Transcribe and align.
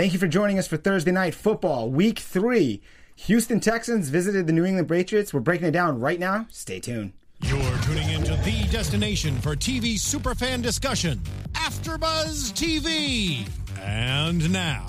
Thank 0.00 0.14
you 0.14 0.18
for 0.18 0.28
joining 0.28 0.58
us 0.58 0.66
for 0.66 0.78
Thursday 0.78 1.10
Night 1.10 1.34
Football, 1.34 1.90
Week 1.90 2.18
3. 2.20 2.80
Houston 3.16 3.60
Texans 3.60 4.08
visited 4.08 4.46
the 4.46 4.52
New 4.54 4.64
England 4.64 4.88
Patriots. 4.88 5.34
We're 5.34 5.40
breaking 5.40 5.66
it 5.66 5.72
down 5.72 6.00
right 6.00 6.18
now. 6.18 6.46
Stay 6.50 6.80
tuned. 6.80 7.12
You're 7.42 7.76
tuning 7.82 8.08
into 8.08 8.34
the 8.36 8.66
destination 8.70 9.38
for 9.42 9.54
TV 9.54 9.96
superfan 9.96 10.62
discussion, 10.62 11.20
AfterBuzz 11.52 12.54
TV. 12.54 13.46
And 13.78 14.50
now, 14.50 14.86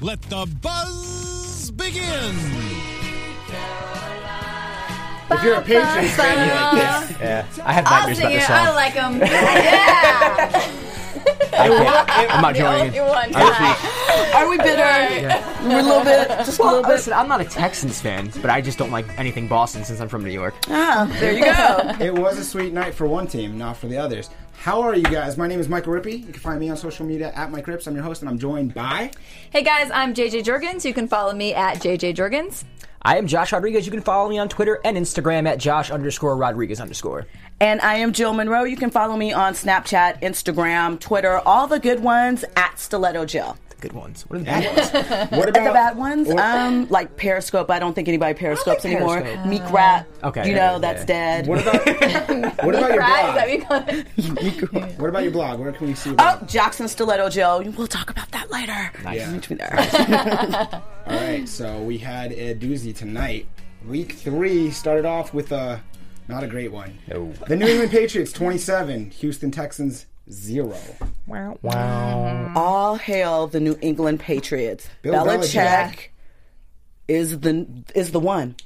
let 0.00 0.22
the 0.22 0.46
buzz 0.62 1.72
begin. 1.72 2.36
If 5.32 5.42
you're 5.42 5.54
a 5.56 5.62
Patriots 5.62 6.14
fan, 6.14 6.48
you 6.48 6.54
like 6.54 7.08
this. 7.08 7.20
Yeah, 7.20 7.46
I 7.64 7.72
have 7.72 7.86
I'll 7.88 8.08
nightmares 8.08 8.18
sing 8.18 8.26
about 8.26 8.34
this 8.34 8.44
it. 8.44 8.46
song. 8.46 8.56
I 8.56 8.74
like 8.76 8.94
them. 8.94 9.18
yeah. 10.80 10.93
I 11.58 11.68
can't. 11.68 12.30
I'm 12.34 12.42
not 12.42 12.54
joining 12.54 12.98
Only 12.98 12.98
in. 12.98 13.04
one. 13.06 13.34
Are 14.34 14.48
we 14.48 14.56
bitter? 14.58 14.82
We're 15.62 15.78
a 15.78 15.82
little 15.82 16.04
bit, 16.04 16.28
just 16.44 16.58
a 16.58 16.62
little 16.62 16.82
bit. 16.82 16.88
listen, 16.88 17.12
I'm 17.12 17.28
not 17.28 17.40
a 17.40 17.44
Texans 17.44 18.00
fan, 18.00 18.30
but 18.42 18.50
I 18.50 18.60
just 18.60 18.78
don't 18.78 18.90
like 18.90 19.06
anything 19.18 19.46
Boston 19.48 19.84
since 19.84 20.00
I'm 20.00 20.08
from 20.08 20.24
New 20.24 20.30
York. 20.30 20.54
Ah, 20.68 21.06
there 21.20 21.32
you 21.32 21.44
go. 21.44 21.94
It 22.04 22.12
was 22.14 22.38
a 22.38 22.44
sweet 22.44 22.72
night 22.72 22.94
for 22.94 23.06
one 23.06 23.26
team, 23.26 23.56
not 23.56 23.76
for 23.76 23.86
the 23.86 23.96
others. 23.96 24.30
How 24.56 24.80
are 24.82 24.94
you 24.94 25.02
guys? 25.04 25.36
My 25.36 25.46
name 25.46 25.60
is 25.60 25.68
Michael 25.68 25.92
Rippey. 25.92 26.20
You 26.20 26.32
can 26.32 26.34
find 26.34 26.58
me 26.60 26.68
on 26.70 26.76
social 26.76 27.04
media 27.06 27.32
at 27.34 27.50
Mike 27.50 27.66
Rips. 27.66 27.86
I'm 27.86 27.94
your 27.94 28.04
host, 28.04 28.22
and 28.22 28.28
I'm 28.30 28.38
joined 28.38 28.72
by. 28.74 29.10
Hey 29.50 29.62
guys, 29.62 29.90
I'm 29.92 30.14
JJ 30.14 30.42
Jurgens. 30.44 30.84
You 30.84 30.94
can 30.94 31.06
follow 31.08 31.32
me 31.34 31.54
at 31.54 31.78
JJ 31.78 32.14
Jurgens. 32.14 32.64
I 33.06 33.18
am 33.18 33.26
Josh 33.26 33.52
Rodriguez. 33.52 33.84
You 33.84 33.92
can 33.92 34.00
follow 34.00 34.30
me 34.30 34.38
on 34.38 34.48
Twitter 34.48 34.80
and 34.82 34.96
Instagram 34.96 35.46
at 35.46 35.58
Josh 35.58 35.90
underscore 35.90 36.38
Rodriguez 36.38 36.80
underscore. 36.80 37.26
And 37.60 37.82
I 37.82 37.96
am 37.96 38.14
Jill 38.14 38.32
Monroe. 38.32 38.64
You 38.64 38.78
can 38.78 38.90
follow 38.90 39.14
me 39.14 39.30
on 39.30 39.52
Snapchat, 39.52 40.22
Instagram, 40.22 40.98
Twitter, 40.98 41.38
all 41.40 41.66
the 41.66 41.78
good 41.78 42.00
ones 42.00 42.46
at 42.56 42.78
Stiletto 42.78 43.26
Jill. 43.26 43.58
Good 43.84 43.92
ones. 43.92 44.22
What 44.28 44.36
are 44.36 44.38
the 44.38 44.44
bad 44.46 44.64
ones? 44.64 45.30
What 45.30 45.46
The 45.46 45.52
bad 45.52 45.96
ones, 45.98 46.28
Or- 46.30 46.40
um, 46.40 46.88
like 46.88 47.16
Periscope. 47.18 47.70
I 47.70 47.78
don't 47.78 47.92
think 47.92 48.08
anybody 48.08 48.32
periscopes 48.32 48.82
like 48.82 48.94
anymore. 48.94 49.20
Periscope. 49.20 49.46
Meerkat. 49.46 50.06
Okay, 50.22 50.48
You 50.48 50.54
know 50.54 50.72
yeah, 50.72 50.78
that's 50.78 51.00
yeah. 51.00 51.42
dead. 51.42 51.46
what 51.46 51.60
about 51.60 51.86
what 52.64 52.74
about 52.74 52.90
your 52.94 53.00
Right? 53.00 53.28
Is 53.28 53.34
that 53.34 53.68
blog? 53.68 53.86
what 53.86 54.42
you 54.42 54.68
call 54.68 54.80
it? 54.80 54.98
What 54.98 55.10
about 55.10 55.22
your 55.22 55.32
blog? 55.32 55.60
Where 55.60 55.70
can 55.72 55.86
we 55.88 55.94
see? 55.94 56.14
Oh. 56.18 56.40
Jackson 56.46 56.88
Stiletto 56.88 57.28
Joe. 57.28 57.62
We'll 57.76 57.86
talk 57.86 58.08
about 58.08 58.30
that 58.30 58.50
later. 58.50 58.90
Yeah. 59.12 59.30
Reach 59.34 59.50
me 59.50 59.56
there. 59.56 59.76
All 61.06 61.16
right, 61.20 61.46
so 61.46 61.82
we 61.82 61.98
had 61.98 62.32
a 62.32 62.54
doozy 62.54 62.96
tonight. 62.96 63.46
Week 63.86 64.12
three 64.12 64.70
started 64.70 65.04
off 65.04 65.34
with 65.34 65.52
a 65.52 65.82
not 66.26 66.42
a 66.42 66.46
great 66.46 66.72
one. 66.72 66.96
No. 67.06 67.32
The 67.48 67.56
New 67.56 67.66
England 67.66 67.90
Patriots 67.90 68.32
27, 68.32 69.10
Houston 69.10 69.50
Texans 69.50 70.06
0. 70.30 70.74
Wow. 71.26 71.58
Wow. 71.62 72.52
all 72.56 72.96
hail 72.96 73.46
the 73.46 73.60
New 73.60 73.76
England 73.80 74.20
Patriots. 74.20 74.88
Bill 75.02 75.14
Belichick 75.14 75.60
Belichick. 75.64 76.08
is 77.08 77.40
the 77.40 77.66
is 77.94 78.12
the 78.12 78.20
one. 78.20 78.56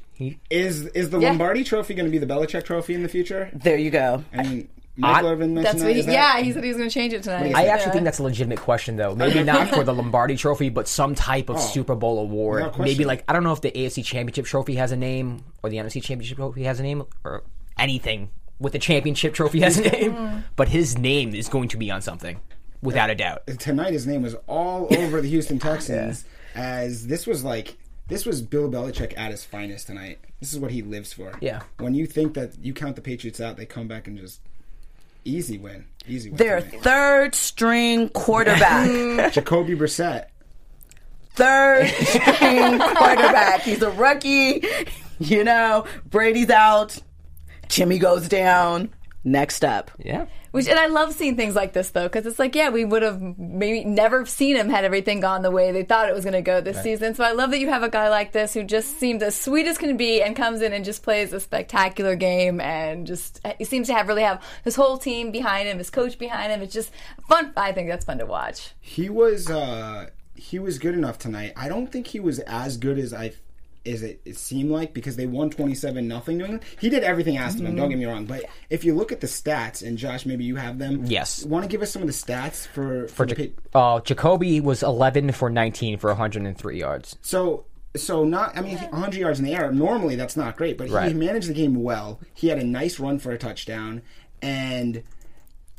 Is 0.50 0.86
is 0.86 1.10
the 1.10 1.18
Yeah. 1.20 1.28
Lombardi 1.30 1.62
Trophy 1.64 1.94
going 1.94 2.06
to 2.06 2.10
be 2.10 2.18
the 2.18 2.26
Belichick 2.32 2.64
Trophy 2.64 2.94
in 2.94 3.02
the 3.02 3.08
future? 3.08 3.50
There 3.52 3.76
you 3.76 3.90
go. 3.90 4.24
I 4.32 4.42
mean, 4.42 4.68
Michael 4.96 5.28
I- 5.28 5.32
Irvin 5.32 5.54
mentioned 5.54 5.64
That's 5.64 5.78
that. 5.82 5.86
what 5.86 5.94
he, 5.96 6.02
that- 6.02 6.12
yeah, 6.12 6.40
he 6.42 6.52
said 6.52 6.64
he 6.64 6.68
was 6.70 6.76
going 6.76 6.88
to 6.90 6.94
change 6.94 7.12
it 7.12 7.22
tonight. 7.22 7.54
I 7.54 7.66
Yeah. 7.66 7.74
actually 7.74 7.92
think 7.92 8.04
that's 8.04 8.18
a 8.18 8.24
legitimate 8.24 8.58
question, 8.58 8.96
though. 8.96 9.14
Maybe 9.14 9.44
not 9.44 9.68
for 9.68 9.84
the 9.84 9.94
Lombardi 9.94 10.36
Trophy, 10.36 10.70
but 10.70 10.88
some 10.88 11.14
type 11.14 11.48
of 11.50 11.56
oh. 11.56 11.60
Super 11.60 11.94
Bowl 11.94 12.18
award. 12.18 12.72
Oh. 12.76 12.82
Maybe 12.82 13.04
like 13.04 13.22
I 13.28 13.32
don't 13.32 13.44
know 13.44 13.52
if 13.52 13.60
the 13.60 13.70
AFC 13.70 14.04
Championship 14.04 14.46
Trophy 14.46 14.74
has 14.74 14.90
a 14.90 14.96
name 14.96 15.44
or 15.62 15.70
the 15.70 15.76
NFC 15.76 16.02
Championship 16.02 16.36
Trophy 16.38 16.64
has 16.64 16.80
a 16.80 16.82
name 16.82 17.04
or 17.24 17.44
anything 17.78 18.30
with 18.58 18.72
the 18.72 18.78
championship 18.78 19.34
trophy 19.34 19.62
as 19.62 19.78
a 19.78 19.82
name, 19.82 20.14
mm. 20.14 20.42
but 20.56 20.68
his 20.68 20.98
name 20.98 21.34
is 21.34 21.48
going 21.48 21.68
to 21.68 21.76
be 21.76 21.90
on 21.90 22.02
something 22.02 22.40
without 22.82 23.10
a 23.10 23.12
uh, 23.12 23.16
doubt. 23.16 23.46
tonight 23.58 23.92
his 23.92 24.06
name 24.06 24.22
was 24.22 24.34
all 24.46 24.88
over 24.96 25.20
the 25.20 25.28
Houston 25.28 25.58
Texans 25.60 26.24
as 26.54 27.06
this 27.06 27.26
was 27.26 27.44
like 27.44 27.76
this 28.08 28.24
was 28.24 28.40
Bill 28.40 28.70
Belichick 28.70 29.16
at 29.18 29.30
his 29.30 29.44
finest 29.44 29.86
tonight. 29.86 30.18
This 30.40 30.52
is 30.52 30.58
what 30.58 30.70
he 30.70 30.82
lives 30.82 31.12
for. 31.12 31.32
Yeah. 31.40 31.62
When 31.78 31.94
you 31.94 32.06
think 32.06 32.34
that 32.34 32.58
you 32.62 32.72
count 32.72 32.96
the 32.96 33.02
Patriots 33.02 33.40
out, 33.40 33.56
they 33.56 33.66
come 33.66 33.86
back 33.86 34.06
and 34.06 34.16
just 34.16 34.40
easy 35.24 35.58
win. 35.58 35.84
Easy 36.06 36.30
win. 36.30 36.38
Their 36.38 36.62
tonight. 36.62 36.82
third 36.82 37.34
string 37.34 38.08
quarterback. 38.08 39.32
Jacoby 39.32 39.76
Brissett. 39.76 40.26
third 41.34 41.88
string 41.88 42.78
quarterback. 42.78 43.62
He's 43.62 43.82
a 43.82 43.90
rookie. 43.90 44.64
You 45.20 45.42
know, 45.42 45.84
Brady's 46.08 46.48
out. 46.48 46.96
Jimmy 47.68 47.98
goes 47.98 48.28
down. 48.28 48.90
Next 49.24 49.64
up. 49.64 49.90
Yeah. 49.98 50.26
Which, 50.52 50.68
and 50.68 50.78
I 50.78 50.86
love 50.86 51.12
seeing 51.12 51.36
things 51.36 51.54
like 51.54 51.72
this 51.74 51.90
though, 51.90 52.04
because 52.04 52.24
it's 52.24 52.38
like, 52.38 52.54
yeah, 52.54 52.70
we 52.70 52.84
would 52.84 53.02
have 53.02 53.20
maybe 53.20 53.84
never 53.84 54.24
seen 54.24 54.56
him 54.56 54.70
had 54.70 54.84
everything 54.84 55.20
gone 55.20 55.42
the 55.42 55.50
way 55.50 55.70
they 55.72 55.82
thought 55.82 56.08
it 56.08 56.14
was 56.14 56.24
going 56.24 56.32
to 56.34 56.40
go 56.40 56.60
this 56.60 56.82
season. 56.82 57.14
So 57.14 57.24
I 57.24 57.32
love 57.32 57.50
that 57.50 57.58
you 57.58 57.68
have 57.68 57.82
a 57.82 57.90
guy 57.90 58.08
like 58.08 58.32
this 58.32 58.54
who 58.54 58.64
just 58.64 58.98
seems 58.98 59.22
as 59.22 59.38
sweet 59.38 59.66
as 59.66 59.76
can 59.76 59.96
be 59.96 60.22
and 60.22 60.34
comes 60.34 60.62
in 60.62 60.72
and 60.72 60.84
just 60.84 61.02
plays 61.02 61.32
a 61.32 61.40
spectacular 61.40 62.16
game 62.16 62.60
and 62.60 63.06
just 63.06 63.44
he 63.58 63.64
seems 63.64 63.88
to 63.88 63.94
have 63.94 64.08
really 64.08 64.22
have 64.22 64.42
his 64.64 64.76
whole 64.76 64.96
team 64.96 65.30
behind 65.30 65.68
him, 65.68 65.78
his 65.78 65.90
coach 65.90 66.16
behind 66.16 66.50
him. 66.50 66.62
It's 66.62 66.72
just 66.72 66.90
fun. 67.28 67.52
I 67.56 67.72
think 67.72 67.88
that's 67.88 68.06
fun 68.06 68.18
to 68.18 68.26
watch. 68.26 68.72
He 68.80 69.10
was 69.10 69.50
uh 69.50 70.08
he 70.36 70.58
was 70.58 70.78
good 70.78 70.94
enough 70.94 71.18
tonight. 71.18 71.52
I 71.56 71.68
don't 71.68 71.88
think 71.88 72.06
he 72.06 72.20
was 72.20 72.38
as 72.38 72.78
good 72.78 72.98
as 72.98 73.12
I 73.12 73.32
as 73.88 74.02
it, 74.02 74.20
it 74.24 74.36
seemed 74.36 74.70
like 74.70 74.94
because 74.94 75.16
they 75.16 75.26
won 75.26 75.50
27 75.50 76.06
nothing 76.06 76.38
New 76.38 76.44
England. 76.44 76.64
He 76.80 76.88
did 76.88 77.02
everything 77.02 77.36
asked 77.36 77.58
of 77.58 77.66
him, 77.66 77.76
don't 77.76 77.88
get 77.88 77.98
me 77.98 78.04
wrong, 78.06 78.26
but 78.26 78.44
if 78.70 78.84
you 78.84 78.94
look 78.94 79.12
at 79.12 79.20
the 79.20 79.26
stats 79.26 79.86
and 79.86 79.98
Josh 79.98 80.26
maybe 80.26 80.44
you 80.44 80.56
have 80.56 80.78
them. 80.78 81.04
Yes. 81.06 81.44
Want 81.44 81.64
to 81.64 81.68
give 81.68 81.82
us 81.82 81.90
some 81.90 82.02
of 82.02 82.08
the 82.08 82.14
stats 82.14 82.66
for 82.66 83.08
for, 83.08 83.08
For 83.08 83.26
the 83.26 83.52
Ja- 83.74 83.96
uh, 83.96 84.00
Jacoby 84.00 84.60
was 84.60 84.82
11 84.82 85.32
for 85.32 85.50
19 85.50 85.98
for 85.98 86.08
103 86.08 86.78
yards. 86.78 87.16
So 87.22 87.64
so 87.96 88.24
not 88.24 88.56
I 88.56 88.60
mean 88.60 88.78
100 88.78 89.18
yards 89.18 89.38
in 89.38 89.44
the 89.44 89.54
air. 89.54 89.72
Normally 89.72 90.16
that's 90.16 90.36
not 90.36 90.56
great, 90.56 90.78
but 90.78 90.88
he 90.88 91.14
managed 91.14 91.48
the 91.48 91.54
game 91.54 91.82
well. 91.82 92.20
He 92.34 92.48
had 92.48 92.58
a 92.58 92.64
nice 92.64 92.98
run 92.98 93.18
for 93.18 93.32
a 93.32 93.38
touchdown 93.38 94.02
and 94.42 95.02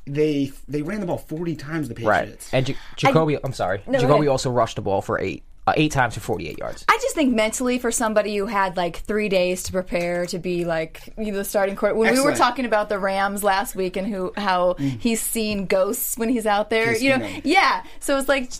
they 0.05 0.51
they 0.67 0.81
ran 0.81 0.99
the 0.99 1.05
ball 1.05 1.17
40 1.17 1.55
times 1.55 1.87
the 1.87 1.95
Patriots. 1.95 2.49
And 2.53 2.65
J- 2.65 2.77
Jacoby, 2.95 3.37
I, 3.37 3.41
am 3.43 3.53
sorry. 3.53 3.81
No, 3.87 3.99
Jacoby 3.99 4.27
also 4.27 4.49
rushed 4.49 4.75
the 4.75 4.81
ball 4.81 5.01
for 5.01 5.19
eight, 5.19 5.43
uh, 5.69 5.74
eight 5.78 5.91
times 5.91 6.16
for 6.16 6.19
48 6.19 6.57
yards. 6.57 6.85
I 6.88 6.97
just 7.02 7.16
think 7.16 7.34
mentally 7.34 7.80
for 7.80 7.91
somebody 7.91 8.35
who 8.35 8.46
had 8.47 8.78
like 8.78 8.97
three 8.97 9.30
days 9.30 9.63
to 9.63 9.72
prepare 9.72 10.25
to 10.28 10.40
be 10.40 10.66
like 10.66 11.13
you 11.18 11.31
know 11.31 11.38
the 11.38 11.46
starting 11.46 11.75
court. 11.75 11.96
When 11.96 12.13
we 12.13 12.22
were 12.22 12.35
talking 12.35 12.66
about 12.66 12.90
the 12.90 13.00
Rams 13.00 13.44
last 13.44 13.75
week 13.75 13.96
and 13.97 14.07
who 14.07 14.34
how 14.35 14.74
he's 14.74 15.22
seen 15.22 15.66
ghosts 15.66 16.18
when 16.18 16.30
he's 16.30 16.46
out 16.46 16.69
there, 16.69 16.94
Case 16.94 17.02
you 17.02 17.09
know, 17.09 17.25
Keenum. 17.25 17.41
yeah. 17.44 17.84
So 18.00 18.18
it's 18.18 18.28
like 18.30 18.52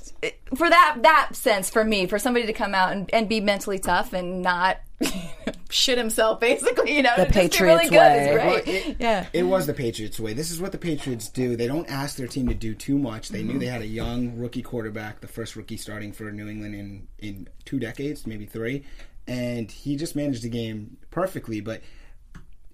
for 0.56 0.70
that 0.70 0.98
that 1.02 1.36
sense 1.36 1.70
for 1.70 1.84
me 1.84 2.06
for 2.08 2.20
somebody 2.20 2.46
to 2.46 2.54
come 2.54 2.74
out 2.76 2.92
and, 2.92 3.10
and 3.14 3.28
be 3.28 3.42
mentally 3.42 3.80
tough 3.80 4.14
and 4.14 4.42
not 4.42 4.78
shit 5.70 5.98
himself 5.98 6.40
basically, 6.40 6.96
you 6.96 7.04
know, 7.04 7.14
The 7.18 7.26
to 7.26 7.32
just 7.32 7.58
be 7.60 7.64
really 7.64 7.90
Patriots 7.90 7.90
good 7.90 7.98
way. 7.98 8.46
Well, 8.46 8.62
it, 8.66 8.98
yeah. 9.00 9.26
it 9.34 9.44
was 9.44 9.68
the 9.68 9.74
Patriots' 9.74 10.20
way. 10.20 10.34
This 10.34 10.52
is 10.52 10.60
what 10.60 10.72
the 10.72 10.78
Patriots 10.78 11.30
do. 11.30 11.56
They 11.56 11.68
don't 11.68 11.90
ask 11.90 12.18
their 12.18 12.28
team 12.28 12.48
to 12.48 12.54
do 12.54 12.74
too 12.76 12.98
much. 12.98 13.30
They 13.30 13.40
Mm-hmm. 13.40 13.48
knew 13.54 13.60
they 13.60 13.66
had 13.68 13.82
a 13.82 13.88
young 13.88 14.36
rookie 14.38 14.62
quarterback, 14.62 15.22
the 15.22 15.28
first 15.28 15.56
rookie 15.56 15.78
starting 15.78 16.12
for 16.12 16.32
New 16.32 16.48
England 16.48 16.76
in 16.76 17.08
in 17.20 17.48
two 17.66 17.80
decades, 17.80 18.28
maybe 18.28 18.46
three, 18.46 18.84
and 19.28 19.72
he 19.72 19.96
just 19.96 20.16
managed 20.16 20.44
the 20.44 20.50
game 20.50 20.98
perfectly. 21.12 21.62
But 21.62 21.82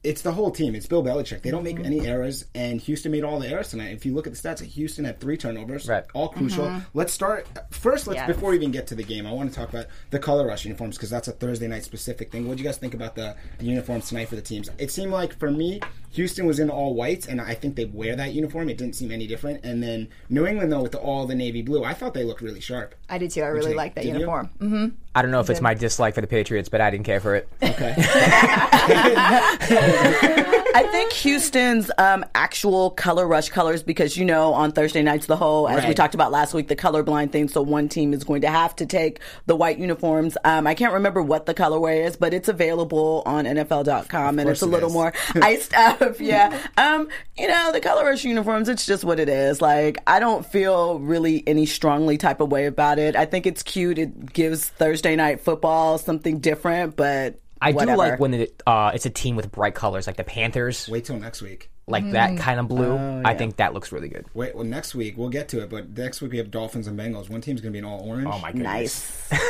it's 0.05 0.21
the 0.21 0.31
whole 0.31 0.51
team. 0.51 0.75
It's 0.75 0.85
Bill 0.85 1.03
Belichick. 1.03 1.41
They 1.41 1.51
don't 1.51 1.63
make 1.63 1.75
Mm-hmm. 1.75 1.85
any 1.85 2.07
errors, 2.07 2.45
and 2.55 2.79
Houston 2.81 3.11
made 3.11 3.23
all 3.23 3.39
the 3.39 3.47
errors 3.49 3.69
tonight. 3.69 3.91
If 3.91 4.05
you 4.05 4.13
look 4.13 4.27
at 4.27 4.33
the 4.33 4.39
stats, 4.39 4.61
Houston 4.61 5.03
had 5.03 5.19
three 5.19 5.35
turnovers, 5.37 5.87
Right. 5.87 6.03
all 6.13 6.29
crucial. 6.29 6.81
Let's 6.93 7.11
start 7.11 7.47
first. 7.71 8.07
Let's 8.07 8.19
Mm-hmm. 8.19 8.29
Yes. 8.29 8.35
before 8.37 8.51
we 8.51 8.55
even 8.57 8.71
get 8.71 8.87
to 8.87 8.95
the 8.95 9.03
game, 9.03 9.25
I 9.27 9.31
want 9.33 9.49
to 9.51 9.55
talk 9.55 9.69
about 9.69 9.87
the 10.11 10.19
color 10.19 10.45
rush 10.47 10.63
uniforms 10.65 10.95
because 10.97 11.09
that's 11.09 11.27
a 11.27 11.31
Thursday 11.33 11.67
night 11.67 11.83
specific 11.83 12.31
thing. 12.31 12.47
What 12.47 12.57
do 12.57 12.63
you 12.63 12.69
guys 12.69 12.77
think 12.77 12.93
about 12.93 13.15
the, 13.15 13.35
the 13.57 13.65
uniforms 13.65 14.07
tonight 14.07 14.29
for 14.29 14.35
the 14.35 14.41
teams? 14.41 14.69
It 14.77 14.91
seemed 14.91 15.11
like 15.11 15.37
for 15.37 15.51
me, 15.51 15.81
Houston 16.15 16.45
was 16.45 16.59
in 16.59 16.69
all 16.69 16.93
whites, 16.93 17.27
and 17.27 17.41
I 17.41 17.53
think 17.53 17.75
they 17.75 17.83
wear 17.85 18.15
that 18.15 18.33
uniform. 18.33 18.69
It 18.69 18.77
didn't 18.77 18.95
seem 18.95 19.11
any 19.11 19.27
different. 19.27 19.63
And 19.65 19.83
then 19.83 20.07
New 20.29 20.45
England 20.47 20.71
though 20.71 20.81
with 20.81 20.95
all 20.95 21.27
the 21.27 21.35
navy 21.35 21.61
blue, 21.61 21.83
I 21.83 21.93
thought 21.93 22.13
they 22.13 22.23
looked 22.23 22.41
really 22.41 22.61
sharp. 22.61 22.95
I 23.09 23.17
did 23.17 23.31
too. 23.31 23.41
I 23.41 23.47
really 23.47 23.71
you- 23.71 23.77
like 23.77 23.95
that 23.95 24.01
did 24.03 24.13
you? 24.13 24.19
uniform. 24.19 24.47
hmm 24.59 24.87
I 25.13 25.21
don't 25.21 25.31
know 25.31 25.39
if 25.39 25.49
it's 25.49 25.61
my 25.61 25.73
dislike 25.73 26.13
for 26.13 26.19
the 26.21 26.27
Patriots, 26.27 26.67
but 26.67 26.81
I 26.81 26.89
didn't 26.89 27.05
care 27.05 27.21
for 27.21 27.35
it. 27.35 27.47
Okay, 27.63 27.95
I 30.75 30.83
think 30.83 31.13
Houston's 31.13 31.89
um, 31.97 32.25
actual 32.35 32.89
color 32.89 33.25
rush 33.25 33.47
colors, 33.47 33.81
because 33.81 34.17
you 34.17 34.25
know, 34.25 34.53
on 34.53 34.73
Thursday 34.73 35.01
nights, 35.01 35.25
the 35.25 35.37
whole, 35.37 35.69
as 35.69 35.85
we 35.85 35.93
talked 35.93 36.15
about 36.15 36.33
last 36.33 36.53
week, 36.53 36.67
the 36.67 36.75
colorblind 36.75 37.31
thing. 37.31 37.47
So 37.47 37.61
one 37.61 37.87
team 37.87 38.11
is 38.13 38.25
going 38.25 38.41
to 38.41 38.49
have 38.49 38.75
to 38.75 38.85
take 38.85 39.21
the 39.45 39.55
white 39.55 39.79
uniforms. 39.79 40.37
Um, 40.43 40.67
I 40.67 40.73
can't 40.73 40.91
remember 40.91 41.21
what 41.21 41.45
the 41.45 41.53
colorway 41.53 42.05
is, 42.05 42.17
but 42.17 42.33
it's 42.33 42.49
available 42.49 43.23
on 43.25 43.45
NFL.com, 43.45 44.37
and 44.37 44.49
it's 44.49 44.63
a 44.63 44.65
it 44.65 44.67
little 44.67 44.89
more 44.89 45.13
iced 45.35 45.73
up. 45.73 46.19
Yeah. 46.19 46.61
Um, 46.75 47.07
you 47.37 47.47
know, 47.47 47.71
the 47.71 47.79
color 47.79 48.03
rush 48.03 48.25
uniforms, 48.25 48.67
it's 48.67 48.85
just 48.85 49.05
what 49.05 49.17
it 49.17 49.29
is. 49.29 49.61
Like, 49.61 49.97
I 50.05 50.19
don't 50.19 50.45
feel 50.45 50.99
really 50.99 51.41
any 51.47 51.67
strongly 51.67 52.17
type 52.17 52.41
of 52.41 52.51
way 52.51 52.65
about 52.65 52.99
it. 52.99 53.15
I 53.15 53.23
think 53.23 53.45
it's 53.45 53.63
cute. 53.63 53.97
It 53.97 54.33
gives 54.33 54.67
Thursday 54.67 55.15
night 55.15 55.39
football 55.39 55.97
something 55.97 56.39
different, 56.39 56.97
but 56.97 57.39
I 57.65 57.71
do 57.71 57.75
whatever. 57.77 57.97
like 57.97 58.19
when 58.19 58.33
it, 58.33 58.63
uh, 58.65 58.91
it's 58.93 59.05
a 59.05 59.09
team 59.09 59.35
with 59.35 59.51
bright 59.51 59.75
colors, 59.75 60.07
like 60.07 60.17
the 60.17 60.23
Panthers. 60.23 60.87
wait 60.87 61.05
till 61.05 61.17
next 61.19 61.41
week. 61.41 61.69
like 61.87 62.09
that 62.11 62.37
kind 62.37 62.59
of 62.59 62.67
blue. 62.67 62.91
Oh, 62.93 63.21
I 63.25 63.31
yeah. 63.31 63.37
think 63.37 63.57
that 63.57 63.73
looks 63.73 63.91
really 63.91 64.07
good. 64.07 64.25
Wait, 64.33 64.55
well, 64.55 64.63
next 64.63 64.95
week 64.95 65.17
we'll 65.17 65.29
get 65.29 65.49
to 65.49 65.61
it, 65.61 65.69
but 65.69 65.95
next 65.97 66.21
week 66.21 66.31
we 66.31 66.37
have 66.39 66.49
Dolphins 66.51 66.87
and 66.87 66.97
Bengals. 66.99 67.29
One 67.29 67.41
team's 67.41 67.61
gonna 67.61 67.71
be 67.71 67.77
in 67.79 67.85
all 67.85 67.99
orange. 68.07 68.27
Oh 68.31 68.39
my 68.39 68.51
goodness. 68.51 69.29
Nice. 69.31 69.41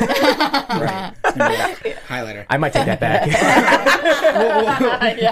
Right. 0.68 1.12
It's 1.24 1.36
gonna 1.36 1.76
be 1.82 1.90
a 1.90 1.94
highlighter. 1.94 2.46
I 2.50 2.56
might 2.56 2.72
take 2.72 2.86
that 2.86 3.00
back. 3.00 3.24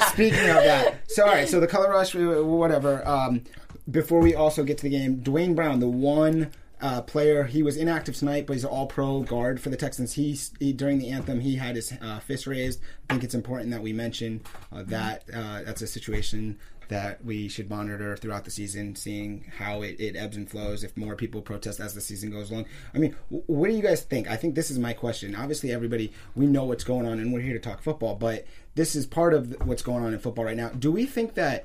Speaking 0.09 0.39
of 0.51 0.57
that, 0.65 0.95
so 1.11 1.25
all 1.25 1.33
right, 1.33 1.49
so 1.49 1.61
the 1.61 1.67
color 1.67 1.91
rush, 1.91 2.15
uh, 2.15 2.45
whatever. 2.45 3.07
Um, 3.07 3.43
before 3.91 4.21
we 4.21 4.35
also 4.35 4.65
get 4.65 4.79
to 4.79 4.85
the 4.85 4.91
game, 4.91 5.17
Dwayne 5.19 5.55
Brown, 5.55 5.81
the 5.81 5.89
one 5.89 6.51
uh, 6.85 7.01
player, 7.01 7.45
he 7.45 7.63
was 7.63 7.79
inactive 7.79 8.15
tonight, 8.15 8.47
but 8.47 8.53
he's 8.53 8.65
an 8.65 8.69
All-Pro 8.69 9.23
guard 9.23 9.59
for 9.59 9.71
the 9.71 9.77
Texans. 9.77 10.13
He, 10.13 10.39
he 10.61 10.75
during 10.75 10.99
the 10.99 11.09
anthem, 11.09 11.41
he 11.41 11.57
had 11.57 11.77
his 11.77 11.95
uh, 12.03 12.19
fist 12.19 12.47
raised. 12.47 12.79
I 13.09 13.15
think 13.15 13.25
it's 13.25 13.35
important 13.35 13.71
that 13.71 13.81
we 13.81 13.95
mention 13.95 14.43
uh, 14.71 14.83
that 14.83 15.25
uh, 15.33 15.63
that's 15.65 15.81
a 15.81 15.87
situation 15.87 16.59
that 16.89 17.25
we 17.25 17.49
should 17.49 17.71
monitor 17.71 18.15
throughout 18.19 18.45
the 18.45 18.51
season, 18.51 18.95
seeing 18.95 19.51
how 19.57 19.81
it, 19.81 19.97
it 19.99 20.15
ebbs 20.15 20.37
and 20.37 20.51
flows. 20.51 20.85
If 20.85 20.95
more 20.95 21.17
people 21.17 21.41
protest 21.41 21.81
as 21.81 21.95
the 21.95 22.03
season 22.03 22.31
goes 22.31 22.51
along, 22.51 22.67
I 22.95 22.99
mean, 22.99 23.17
wh- 23.31 23.49
what 23.49 23.71
do 23.71 23.75
you 23.75 23.83
guys 23.83 24.03
think? 24.03 24.29
I 24.29 24.37
think 24.37 24.55
this 24.55 24.71
is 24.71 24.79
my 24.79 24.93
question. 24.93 25.35
Obviously, 25.35 25.73
everybody 25.73 26.13
we 26.37 26.47
know 26.47 26.65
what's 26.65 26.85
going 26.85 27.07
on, 27.07 27.19
and 27.19 27.33
we're 27.33 27.41
here 27.41 27.55
to 27.55 27.59
talk 27.61 27.83
football, 27.83 28.15
but 28.15 28.47
this 28.75 28.95
is 28.95 29.07
part 29.07 29.33
of 29.33 29.57
what's 29.67 29.83
going 29.83 30.05
on 30.05 30.13
in 30.13 30.19
football 30.19 30.45
right 30.45 30.57
now. 30.57 30.69
Do 30.69 30.93
we 30.93 31.07
think 31.07 31.33
that? 31.35 31.65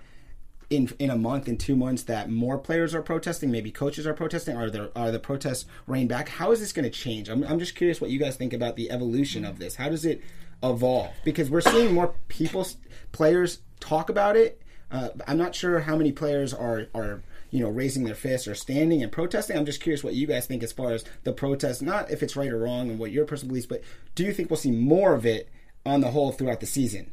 In 0.69 0.91
in 0.99 1.09
a 1.09 1.15
month, 1.15 1.47
in 1.47 1.57
two 1.57 1.75
months, 1.75 2.03
that 2.03 2.29
more 2.29 2.57
players 2.57 2.93
are 2.93 3.01
protesting, 3.01 3.51
maybe 3.51 3.71
coaches 3.71 4.05
are 4.05 4.13
protesting, 4.13 4.55
are 4.55 4.69
there 4.69 4.89
are 4.95 5.11
the 5.11 5.19
protests 5.19 5.65
rein 5.87 6.07
back? 6.07 6.29
How 6.29 6.51
is 6.51 6.59
this 6.59 6.73
going 6.73 6.83
to 6.83 6.89
change? 6.89 7.29
I'm 7.29 7.43
I'm 7.43 7.59
just 7.59 7.75
curious 7.75 7.99
what 7.99 8.11
you 8.11 8.19
guys 8.19 8.35
think 8.35 8.53
about 8.53 8.75
the 8.75 8.91
evolution 8.91 9.45
of 9.45 9.59
this. 9.59 9.75
How 9.75 9.89
does 9.89 10.05
it 10.05 10.21
evolve? 10.61 11.13
Because 11.23 11.49
we're 11.49 11.61
seeing 11.61 11.93
more 11.93 12.13
people, 12.27 12.67
players 13.11 13.59
talk 13.79 14.09
about 14.09 14.35
it. 14.35 14.61
Uh, 14.91 15.09
I'm 15.27 15.37
not 15.37 15.55
sure 15.55 15.79
how 15.79 15.95
many 15.95 16.11
players 16.11 16.53
are 16.53 16.87
are 16.93 17.21
you 17.51 17.61
know 17.61 17.69
raising 17.69 18.03
their 18.03 18.15
fists 18.15 18.47
or 18.47 18.53
standing 18.53 19.01
and 19.01 19.11
protesting. 19.11 19.57
I'm 19.57 19.65
just 19.65 19.81
curious 19.81 20.03
what 20.03 20.13
you 20.13 20.27
guys 20.27 20.45
think 20.45 20.61
as 20.61 20.71
far 20.71 20.91
as 20.91 21.03
the 21.23 21.33
protest, 21.33 21.81
not 21.81 22.11
if 22.11 22.21
it's 22.21 22.35
right 22.35 22.51
or 22.51 22.59
wrong 22.59 22.89
and 22.89 22.99
what 22.99 23.11
your 23.11 23.25
personal 23.25 23.49
beliefs, 23.49 23.67
but 23.67 23.81
do 24.13 24.23
you 24.23 24.33
think 24.33 24.49
we'll 24.49 24.57
see 24.57 24.71
more 24.71 25.13
of 25.13 25.25
it 25.25 25.49
on 25.85 26.01
the 26.01 26.11
whole 26.11 26.31
throughout 26.31 26.59
the 26.59 26.65
season? 26.67 27.11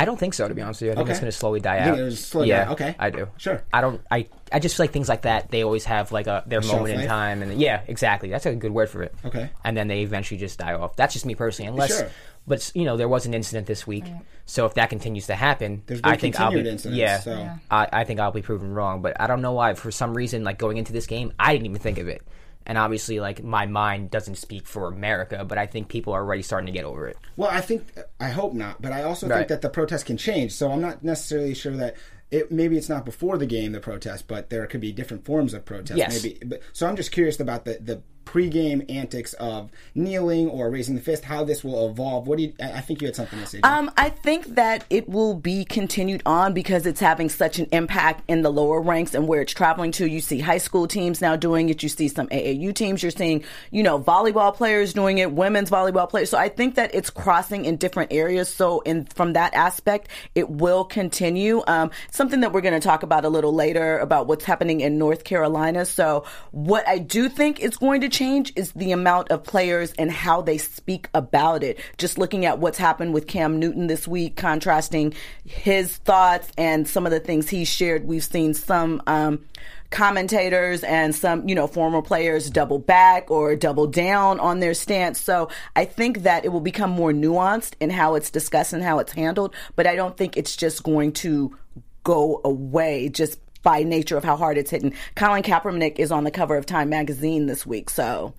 I 0.00 0.04
don't 0.04 0.16
think 0.18 0.32
so, 0.34 0.46
to 0.46 0.54
be 0.54 0.62
honest 0.62 0.80
with 0.80 0.86
you. 0.86 0.92
I 0.92 0.94
think 0.94 1.04
Okay. 1.06 1.10
it's 1.12 1.20
going 1.20 1.32
to 1.32 1.36
slowly 1.36 1.58
die 1.60 1.78
think 1.82 1.88
out. 1.94 1.98
it'll 1.98 2.10
slow 2.12 2.42
yeah, 2.44 2.64
down? 2.66 2.72
Okay. 2.74 2.94
I 3.00 3.10
do. 3.10 3.26
Sure. 3.36 3.62
I 3.72 3.80
don't. 3.80 4.00
I 4.10 4.26
I 4.52 4.60
just 4.60 4.76
feel 4.76 4.84
like 4.84 4.92
things 4.92 5.08
like 5.08 5.22
that. 5.22 5.50
They 5.50 5.64
always 5.64 5.84
have 5.86 6.12
like 6.12 6.28
a 6.28 6.44
their 6.46 6.62
shelf 6.62 6.74
moment 6.76 6.94
in 6.94 7.00
life? 7.00 7.08
time, 7.08 7.42
and 7.42 7.60
yeah, 7.60 7.80
exactly. 7.88 8.30
That's 8.30 8.46
a 8.46 8.54
good 8.54 8.72
word 8.72 8.88
for 8.90 9.02
it. 9.02 9.14
Okay. 9.24 9.50
And 9.64 9.76
then 9.76 9.88
they 9.88 10.02
eventually 10.02 10.38
just 10.38 10.58
die 10.60 10.74
off. 10.74 10.94
That's 10.96 11.12
just 11.14 11.26
me 11.26 11.34
personally. 11.34 11.68
Unless, 11.70 11.98
Sure. 11.98 12.10
but 12.46 12.70
you 12.74 12.84
know, 12.84 12.96
there 12.96 13.08
was 13.08 13.26
an 13.26 13.34
incident 13.34 13.66
this 13.66 13.86
week, 13.88 14.04
so 14.46 14.66
if 14.66 14.74
that 14.74 14.88
continues 14.88 15.26
to 15.26 15.34
happen, 15.34 15.82
There's 15.86 16.00
been 16.00 16.12
I 16.12 16.16
think 16.16 16.38
I'll 16.38 16.52
be. 16.52 16.60
incidents, 16.60 16.86
yeah, 16.96 17.18
so- 17.18 17.50
I, 17.70 17.88
I 17.92 18.04
think 18.04 18.20
I'll 18.20 18.30
be 18.30 18.42
proven 18.42 18.72
wrong. 18.72 19.02
But 19.02 19.20
I 19.20 19.26
don't 19.26 19.42
know 19.42 19.52
why. 19.52 19.74
For 19.74 19.90
some 19.90 20.14
reason, 20.16 20.44
like 20.44 20.58
going 20.58 20.76
into 20.76 20.92
this 20.92 21.06
game, 21.08 21.32
I 21.40 21.52
didn't 21.52 21.66
even 21.66 21.78
think 21.80 21.98
of 21.98 22.06
it. 22.08 22.22
And 22.66 22.76
obviously, 22.76 23.18
like 23.18 23.42
my 23.42 23.66
mind 23.66 24.10
doesn't 24.10 24.36
speak 24.36 24.66
for 24.66 24.88
America, 24.88 25.44
but 25.44 25.56
I 25.56 25.66
think 25.66 25.88
people 25.88 26.12
are 26.12 26.20
already 26.20 26.42
starting 26.42 26.66
to 26.66 26.72
get 26.72 26.84
over 26.84 27.08
it. 27.08 27.16
Well, 27.36 27.50
I 27.50 27.62
think 27.62 27.86
I 28.20 28.28
hope 28.28 28.52
not, 28.52 28.82
but 28.82 28.92
I 28.92 29.04
also 29.04 29.26
think 29.26 29.48
that 29.48 29.62
the 29.62 29.70
protest 29.70 30.06
can 30.06 30.18
change. 30.18 30.52
So 30.52 30.70
I'm 30.70 30.80
not 30.80 31.02
necessarily 31.02 31.54
sure 31.54 31.76
that 31.76 31.96
it 32.30 32.52
maybe 32.52 32.76
it's 32.76 32.88
not 32.88 33.04
before 33.04 33.38
the 33.38 33.46
game 33.46 33.72
the 33.72 33.80
protest, 33.80 34.28
but 34.28 34.50
there 34.50 34.66
could 34.66 34.80
be 34.80 34.92
different 34.92 35.24
forms 35.24 35.54
of 35.54 35.64
protest. 35.64 35.96
Yes. 35.96 36.22
Maybe, 36.22 36.38
but, 36.44 36.60
so 36.72 36.86
I'm 36.86 36.96
just 36.96 37.10
curious 37.10 37.40
about 37.40 37.64
the 37.64 37.78
the 37.80 38.02
pre-game 38.28 38.82
antics 38.90 39.32
of 39.34 39.70
kneeling 39.94 40.50
or 40.50 40.68
raising 40.68 40.94
the 40.94 41.00
fist. 41.00 41.24
How 41.24 41.44
this 41.44 41.64
will 41.64 41.88
evolve. 41.88 42.26
What 42.26 42.36
do 42.36 42.44
you? 42.44 42.52
I 42.60 42.82
think 42.82 43.00
you 43.00 43.06
had 43.06 43.16
something 43.16 43.38
to 43.38 43.46
say. 43.46 43.60
Um, 43.62 43.90
I 43.96 44.10
think 44.10 44.44
that 44.56 44.84
it 44.90 45.08
will 45.08 45.32
be 45.32 45.64
continued 45.64 46.20
on 46.26 46.52
because 46.52 46.84
it's 46.84 47.00
having 47.00 47.30
such 47.30 47.58
an 47.58 47.68
impact 47.72 48.22
in 48.28 48.42
the 48.42 48.52
lower 48.52 48.82
ranks 48.82 49.14
and 49.14 49.26
where 49.26 49.40
it's 49.40 49.54
traveling 49.54 49.92
to. 49.92 50.06
You 50.06 50.20
see 50.20 50.40
high 50.40 50.58
school 50.58 50.86
teams 50.86 51.22
now 51.22 51.36
doing 51.36 51.70
it. 51.70 51.82
You 51.82 51.88
see 51.88 52.06
some 52.08 52.28
AAU 52.28 52.74
teams. 52.74 53.02
You're 53.02 53.12
seeing, 53.12 53.44
you 53.70 53.82
know, 53.82 53.98
volleyball 53.98 54.54
players 54.54 54.92
doing 54.92 55.16
it, 55.16 55.32
women's 55.32 55.70
volleyball 55.70 56.06
players. 56.06 56.28
So 56.28 56.36
I 56.36 56.50
think 56.50 56.74
that 56.74 56.94
it's 56.94 57.08
crossing 57.08 57.64
in 57.64 57.78
different 57.78 58.12
areas. 58.12 58.50
So 58.50 58.80
in 58.80 59.06
from 59.06 59.32
that 59.32 59.54
aspect, 59.54 60.08
it 60.34 60.50
will 60.50 60.84
continue. 60.84 61.62
Um, 61.66 61.90
something 62.10 62.40
that 62.40 62.52
we're 62.52 62.60
going 62.60 62.78
to 62.78 62.86
talk 62.86 63.02
about 63.02 63.24
a 63.24 63.30
little 63.30 63.54
later 63.54 63.98
about 63.98 64.26
what's 64.26 64.44
happening 64.44 64.82
in 64.82 64.98
North 64.98 65.24
Carolina. 65.24 65.86
So 65.86 66.26
what 66.50 66.86
I 66.86 66.98
do 66.98 67.30
think 67.30 67.60
is 67.60 67.78
going 67.78 68.02
to 68.02 68.17
change 68.18 68.52
is 68.56 68.72
the 68.72 68.90
amount 68.90 69.30
of 69.30 69.44
players 69.44 69.92
and 69.92 70.10
how 70.10 70.42
they 70.42 70.58
speak 70.58 71.08
about 71.14 71.62
it. 71.62 71.78
Just 71.98 72.18
looking 72.18 72.44
at 72.46 72.58
what's 72.58 72.78
happened 72.78 73.14
with 73.14 73.28
Cam 73.28 73.60
Newton 73.60 73.86
this 73.86 74.08
week, 74.08 74.34
contrasting 74.34 75.14
his 75.44 75.96
thoughts 75.98 76.50
and 76.58 76.88
some 76.88 77.06
of 77.06 77.12
the 77.12 77.20
things 77.20 77.48
he 77.48 77.64
shared. 77.64 78.06
We've 78.06 78.24
seen 78.24 78.54
some 78.54 79.00
um, 79.06 79.44
commentators 79.90 80.82
and 80.82 81.14
some, 81.14 81.48
you 81.48 81.54
know, 81.54 81.68
former 81.68 82.02
players 82.02 82.50
double 82.50 82.80
back 82.80 83.30
or 83.30 83.54
double 83.54 83.86
down 83.86 84.40
on 84.40 84.58
their 84.58 84.74
stance. 84.74 85.20
So 85.20 85.48
I 85.76 85.84
think 85.84 86.24
that 86.24 86.44
it 86.44 86.48
will 86.48 86.60
become 86.60 86.90
more 86.90 87.12
nuanced 87.12 87.74
in 87.78 87.88
how 87.88 88.16
it's 88.16 88.30
discussed 88.30 88.72
and 88.72 88.82
how 88.82 88.98
it's 88.98 89.12
handled. 89.12 89.54
But 89.76 89.86
I 89.86 89.94
don't 89.94 90.16
think 90.16 90.36
it's 90.36 90.56
just 90.56 90.82
going 90.82 91.12
to 91.12 91.56
go 92.02 92.40
away 92.42 93.08
just 93.10 93.38
by 93.68 93.82
nature 93.82 94.16
of 94.16 94.24
how 94.24 94.34
hard 94.34 94.56
it's 94.56 94.70
hitting. 94.70 94.94
Colin 95.14 95.42
Kaepernick 95.42 95.98
is 95.98 96.10
on 96.10 96.24
the 96.24 96.30
cover 96.30 96.56
of 96.56 96.64
Time 96.64 96.88
magazine 96.88 97.44
this 97.44 97.66
week, 97.66 97.90
so 97.90 98.32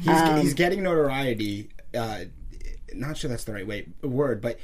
he's, 0.00 0.08
um, 0.08 0.42
he's 0.42 0.52
getting 0.52 0.82
notoriety. 0.82 1.70
Uh, 1.96 2.24
not 2.92 3.16
sure 3.16 3.30
that's 3.30 3.44
the 3.44 3.54
right 3.54 3.66
way 3.66 3.86
word, 4.02 4.42
but 4.42 4.60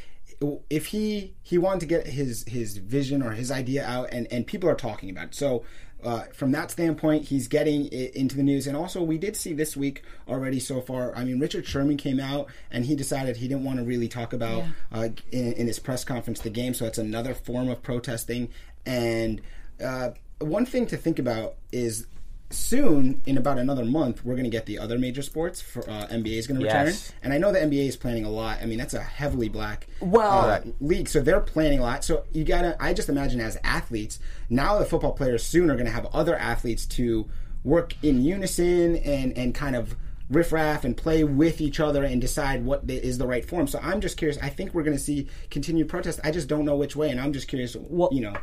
if 0.68 0.84
he 0.86 1.32
he 1.42 1.56
wanted 1.56 1.80
to 1.80 1.86
get 1.86 2.06
his 2.06 2.44
his 2.46 2.76
vision 2.76 3.22
or 3.22 3.30
his 3.30 3.50
idea 3.50 3.82
out, 3.86 4.10
and 4.12 4.30
and 4.30 4.46
people 4.46 4.68
are 4.68 4.74
talking 4.74 5.08
about 5.08 5.28
it, 5.28 5.34
so. 5.34 5.64
Uh, 6.02 6.24
from 6.34 6.52
that 6.52 6.70
standpoint, 6.70 7.24
he's 7.24 7.48
getting 7.48 7.86
it 7.86 8.14
into 8.14 8.36
the 8.36 8.42
news, 8.42 8.66
and 8.66 8.76
also 8.76 9.02
we 9.02 9.16
did 9.16 9.34
see 9.34 9.54
this 9.54 9.74
week 9.74 10.02
already 10.28 10.60
so 10.60 10.82
far. 10.82 11.16
I 11.16 11.24
mean, 11.24 11.40
Richard 11.40 11.64
Sherman 11.66 11.96
came 11.96 12.20
out 12.20 12.48
and 12.70 12.84
he 12.84 12.94
decided 12.94 13.38
he 13.38 13.48
didn't 13.48 13.64
want 13.64 13.78
to 13.78 13.86
really 13.86 14.06
talk 14.06 14.34
about 14.34 14.64
uh, 14.92 15.08
in, 15.32 15.54
in 15.54 15.66
his 15.66 15.78
press 15.78 16.04
conference 16.04 16.40
the 16.40 16.50
game, 16.50 16.74
so 16.74 16.84
that's 16.84 16.98
another 16.98 17.32
form 17.32 17.70
of 17.70 17.82
protesting. 17.82 18.50
And 18.84 19.40
uh, 19.82 20.10
one 20.40 20.66
thing 20.66 20.86
to 20.86 20.96
think 20.96 21.18
about 21.18 21.54
is 21.72 22.06
soon, 22.50 23.20
in 23.26 23.36
about 23.36 23.58
another 23.58 23.84
month, 23.84 24.24
we're 24.24 24.34
going 24.34 24.44
to 24.44 24.50
get 24.50 24.66
the 24.66 24.78
other 24.78 24.98
major 24.98 25.22
sports. 25.22 25.60
For 25.60 25.80
uh, 25.90 26.06
NBA 26.08 26.38
is 26.38 26.46
going 26.46 26.60
to 26.60 26.66
return, 26.66 26.86
Yes. 26.86 27.12
and 27.22 27.32
I 27.32 27.38
know 27.38 27.50
the 27.52 27.58
NBA 27.58 27.88
is 27.88 27.96
planning 27.96 28.24
a 28.24 28.30
lot. 28.30 28.58
I 28.62 28.66
mean, 28.66 28.78
that's 28.78 28.94
a 28.94 29.00
heavily 29.02 29.48
black 29.48 29.86
Well- 30.00 30.50
uh, 30.50 30.60
league, 30.80 31.08
so 31.08 31.20
they're 31.20 31.40
planning 31.40 31.80
a 31.80 31.82
lot. 31.82 32.04
So 32.04 32.24
you 32.32 32.44
gotta, 32.44 32.76
I 32.78 32.92
just 32.92 33.08
imagine 33.08 33.40
as 33.40 33.58
athletes, 33.64 34.18
now 34.48 34.78
the 34.78 34.84
football 34.84 35.12
players 35.12 35.42
soon 35.44 35.70
are 35.70 35.74
going 35.74 35.86
to 35.86 35.92
have 35.92 36.06
other 36.14 36.36
athletes 36.36 36.86
to 36.86 37.28
work 37.64 37.94
in 38.02 38.22
unison 38.22 38.96
and 38.96 39.36
and 39.38 39.54
kind 39.54 39.74
of 39.74 39.96
riffraff 40.30 40.84
and 40.84 40.96
play 40.96 41.24
with 41.24 41.60
each 41.60 41.80
other 41.80 42.04
and 42.04 42.20
decide 42.20 42.64
what 42.64 42.88
is 42.88 43.18
the, 43.18 43.26
right 43.26 43.44
form. 43.44 43.66
So 43.66 43.78
I'm 43.82 44.00
just 44.00 44.16
curious. 44.16 44.38
I 44.42 44.48
think 44.48 44.74
we're 44.74 44.82
going 44.82 44.96
to 44.96 45.02
see 45.02 45.28
continued 45.50 45.88
protest. 45.88 46.20
I 46.24 46.30
just 46.30 46.48
don't 46.48 46.64
know 46.64 46.76
which 46.76 46.94
way, 46.96 47.10
and 47.10 47.20
I'm 47.20 47.32
just 47.32 47.48
curious. 47.48 47.76
Well, 47.76 48.10
you 48.12 48.20
know, 48.20 48.34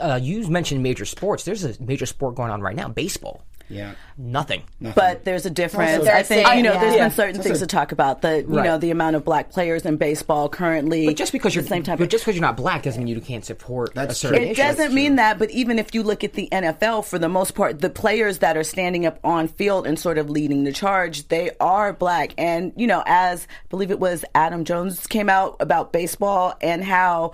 Uh, 0.00 0.18
you 0.22 0.48
mentioned 0.48 0.82
major 0.82 1.04
sports. 1.04 1.44
There's 1.44 1.64
a 1.64 1.80
major 1.82 2.06
sport 2.06 2.34
going 2.34 2.50
on 2.50 2.60
right 2.60 2.76
now, 2.76 2.88
baseball. 2.88 3.44
Yeah. 3.68 3.92
Nothing. 4.18 4.62
But 4.80 5.24
there's 5.24 5.44
a 5.46 5.50
difference. 5.50 5.98
Also- 5.98 6.10
I 6.12 6.22
think 6.22 6.46
you 6.54 6.62
know 6.62 6.72
Yeah. 6.74 6.80
there's 6.80 6.94
Yeah. 6.94 7.04
been 7.08 7.10
certain 7.16 7.42
things 7.42 7.58
to 7.60 7.66
talk 7.66 7.92
about. 7.92 8.22
The 8.22 8.38
you 8.42 8.46
Right. 8.48 8.64
know 8.64 8.78
the 8.78 8.90
amount 8.90 9.16
of 9.16 9.24
black 9.24 9.50
players 9.50 9.84
in 9.84 9.96
baseball 9.96 10.48
currently. 10.48 11.06
But 11.06 11.16
just 11.16 11.32
because 11.32 11.54
you're 11.54 11.62
the 11.62 11.68
same 11.68 11.82
type 11.82 11.98
but 11.98 12.04
of 12.04 12.10
just 12.10 12.24
because 12.24 12.36
you're 12.36 12.42
not 12.46 12.56
black 12.56 12.82
doesn't 12.82 13.02
mean 13.02 13.14
you 13.14 13.20
can't 13.20 13.44
support 13.44 13.94
That's 13.94 14.12
a 14.12 14.16
certain 14.16 14.38
true. 14.38 14.46
it 14.48 14.52
issue. 14.52 14.62
doesn't 14.62 14.94
mean 14.94 15.16
that, 15.16 15.38
but 15.38 15.50
even 15.50 15.78
if 15.78 15.94
you 15.94 16.02
look 16.02 16.24
at 16.24 16.32
the 16.34 16.48
NFL, 16.52 17.02
for 17.02 17.18
the 17.18 17.28
most 17.28 17.54
part, 17.54 17.80
the 17.80 17.90
players 17.90 18.38
that 18.38 18.56
are 18.56 18.64
standing 18.64 19.06
up 19.06 19.18
on 19.24 19.48
field 19.48 19.86
and 19.86 19.98
sort 19.98 20.18
of 20.18 20.30
leading 20.30 20.64
the 20.64 20.72
charge, 20.72 21.28
they 21.28 21.50
are 21.60 21.92
black. 21.92 22.32
And, 22.38 22.72
you 22.76 22.86
know, 22.86 23.02
as 23.06 23.46
I 23.50 23.66
believe 23.70 23.90
it 23.90 24.00
was 24.00 24.24
Adam 24.34 24.64
Jones 24.64 25.06
came 25.06 25.28
out 25.28 25.56
about 25.60 25.92
baseball 25.92 26.54
and 26.60 26.82
how 26.84 27.32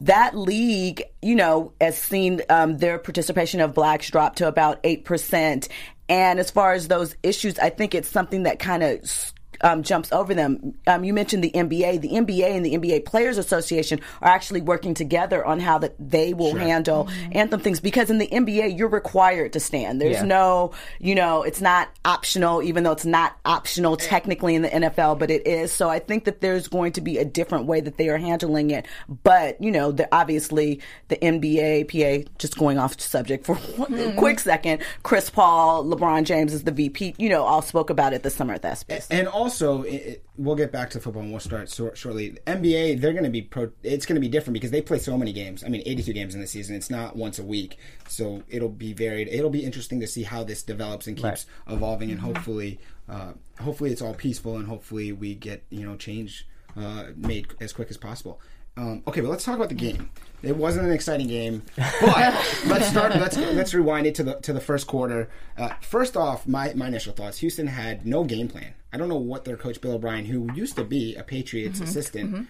that 0.00 0.36
league, 0.36 1.02
you 1.22 1.34
know, 1.34 1.72
has 1.80 1.98
seen 1.98 2.42
um, 2.48 2.78
their 2.78 2.98
participation 2.98 3.60
of 3.60 3.74
blacks 3.74 4.10
drop 4.10 4.36
to 4.36 4.46
about 4.46 4.82
8%. 4.82 5.68
And 6.08 6.38
as 6.38 6.50
far 6.50 6.72
as 6.72 6.88
those 6.88 7.16
issues, 7.22 7.58
I 7.58 7.70
think 7.70 7.94
it's 7.94 8.08
something 8.08 8.44
that 8.44 8.58
kind 8.58 8.82
of 8.82 9.32
um, 9.62 9.82
jumps 9.82 10.12
over 10.12 10.34
them. 10.34 10.74
Um, 10.86 11.04
you 11.04 11.12
mentioned 11.12 11.42
the 11.44 11.50
NBA. 11.50 12.00
The 12.00 12.10
NBA 12.10 12.50
and 12.56 12.64
the 12.64 12.76
NBA 12.76 13.04
Players 13.04 13.38
Association 13.38 14.00
are 14.22 14.30
actually 14.30 14.60
working 14.60 14.94
together 14.94 15.44
on 15.44 15.60
how 15.60 15.78
that 15.78 15.94
they 15.98 16.34
will 16.34 16.54
handle 16.54 17.08
anthem 17.32 17.60
things 17.60 17.80
because 17.80 18.10
in 18.10 18.18
the 18.18 18.28
NBA 18.28 18.76
you're 18.78 18.88
required 18.88 19.52
to 19.54 19.60
stand. 19.60 20.00
There's 20.00 20.16
Yeah. 20.16 20.22
no, 20.24 20.72
you 20.98 21.14
know, 21.14 21.42
it's 21.42 21.60
not 21.60 21.88
optional, 22.04 22.62
even 22.62 22.84
though 22.84 22.92
it's 22.92 23.04
not 23.06 23.36
optional 23.44 23.96
technically 23.96 24.54
in 24.54 24.62
the 24.62 24.68
NFL, 24.68 25.18
but 25.18 25.30
it 25.30 25.46
is. 25.46 25.72
So 25.72 25.88
I 25.88 25.98
think 25.98 26.24
that 26.24 26.40
there's 26.40 26.68
going 26.68 26.92
to 26.92 27.00
be 27.00 27.18
a 27.18 27.24
different 27.24 27.66
way 27.66 27.80
that 27.80 27.96
they 27.96 28.08
are 28.08 28.18
handling 28.18 28.70
it. 28.70 28.86
But 29.22 29.60
you 29.60 29.70
know, 29.70 29.92
the, 29.92 30.08
obviously 30.14 30.80
the 31.08 31.16
NBA, 31.16 31.88
PA, 31.88 32.30
just 32.38 32.56
going 32.58 32.78
off 32.78 33.00
subject 33.00 33.44
for 33.46 33.54
one 33.76 34.14
quick 34.16 34.40
second. 34.40 34.82
Chris 35.02 35.30
Paul, 35.30 35.84
LeBron 35.84 36.24
James 36.24 36.52
is 36.52 36.64
the 36.64 36.70
VP. 36.72 37.14
You 37.18 37.28
know, 37.28 37.44
all 37.44 37.62
spoke 37.62 37.90
about 37.90 38.12
it 38.12 38.22
this 38.22 38.34
summer 38.34 38.54
at 38.54 38.62
that 38.62 38.78
space. 38.78 39.06
And 39.10 39.26
also, 39.28 39.47
also, 39.48 39.82
it, 39.82 39.94
it, 39.94 40.24
we'll 40.36 40.54
get 40.56 40.70
back 40.70 40.90
to 40.90 41.00
football 41.00 41.22
and 41.22 41.30
we'll 41.30 41.40
start 41.40 41.70
so, 41.70 41.90
shortly. 41.94 42.36
NBA, 42.46 43.00
they're 43.00 43.12
going 43.12 43.24
to 43.24 43.30
be 43.30 43.40
pro. 43.40 43.70
It's 43.82 44.04
going 44.04 44.16
to 44.16 44.20
be 44.20 44.28
different 44.28 44.52
because 44.52 44.70
they 44.70 44.82
play 44.82 44.98
so 44.98 45.16
many 45.16 45.32
games. 45.32 45.64
I 45.64 45.68
mean, 45.68 45.82
82 45.86 46.12
games 46.12 46.34
in 46.34 46.42
the 46.42 46.46
season. 46.46 46.76
It's 46.76 46.90
not 46.90 47.16
once 47.16 47.38
a 47.38 47.42
week, 47.42 47.78
so 48.08 48.42
it'll 48.48 48.68
be 48.68 48.92
varied. 48.92 49.28
It'll 49.28 49.48
be 49.48 49.64
interesting 49.64 50.00
to 50.00 50.06
see 50.06 50.22
how 50.24 50.44
this 50.44 50.62
develops 50.62 51.06
and 51.06 51.16
keeps 51.16 51.24
Right. 51.24 51.74
evolving, 51.74 52.10
and 52.10 52.20
hopefully, 52.20 52.78
uh, 53.08 53.32
hopefully 53.58 53.90
it's 53.90 54.02
all 54.02 54.14
peaceful, 54.14 54.56
and 54.58 54.66
hopefully 54.68 55.12
we 55.12 55.34
get 55.34 55.64
you 55.70 55.86
know 55.86 55.96
change 55.96 56.46
uh, 56.76 57.04
made 57.16 57.46
as 57.58 57.72
quick 57.72 57.88
as 57.90 57.96
possible. 57.96 58.38
Um, 58.78 59.02
okay, 59.08 59.20
but 59.20 59.28
let's 59.28 59.44
talk 59.44 59.56
about 59.56 59.70
the 59.70 59.74
game. 59.74 60.08
It 60.40 60.56
wasn't 60.56 60.86
an 60.86 60.92
exciting 60.92 61.26
game, 61.26 61.62
but 61.76 61.92
let's 62.66 62.86
start. 62.86 63.16
Let's 63.16 63.36
let's 63.36 63.74
rewind 63.74 64.06
it 64.06 64.14
to 64.16 64.22
the 64.22 64.34
to 64.34 64.52
the 64.52 64.60
first 64.60 64.86
quarter. 64.86 65.28
Uh, 65.56 65.70
first 65.80 66.16
off, 66.16 66.46
my 66.46 66.72
my 66.74 66.86
initial 66.86 67.12
thoughts: 67.12 67.38
Houston 67.38 67.66
had 67.66 68.06
no 68.06 68.22
game 68.22 68.46
plan. 68.46 68.74
I 68.92 68.96
don't 68.96 69.08
know 69.08 69.16
what 69.16 69.44
their 69.44 69.56
coach 69.56 69.80
Bill 69.80 69.92
O'Brien, 69.94 70.26
who 70.26 70.52
used 70.54 70.76
to 70.76 70.84
be 70.84 71.16
a 71.16 71.24
Patriots 71.24 71.80
assistant, 71.80 72.46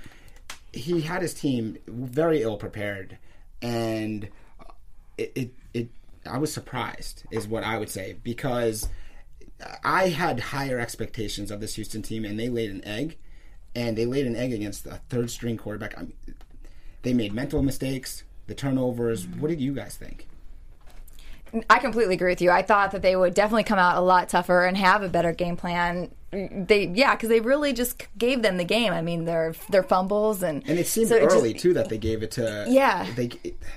he 0.73 1.01
had 1.01 1.23
his 1.23 1.33
team 1.33 1.79
very 1.87 2.43
ill 2.43 2.59
prepared, 2.59 3.17
and 3.63 4.29
it, 5.17 5.33
it 5.35 5.51
it 5.73 5.89
I 6.27 6.37
was 6.37 6.53
surprised, 6.53 7.23
is 7.31 7.49
what 7.49 7.65
I 7.65 7.79
would 7.79 7.89
say, 7.89 8.17
because 8.23 8.89
I 9.83 10.09
had 10.09 10.41
higher 10.41 10.79
expectations 10.79 11.51
of 11.51 11.61
this 11.61 11.77
Houston 11.77 12.03
team, 12.03 12.27
and 12.27 12.39
they 12.39 12.51
laid 12.51 12.71
an 12.71 12.85
egg, 12.85 13.17
and 13.79 13.97
they 13.97 14.07
laid 14.07 14.27
an 14.27 14.35
egg 14.35 14.53
against 14.53 14.87
a 14.87 15.01
third 15.09 15.31
string 15.31 15.57
quarterback. 15.57 15.97
I 15.97 16.01
mean, 16.03 16.13
they 17.03 17.15
made 17.15 17.33
mental 17.33 17.63
mistakes, 17.63 18.25
the 18.49 18.55
turnovers. 18.55 19.25
Mm-hmm. 19.25 19.41
What 19.41 19.49
did 19.49 19.61
you 19.61 19.73
guys 19.73 19.95
think? 19.97 20.27
I 21.71 21.79
completely 21.79 22.15
agree 22.15 22.33
with 22.33 22.43
you. 22.43 22.51
I 22.51 22.61
thought 22.63 22.91
that 22.91 23.01
they 23.03 23.15
would 23.17 23.33
definitely 23.35 23.63
come 23.65 23.79
out 23.79 23.97
a 23.97 24.01
lot 24.01 24.29
tougher 24.29 24.65
and 24.67 24.77
have 24.77 25.03
a 25.03 25.09
better 25.09 25.33
game 25.33 25.57
plan. 25.57 26.11
They, 26.31 26.89
yeah, 26.95 27.15
because 27.15 27.31
they 27.31 27.41
really 27.41 27.73
just 27.73 28.05
gave 28.19 28.43
them 28.43 28.59
the 28.59 28.65
game. 28.65 28.93
I 28.93 29.01
mean, 29.01 29.25
their 29.25 29.55
their 29.71 29.83
fumbles 29.85 30.43
and 30.43 30.63
And 30.69 30.79
it 30.79 30.87
seemed 30.89 31.09
so 31.09 31.17
it 31.17 31.23
just- 31.23 31.37
early 31.37 31.55
too 31.55 31.73
that 31.75 31.89
they 31.89 31.97
gave 31.99 32.23
it 32.23 32.33
to. 32.33 32.67
Yeah. 32.69 33.07
they 33.15 33.31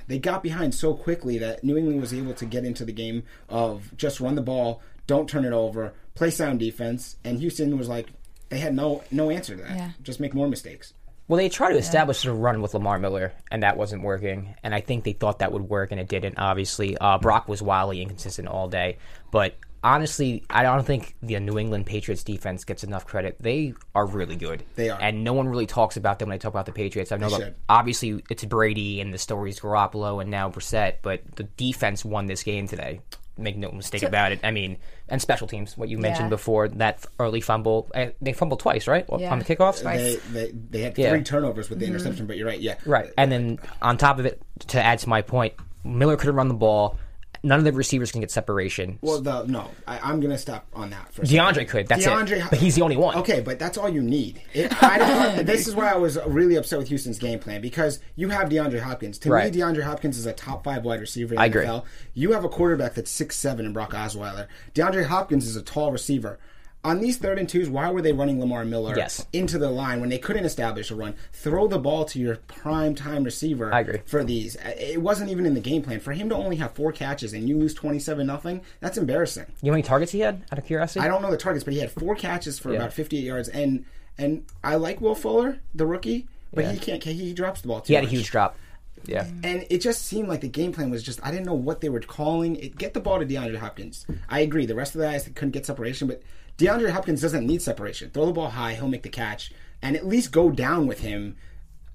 they 0.08 0.18
got 0.18 0.42
behind 0.42 0.74
so 0.74 0.92
quickly 0.92 1.38
that 1.38 1.64
New 1.64 1.78
England 1.78 2.00
was 2.00 2.12
able 2.12 2.34
to 2.34 2.44
get 2.44 2.64
into 2.66 2.84
the 2.84 2.92
game 2.92 3.22
of 3.48 3.96
just 3.96 4.20
run 4.20 4.34
the 4.34 4.42
ball, 4.42 4.82
don't 5.06 5.28
turn 5.28 5.44
it 5.46 5.52
over, 5.54 5.94
play 6.14 6.28
sound 6.30 6.58
defense, 6.58 7.16
and 7.24 7.38
Houston 7.38 7.78
was 7.78 7.88
like 7.88 8.08
they 8.52 8.58
had 8.58 8.74
no 8.74 9.02
no 9.10 9.30
answer 9.30 9.56
to 9.56 9.62
that. 9.62 9.76
Yeah. 9.76 9.90
Just 10.02 10.20
make 10.20 10.34
more 10.34 10.46
mistakes. 10.46 10.92
Well, 11.28 11.38
they 11.38 11.48
tried 11.48 11.72
to 11.72 11.78
establish 11.78 12.24
a 12.26 12.32
run 12.32 12.60
with 12.60 12.74
Lamar 12.74 12.98
Miller, 12.98 13.32
and 13.50 13.62
that 13.62 13.76
wasn't 13.76 14.02
working. 14.02 14.54
And 14.62 14.74
I 14.74 14.80
think 14.80 15.04
they 15.04 15.12
thought 15.12 15.38
that 15.38 15.52
would 15.52 15.62
work, 15.62 15.90
and 15.90 16.00
it 16.00 16.08
didn't. 16.08 16.38
Obviously, 16.38 16.98
uh, 16.98 17.16
Brock 17.18 17.48
was 17.48 17.62
wildly 17.62 18.02
inconsistent 18.02 18.48
all 18.48 18.68
day. 18.68 18.98
But 19.30 19.54
honestly, 19.82 20.44
I 20.50 20.62
don't 20.62 20.84
think 20.84 21.14
the 21.22 21.38
New 21.40 21.58
England 21.58 21.86
Patriots 21.86 22.22
defense 22.22 22.64
gets 22.64 22.84
enough 22.84 23.06
credit. 23.06 23.36
They 23.40 23.72
are 23.94 24.04
really 24.04 24.36
good. 24.36 24.64
They 24.74 24.90
are. 24.90 25.00
and 25.00 25.24
no 25.24 25.32
one 25.32 25.48
really 25.48 25.66
talks 25.66 25.96
about 25.96 26.18
them 26.18 26.28
when 26.28 26.36
they 26.36 26.42
talk 26.42 26.52
about 26.52 26.66
the 26.66 26.72
Patriots. 26.72 27.12
I 27.12 27.16
know 27.16 27.30
They 27.30 27.38
that 27.38 27.56
obviously 27.68 28.22
it's 28.28 28.44
Brady 28.44 29.00
and 29.00 29.14
the 29.14 29.18
stories 29.18 29.58
Garoppolo 29.58 30.20
and 30.20 30.30
now 30.30 30.50
Brissett, 30.50 30.96
but 31.02 31.22
the 31.36 31.44
defense 31.44 32.04
won 32.04 32.26
this 32.26 32.42
game 32.42 32.68
today. 32.68 33.00
Make 33.38 33.56
no 33.56 33.70
mistake 33.70 34.02
about 34.02 34.32
it. 34.32 34.40
I 34.44 34.50
mean, 34.50 34.76
and 35.08 35.20
special 35.20 35.46
teams. 35.46 35.76
What 35.76 35.88
you 35.88 35.96
mentioned 35.98 36.26
Yeah. 36.26 36.30
before 36.36 36.68
that 36.68 37.06
early 37.18 37.40
fumble, 37.40 37.88
uh, 37.94 38.06
they 38.20 38.32
fumbled 38.34 38.60
twice, 38.60 38.86
right, 38.86 39.06
Yeah. 39.18 39.32
on 39.32 39.38
the 39.38 39.44
kickoffs. 39.44 39.82
They, 39.82 40.16
they 40.32 40.52
they 40.52 40.80
had 40.82 40.98
Yeah. 40.98 41.10
three 41.10 41.22
turnovers 41.22 41.70
with 41.70 41.78
the 41.78 41.86
interception, 41.86 42.26
but 42.26 42.36
you're 42.36 42.46
right. 42.46 42.60
Yeah, 42.60 42.74
Right. 42.84 43.10
And 43.16 43.32
then 43.32 43.58
on 43.80 43.96
top 43.96 44.18
of 44.18 44.26
it, 44.26 44.42
to 44.68 44.82
add 44.82 44.98
to 45.00 45.08
my 45.08 45.22
point, 45.22 45.54
Miller 45.82 46.16
couldn't 46.16 46.34
run 46.36 46.48
the 46.48 46.54
ball. 46.54 46.98
None 47.44 47.58
of 47.58 47.64
the 47.64 47.72
receivers 47.72 48.12
can 48.12 48.20
get 48.20 48.30
separation. 48.30 48.98
Well, 49.02 49.20
the, 49.20 49.42
no, 49.44 49.70
I, 49.86 49.98
I'm 49.98 50.20
going 50.20 50.30
to 50.30 50.38
stop 50.38 50.66
on 50.74 50.90
that 50.90 51.12
for 51.12 51.22
a 51.22 51.26
second. 51.26 51.44
DeAndre 51.64 51.68
could. 51.68 51.88
That's 51.88 52.06
DeAndre, 52.06 52.44
it. 52.44 52.50
But 52.50 52.58
he's 52.60 52.76
the 52.76 52.82
only 52.82 52.96
one. 52.96 53.16
Okay, 53.16 53.40
but 53.40 53.58
that's 53.58 53.76
all 53.76 53.88
you 53.88 54.00
need. 54.02 54.40
It, 54.54 54.72
I 54.82 54.98
don't, 54.98 55.46
this 55.46 55.66
is 55.66 55.74
why 55.74 55.90
I 55.90 55.96
was 55.96 56.18
really 56.26 56.54
upset 56.56 56.78
with 56.78 56.88
Houston's 56.88 57.18
game 57.18 57.38
plan 57.40 57.60
because 57.60 57.98
you 58.16 58.28
have 58.28 58.48
DeAndre 58.48 58.80
Hopkins. 58.80 59.18
To 59.20 59.30
Right. 59.30 59.52
me, 59.52 59.60
DeAndre 59.60 59.82
Hopkins 59.82 60.18
is 60.18 60.26
a 60.26 60.32
top 60.32 60.62
five 60.62 60.84
wide 60.84 61.00
receiver 61.00 61.34
in 61.34 61.36
the 61.38 61.42
I 61.42 61.46
agree. 61.46 61.64
NFL. 61.64 61.84
You 62.14 62.32
have 62.32 62.44
a 62.44 62.48
quarterback 62.48 62.94
that's 62.94 63.10
six 63.10 63.36
seven 63.36 63.66
in 63.66 63.72
Brock 63.72 63.92
Osweiler. 63.92 64.46
DeAndre 64.74 65.06
Hopkins 65.06 65.46
is 65.46 65.56
a 65.56 65.62
tall 65.62 65.90
receiver. 65.90 66.38
On 66.84 67.00
these 67.00 67.16
third 67.16 67.38
and 67.38 67.48
twos, 67.48 67.68
why 67.70 67.90
were 67.92 68.02
they 68.02 68.12
running 68.12 68.40
Lamar 68.40 68.64
Miller 68.64 68.94
Yes. 68.96 69.24
into 69.32 69.56
the 69.56 69.70
line 69.70 70.00
when 70.00 70.08
they 70.10 70.18
couldn't 70.18 70.44
establish 70.44 70.90
a 70.90 70.96
run? 70.96 71.14
Throw 71.32 71.68
the 71.68 71.78
ball 71.78 72.04
to 72.06 72.18
your 72.18 72.36
prime 72.48 72.96
time 72.96 73.22
receiver. 73.22 73.72
I 73.72 73.80
agree. 73.80 74.00
For 74.04 74.24
these, 74.24 74.56
it 74.64 75.00
wasn't 75.00 75.30
even 75.30 75.46
in 75.46 75.54
the 75.54 75.60
game 75.60 75.82
plan 75.82 76.00
for 76.00 76.12
him 76.12 76.28
to 76.30 76.34
only 76.34 76.56
have 76.56 76.72
four 76.72 76.90
catches 76.90 77.34
and 77.34 77.48
you 77.48 77.56
lose 77.56 77.72
twenty 77.72 78.00
seven 78.00 78.26
nothing. 78.26 78.62
That's 78.80 78.98
embarrassing. 78.98 79.46
You 79.62 79.66
know 79.66 79.72
how 79.72 79.74
many 79.74 79.82
targets 79.84 80.10
he 80.10 80.20
had, 80.20 80.42
out 80.50 80.58
of 80.58 80.66
curiosity? 80.66 81.04
I 81.04 81.08
don't 81.08 81.22
know 81.22 81.30
the 81.30 81.36
targets, 81.36 81.62
but 81.64 81.72
he 81.72 81.78
had 81.78 81.92
four 81.92 82.16
catches 82.16 82.58
for 82.58 82.70
Yeah. 82.72 82.78
about 82.78 82.92
58 82.92 83.22
yards. 83.24 83.48
And 83.48 83.84
and 84.18 84.44
I 84.64 84.74
like 84.74 85.00
Will 85.00 85.14
Fuller, 85.14 85.58
the 85.74 85.86
rookie, 85.86 86.26
but 86.52 86.64
he 86.66 86.78
can't. 86.78 87.02
He 87.04 87.32
drops 87.32 87.60
the 87.60 87.68
ball 87.68 87.80
too 87.80 87.92
He 87.92 87.94
had 87.94 88.02
a 88.04 88.08
huge 88.08 88.28
drop. 88.30 88.56
Yeah. 89.06 89.26
And 89.42 89.66
it 89.70 89.80
just 89.80 90.02
seemed 90.06 90.28
like 90.28 90.40
the 90.40 90.48
game 90.48 90.72
plan 90.72 90.90
was 90.90 91.02
just 91.02 91.20
I 91.24 91.30
didn't 91.30 91.46
know 91.46 91.54
what 91.54 91.80
they 91.80 91.88
were 91.88 92.00
calling. 92.00 92.56
It, 92.56 92.76
get 92.78 92.94
the 92.94 93.00
ball 93.00 93.18
to 93.18 93.26
DeAndre 93.26 93.56
Hopkins. 93.58 94.06
I 94.28 94.40
agree. 94.40 94.66
The 94.66 94.74
rest 94.74 94.94
of 94.94 95.00
the 95.00 95.06
guys 95.06 95.24
couldn't 95.34 95.50
get 95.52 95.66
separation, 95.66 96.08
but 96.08 96.22
DeAndre 96.58 96.90
Hopkins 96.90 97.20
doesn't 97.20 97.46
need 97.46 97.62
separation. 97.62 98.10
Throw 98.10 98.26
the 98.26 98.32
ball 98.32 98.50
high, 98.50 98.74
he'll 98.74 98.88
make 98.88 99.02
the 99.02 99.08
catch, 99.08 99.52
and 99.80 99.96
at 99.96 100.06
least 100.06 100.30
go 100.32 100.50
down 100.50 100.86
with 100.86 101.00
him 101.00 101.36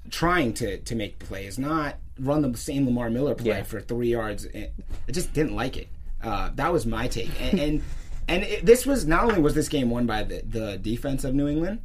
trying 0.10 0.54
to 0.56 0.78
to 0.80 0.96
make 0.96 1.20
plays, 1.20 1.58
not 1.60 1.96
run 2.20 2.42
the 2.42 2.58
same 2.58 2.86
Lamar 2.86 3.10
Miller 3.10 3.36
play 3.36 3.48
Yeah. 3.50 3.64
for 3.64 3.80
three 3.82 4.10
yards. 4.10 4.48
I 4.56 4.70
just 5.12 5.34
didn't 5.34 5.56
like 5.56 5.78
it. 5.78 5.88
Uh, 6.22 6.50
that 6.56 6.72
was 6.74 6.86
my 6.86 7.08
take, 7.08 7.30
and 7.42 7.60
and, 7.60 7.84
and 8.28 8.44
it, 8.44 8.66
this 8.66 8.86
was 8.86 9.06
not 9.06 9.24
only 9.26 9.40
was 9.42 9.54
this 9.54 9.70
game 9.70 9.90
won 9.90 10.06
by 10.08 10.24
the, 10.24 10.42
the 10.48 10.78
defense 10.78 11.24
of 11.24 11.36
New 11.36 11.48
England, 11.48 11.80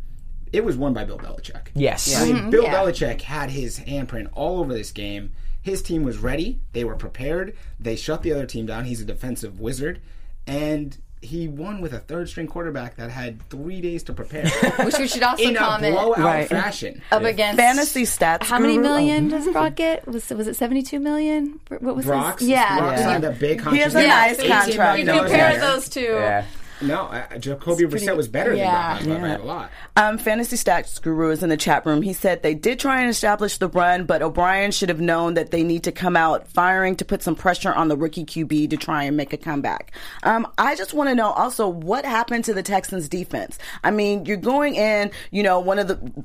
it 0.53 0.65
was 0.65 0.77
won 0.77 0.93
by 0.93 1.05
Bill 1.05 1.19
Belichick. 1.19 1.69
Yes. 1.75 2.15
I 2.21 2.25
mean, 2.27 2.37
mm-hmm. 2.37 2.51
Bill 2.51 2.65
yeah. 2.65 2.75
Belichick 2.75 3.23
had 3.23 3.51
his 3.51 3.79
handprint 3.81 4.29
all 4.35 4.61
over 4.61 4.73
this 4.73 4.91
game. 4.93 5.33
His 5.63 5.81
team 5.83 6.03
was 6.03 6.19
ready. 6.19 6.61
They 6.73 6.85
were 6.85 6.97
prepared. 6.97 7.57
They 7.81 7.97
shut 7.97 8.23
the 8.23 8.33
other 8.33 8.47
team 8.47 8.67
down. 8.67 8.85
He's 8.85 9.01
a 9.01 9.05
defensive 9.05 9.61
wizard, 9.61 10.01
and 10.47 10.97
he 11.21 11.47
won 11.47 11.81
with 11.81 11.93
a 11.93 12.01
third 12.01 12.29
string 12.29 12.49
quarterback 12.49 12.97
that 12.97 13.09
had 13.09 13.49
three 13.49 13.81
days 13.81 14.03
to 14.03 14.13
prepare 14.13 14.49
which 14.85 14.99
we 14.99 15.07
should 15.07 15.23
also 15.23 15.55
comment. 15.55 15.85
in 15.85 15.93
a 15.93 16.03
blowout 16.03 16.19
Right. 16.19 16.49
fashion. 16.49 17.01
up 17.13 17.23
against 17.23 17.59
Fantasy 17.61 18.03
stats. 18.03 18.43
How 18.43 18.59
many 18.59 18.75
guru? 18.75 18.83
million 18.89 19.29
does 19.29 19.49
Brock 19.51 19.77
get? 19.77 20.05
Was 20.09 20.29
was 20.31 20.49
it 20.49 20.57
seventy 20.57 20.83
two 20.83 20.99
million? 20.99 21.61
What 21.69 21.95
was 21.95 22.07
Brock's, 22.07 22.41
his? 22.41 22.49
Yeah, 22.49 22.77
Brock 22.81 22.97
Yeah. 22.97 23.05
signed 23.05 23.25
a 23.25 23.31
big 23.31 23.59
He 23.61 23.65
contract. 23.65 23.85
has 23.85 23.95
a 23.95 24.09
nice 24.09 24.43
you 24.43 24.49
contract. 24.51 24.99
You 24.99 25.07
compare 25.07 25.61
those 25.61 25.89
two. 25.89 26.01
Yeah. 26.01 26.45
No, 26.83 27.05
uh, 27.07 27.39
Jacoby 27.39 27.85
Brissett 27.85 28.17
was 28.17 28.29
better 28.29 28.55
yeah. 28.55 28.99
than 28.99 29.07
Brock 29.07 29.21
by, 29.21 29.21
by 29.21 29.29
Yeah. 29.29 29.37
a 29.37 29.45
lot. 29.45 29.71
Um, 29.97 30.19
Fantasy 30.19 30.57
Stats 30.57 31.01
Guru 31.01 31.31
is 31.31 31.43
in 31.43 31.49
the 31.49 31.57
chat 31.57 31.87
room. 31.87 32.03
He 32.03 32.13
said 32.13 32.43
they 32.43 32.55
did 32.55 32.79
try 32.79 33.01
and 33.01 33.09
establish 33.11 33.59
the 33.59 33.69
run, 33.69 34.05
but 34.05 34.23
O'Brien 34.23 34.71
should 34.71 34.89
have 34.89 35.01
known 35.01 35.35
that 35.35 35.51
they 35.51 35.63
need 35.63 35.85
to 35.85 35.93
come 35.93 36.17
out 36.17 36.49
firing 36.49 36.97
to 36.97 37.05
put 37.05 37.23
some 37.23 37.35
pressure 37.35 37.73
on 37.73 37.89
the 37.89 37.97
rookie 37.97 38.25
QB 38.25 38.71
to 38.71 38.77
try 38.77 39.05
and 39.05 39.17
make 39.17 39.33
a 39.33 39.37
comeback. 39.37 39.93
Um, 40.23 40.47
I 40.59 40.77
just 40.77 40.95
want 40.95 41.09
to 41.11 41.15
know 41.15 41.31
also 41.31 41.69
what 41.69 42.05
happened 42.05 42.45
to 42.47 42.55
the 42.55 42.63
Texans 42.63 43.09
defense. 43.09 43.59
I 43.85 43.91
mean, 43.91 44.27
you're 44.27 44.37
going 44.37 44.75
in, 44.77 45.11
you 45.31 45.43
know, 45.43 45.61
one 45.61 45.79
of 45.79 45.89
the 45.89 46.25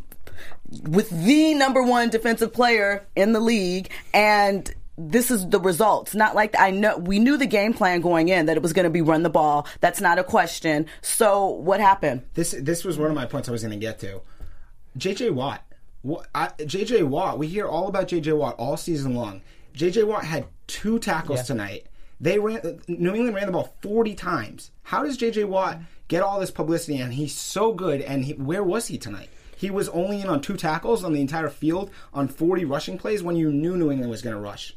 with 0.83 1.09
the 1.09 1.53
number 1.53 1.81
one 1.81 2.09
defensive 2.09 2.53
player 2.53 3.05
in 3.15 3.31
the 3.31 3.39
league 3.39 3.89
and 4.13 4.73
this 4.97 5.29
is 5.29 5.47
the 5.47 5.59
results. 5.59 6.15
Not 6.15 6.35
like 6.35 6.55
I 6.59 6.71
know 6.71 6.97
we 6.97 7.19
knew 7.19 7.37
the 7.37 7.45
game 7.45 7.73
plan 7.73 8.01
going 8.01 8.29
in 8.29 8.47
that 8.47 8.57
it 8.57 8.63
was 8.63 8.73
going 8.73 8.85
to 8.85 8.89
be 8.89 9.01
run 9.01 9.23
the 9.23 9.29
ball. 9.29 9.67
That's 9.79 10.01
not 10.01 10.17
a 10.17 10.23
question. 10.23 10.87
So 11.01 11.47
what 11.47 11.79
happened? 11.79 12.23
This 12.33 12.55
this 12.59 12.83
was 12.83 12.97
one 12.97 13.09
of 13.09 13.15
my 13.15 13.25
points 13.25 13.47
I 13.47 13.51
was 13.51 13.61
going 13.61 13.71
to 13.71 13.77
get 13.77 13.99
to. 13.99 14.21
J.J. 14.97 15.29
Watt. 15.29 15.63
What, 16.01 16.27
I, 16.33 16.49
J.J. 16.65 17.03
Watt. 17.03 17.37
We 17.37 17.47
hear 17.47 17.67
all 17.67 17.87
about 17.87 18.07
J.J. 18.07 18.33
Watt 18.33 18.55
all 18.57 18.77
season 18.77 19.13
long. 19.13 19.41
J.J. 19.73 20.03
Watt 20.03 20.23
had 20.23 20.47
two 20.65 20.97
tackles 20.97 21.43
tonight. 21.43 21.85
They 22.19 22.39
ran. 22.39 22.79
New 22.87 23.13
England 23.13 23.35
ran 23.35 23.45
the 23.45 23.51
ball 23.51 23.75
forty 23.81 24.15
times. 24.15 24.71
How 24.81 25.03
does 25.03 25.17
J.J. 25.17 25.43
Watt 25.43 25.77
get 26.07 26.23
all 26.23 26.39
this 26.39 26.49
publicity 26.49 26.97
and 26.97 27.13
he's 27.13 27.37
so 27.37 27.71
good? 27.71 28.01
And 28.01 28.25
he, 28.25 28.33
where 28.33 28.63
was 28.63 28.87
he 28.87 28.97
tonight? 28.97 29.29
He 29.55 29.69
was 29.69 29.89
only 29.89 30.21
in 30.21 30.27
on 30.27 30.41
two 30.41 30.57
tackles 30.57 31.03
on 31.03 31.13
the 31.13 31.21
entire 31.21 31.49
field 31.49 31.91
on 32.13 32.27
forty 32.27 32.65
rushing 32.65 32.97
plays 32.97 33.21
when 33.21 33.35
you 33.35 33.51
knew 33.51 33.77
New 33.77 33.91
England 33.91 34.09
was 34.09 34.23
going 34.23 34.35
to 34.35 34.41
rush. 34.41 34.73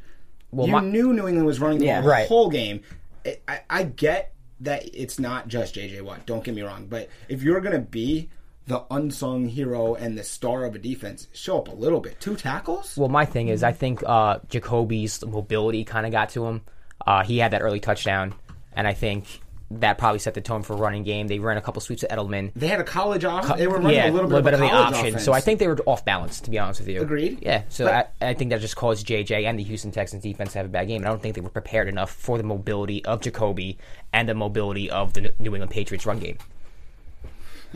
You 0.52 0.66
my- 0.66 0.80
knew 0.80 1.12
New 1.12 1.26
England 1.28 1.46
was 1.46 1.60
running 1.60 1.78
the 1.78 1.86
Yeah. 1.86 2.00
ball 2.00 2.10
Right. 2.10 2.28
whole 2.28 2.50
game. 2.50 2.80
I, 3.26 3.38
I, 3.48 3.60
I 3.70 3.82
get 3.84 4.32
that 4.60 4.84
it's 4.94 5.18
not 5.18 5.48
just 5.48 5.74
JJ 5.74 6.00
Watt. 6.02 6.26
Don't 6.26 6.44
get 6.44 6.54
me 6.54 6.62
wrong, 6.62 6.86
but 6.88 7.08
if 7.28 7.42
you're 7.42 7.60
gonna 7.60 7.78
be 7.78 8.28
the 8.66 8.84
unsung 8.90 9.48
hero 9.48 9.94
and 9.94 10.16
the 10.18 10.22
star 10.22 10.64
of 10.64 10.74
a 10.74 10.78
defense, 10.78 11.26
show 11.32 11.58
up 11.58 11.68
a 11.68 11.72
little 11.74 11.98
bit. 12.00 12.20
Two 12.20 12.36
tackles. 12.36 12.96
Well, 12.96 13.08
my 13.08 13.24
thing 13.24 13.48
is, 13.48 13.62
I 13.64 13.72
think 13.72 14.02
uh, 14.06 14.38
Jacoby's 14.48 15.24
mobility 15.26 15.82
kind 15.84 16.06
of 16.06 16.12
got 16.12 16.28
to 16.30 16.46
him. 16.46 16.60
Uh, 17.06 17.24
he 17.24 17.38
had 17.38 17.50
that 17.52 17.62
early 17.62 17.80
touchdown, 17.80 18.34
and 18.74 18.86
I 18.86 18.92
think 18.92 19.40
that 19.72 19.98
probably 19.98 20.18
set 20.18 20.34
the 20.34 20.40
tone 20.40 20.62
for 20.62 20.72
a 20.72 20.76
running 20.76 21.04
game. 21.04 21.28
They 21.28 21.38
ran 21.38 21.56
a 21.56 21.60
couple 21.60 21.80
sweeps 21.80 22.02
at 22.02 22.10
Edelman. 22.10 22.50
they 22.56 22.66
had 22.66 22.80
a 22.80 22.84
college 22.84 23.24
off. 23.24 23.56
They 23.56 23.66
were 23.66 23.78
running 23.78 23.96
yeah, 23.96 24.10
a 24.10 24.12
little 24.12 24.28
bit 24.28 24.38
of, 24.38 24.46
a 24.46 24.54
of 24.54 24.60
the 24.60 24.68
college 24.68 24.94
option. 24.94 25.06
offense. 25.08 25.24
So 25.24 25.32
I 25.32 25.40
think 25.40 25.60
they 25.60 25.68
were 25.68 25.78
off 25.86 26.04
balance, 26.04 26.40
to 26.40 26.50
be 26.50 26.58
honest 26.58 26.80
with 26.80 26.88
you. 26.88 27.02
Agreed. 27.02 27.38
Yeah, 27.42 27.62
so 27.68 27.86
I, 27.86 28.06
I 28.20 28.34
think 28.34 28.50
that 28.50 28.60
just 28.60 28.76
caused 28.76 29.06
JJ 29.06 29.44
and 29.44 29.58
the 29.58 29.62
Houston 29.62 29.92
Texans 29.92 30.22
defense 30.22 30.52
to 30.52 30.58
have 30.58 30.66
a 30.66 30.70
bad 30.70 30.88
game. 30.88 30.98
And 31.02 31.06
I 31.06 31.10
don't 31.10 31.22
think 31.22 31.36
they 31.36 31.40
were 31.40 31.50
prepared 31.50 31.88
enough 31.88 32.10
for 32.10 32.36
the 32.36 32.44
mobility 32.44 33.04
of 33.04 33.20
Jacoby 33.20 33.78
and 34.12 34.28
the 34.28 34.34
mobility 34.34 34.90
of 34.90 35.12
the 35.12 35.32
New 35.38 35.54
England 35.54 35.70
Patriots 35.70 36.04
run 36.04 36.18
game. 36.18 36.38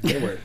They 0.02 0.20
were. 0.20 0.38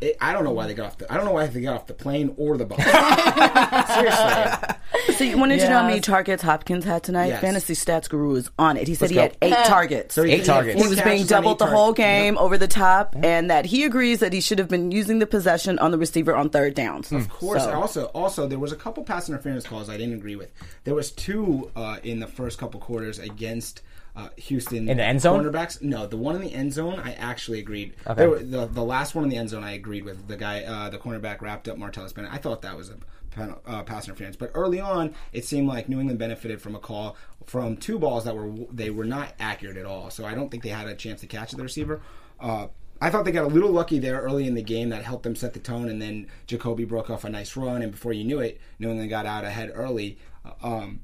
It, 0.00 0.16
I 0.20 0.32
don't 0.32 0.44
know 0.44 0.52
why 0.52 0.66
they 0.66 0.74
got 0.74 0.86
off 0.86 0.98
the. 0.98 1.12
I 1.12 1.16
don't 1.16 1.24
know 1.26 1.32
why 1.32 1.46
they 1.48 1.60
got 1.60 1.74
off 1.74 1.86
the 1.88 1.94
plane 1.94 2.32
or 2.36 2.56
the 2.56 2.64
bus. 2.64 2.78
Seriously, 3.94 5.14
So 5.16 5.24
you 5.24 5.38
wanted 5.38 5.58
to 5.60 5.68
know 5.68 5.78
how 5.80 5.86
many 5.88 6.00
targets 6.00 6.42
Hopkins 6.42 6.84
had 6.84 7.02
tonight? 7.02 7.26
Yes. 7.28 7.40
Fantasy 7.40 7.74
Stats 7.74 8.08
Guru 8.08 8.34
is 8.36 8.50
on 8.58 8.76
it. 8.76 8.86
He 8.86 8.94
said 8.94 9.10
Let's 9.10 9.10
he 9.10 9.16
go. 9.16 9.22
had 9.22 9.36
eight 9.42 9.66
targets. 9.66 10.14
So 10.14 10.22
he- 10.22 10.32
Eight 10.32 10.40
he 10.40 10.46
targets. 10.46 10.74
four 10.80 10.84
he 10.84 10.90
was 10.94 11.00
being 11.02 11.26
doubled 11.26 11.54
eight 11.54 11.58
the 11.58 11.66
whole 11.66 11.92
game 11.92 12.34
Yep. 12.34 12.42
over 12.42 12.58
the 12.58 12.68
top, 12.68 13.16
and 13.22 13.50
that 13.50 13.66
he 13.66 13.84
agrees 13.84 14.20
that 14.20 14.32
he 14.32 14.40
should 14.40 14.58
have 14.58 14.68
been 14.68 14.90
using 14.90 15.18
the 15.18 15.26
possession 15.26 15.78
on 15.78 15.90
the 15.90 15.98
receiver 15.98 16.34
on 16.34 16.50
third 16.50 16.74
downs. 16.74 17.10
Of 17.12 17.28
course. 17.28 17.64
So- 17.64 17.72
Also, 17.72 18.04
also 18.06 18.46
there 18.46 18.58
was 18.58 18.72
a 18.72 18.76
couple 18.76 19.02
pass 19.04 19.28
interference 19.28 19.66
calls 19.66 19.88
I 19.88 19.96
didn't 19.96 20.14
agree 20.14 20.36
with. 20.36 20.50
There 20.84 20.94
was 20.94 21.10
two 21.10 21.70
uh, 21.74 21.98
in 22.02 22.20
the 22.20 22.26
first 22.26 22.58
couple 22.58 22.78
quarters 22.80 23.18
against 23.18 23.82
uh, 24.16 24.28
Houston 24.36 24.88
In 24.88 24.96
the 24.96 25.04
end 25.04 25.20
zone? 25.20 25.44
cornerbacks. 25.44 25.80
No, 25.80 26.04
the 26.06 26.16
one 26.16 26.34
in 26.34 26.40
the 26.42 26.52
end 26.52 26.72
zone 26.72 26.98
I 26.98 27.12
actually 27.12 27.60
agreed. 27.60 27.94
Okay. 28.04 28.14
There 28.16 28.30
were- 28.30 28.38
the 28.40 28.66
the 28.66 28.82
last 28.82 29.14
one 29.14 29.22
in 29.24 29.30
the 29.30 29.36
end 29.36 29.48
zone 29.50 29.62
I 29.62 29.72
agreed 29.72 29.87
with. 29.88 30.28
The 30.28 30.36
guy, 30.36 30.62
uh, 30.62 30.88
the 30.90 30.98
cornerback, 30.98 31.40
wrapped 31.40 31.68
up 31.68 31.76
Martellus 31.76 32.14
Bennett. 32.14 32.32
I 32.32 32.38
thought 32.38 32.62
that 32.62 32.76
was 32.76 32.90
a 32.90 32.96
pen- 33.30 33.56
uh, 33.66 33.82
pass 33.82 34.06
interference. 34.06 34.36
But 34.36 34.50
early 34.54 34.80
on, 34.80 35.14
it 35.32 35.44
seemed 35.44 35.68
like 35.68 35.88
New 35.88 35.98
England 35.98 36.18
benefited 36.18 36.60
from 36.62 36.74
a 36.74 36.78
call 36.78 37.16
from 37.46 37.76
two 37.76 37.98
balls 37.98 38.24
that 38.24 38.36
were 38.36 38.50
they 38.70 38.90
were 38.90 39.04
not 39.04 39.34
accurate 39.40 39.76
at 39.76 39.86
all. 39.86 40.10
So 40.10 40.24
I 40.24 40.34
don't 40.34 40.50
think 40.50 40.62
they 40.62 40.68
had 40.68 40.86
a 40.86 40.94
chance 40.94 41.20
to 41.22 41.26
catch 41.26 41.52
the 41.52 41.62
receiver. 41.62 42.00
Uh, 42.38 42.68
I 43.00 43.10
thought 43.10 43.24
they 43.24 43.32
got 43.32 43.44
a 43.44 43.48
little 43.48 43.70
lucky 43.70 43.98
there 43.98 44.20
early 44.20 44.46
in 44.46 44.54
the 44.54 44.62
game 44.62 44.88
that 44.90 45.04
helped 45.04 45.22
them 45.22 45.36
set 45.36 45.54
the 45.54 45.60
tone, 45.60 45.88
and 45.88 46.02
then 46.02 46.26
Jacoby 46.46 46.84
broke 46.84 47.10
off 47.10 47.24
a 47.24 47.30
nice 47.30 47.56
run, 47.56 47.80
and 47.82 47.92
before 47.92 48.12
you 48.12 48.24
knew 48.24 48.40
it, 48.40 48.60
New 48.78 48.90
England 48.90 49.08
got 49.10 49.24
out 49.24 49.44
ahead 49.44 49.70
early. 49.74 50.18
Uh, 50.44 50.50
Um, 50.62 51.00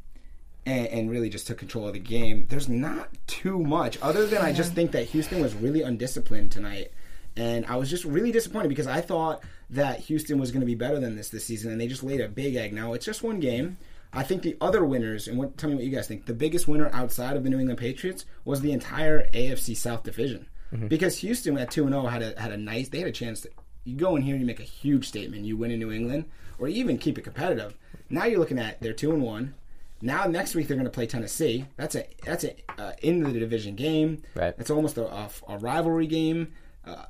and, 0.66 0.86
and 0.86 1.10
really 1.10 1.28
just 1.28 1.46
took 1.46 1.58
control 1.58 1.86
of 1.88 1.92
the 1.92 1.98
game. 1.98 2.46
There's 2.48 2.70
not 2.70 3.10
too 3.26 3.58
much 3.58 3.98
other 4.00 4.26
than 4.26 4.40
I 4.40 4.54
just 4.54 4.72
think 4.72 4.92
that 4.92 5.08
Houston 5.08 5.42
was 5.42 5.54
really 5.54 5.82
undisciplined 5.82 6.52
tonight, 6.52 6.90
and 7.36 7.66
I 7.66 7.76
was 7.76 7.90
just 7.90 8.04
really 8.04 8.32
disappointed 8.32 8.68
because 8.68 8.86
I 8.86 9.00
thought 9.00 9.42
that 9.70 10.00
Houston 10.00 10.38
was 10.38 10.50
going 10.50 10.60
to 10.60 10.66
be 10.66 10.74
better 10.74 11.00
than 11.00 11.16
this 11.16 11.30
this 11.30 11.44
season, 11.44 11.72
and 11.72 11.80
they 11.80 11.86
just 11.86 12.02
laid 12.02 12.20
a 12.20 12.28
big 12.28 12.54
egg. 12.56 12.72
Now 12.72 12.92
it's 12.92 13.04
just 13.04 13.22
one 13.22 13.40
game. 13.40 13.76
I 14.12 14.22
think 14.22 14.42
the 14.42 14.56
other 14.60 14.84
winners, 14.84 15.26
and 15.26 15.36
what, 15.38 15.58
tell 15.58 15.68
me 15.68 15.74
what 15.74 15.84
you 15.84 15.90
guys 15.90 16.06
think. 16.06 16.26
The 16.26 16.34
biggest 16.34 16.68
winner 16.68 16.88
outside 16.92 17.36
of 17.36 17.42
the 17.42 17.50
New 17.50 17.58
England 17.58 17.80
Patriots 17.80 18.24
was 18.44 18.60
the 18.60 18.70
entire 18.72 19.28
AFC 19.30 19.76
South 19.76 20.04
division, 20.04 20.46
because 20.88 21.18
Houston 21.18 21.58
at 21.58 21.70
two 21.70 21.84
and 21.84 21.92
zero 21.92 22.06
had 22.06 22.22
a 22.22 22.40
had 22.40 22.52
a 22.52 22.56
nice. 22.56 22.88
They 22.88 22.98
had 22.98 23.08
a 23.08 23.12
chance 23.12 23.40
to. 23.42 23.50
You 23.82 23.96
go 23.96 24.16
in 24.16 24.22
here, 24.22 24.34
and 24.34 24.40
you 24.40 24.46
make 24.46 24.60
a 24.60 24.64
huge 24.64 25.08
statement. 25.08 25.44
You 25.44 25.56
win 25.56 25.70
in 25.70 25.78
New 25.80 25.90
England, 25.90 26.26
or 26.58 26.68
even 26.68 26.96
keep 26.96 27.18
it 27.18 27.22
competitive. 27.22 27.76
Now 28.08 28.24
you're 28.26 28.38
looking 28.38 28.58
at 28.58 28.80
they're 28.80 28.92
two 28.92 29.12
and 29.12 29.22
one. 29.22 29.54
Now 30.00 30.24
next 30.24 30.54
week 30.54 30.68
they're 30.68 30.76
going 30.76 30.84
to 30.84 30.90
play 30.90 31.06
Tennessee. 31.06 31.66
That's 31.76 31.94
a 31.94 32.06
that's 32.24 32.44
a 32.44 32.54
uh, 32.78 32.92
in 33.02 33.22
the 33.22 33.38
division 33.38 33.74
game. 33.74 34.22
Right. 34.34 34.54
It's 34.58 34.70
almost 34.70 34.96
a, 34.98 35.06
a, 35.06 35.28
a 35.48 35.58
rivalry 35.58 36.06
game. 36.06 36.52
Uh, 36.84 37.06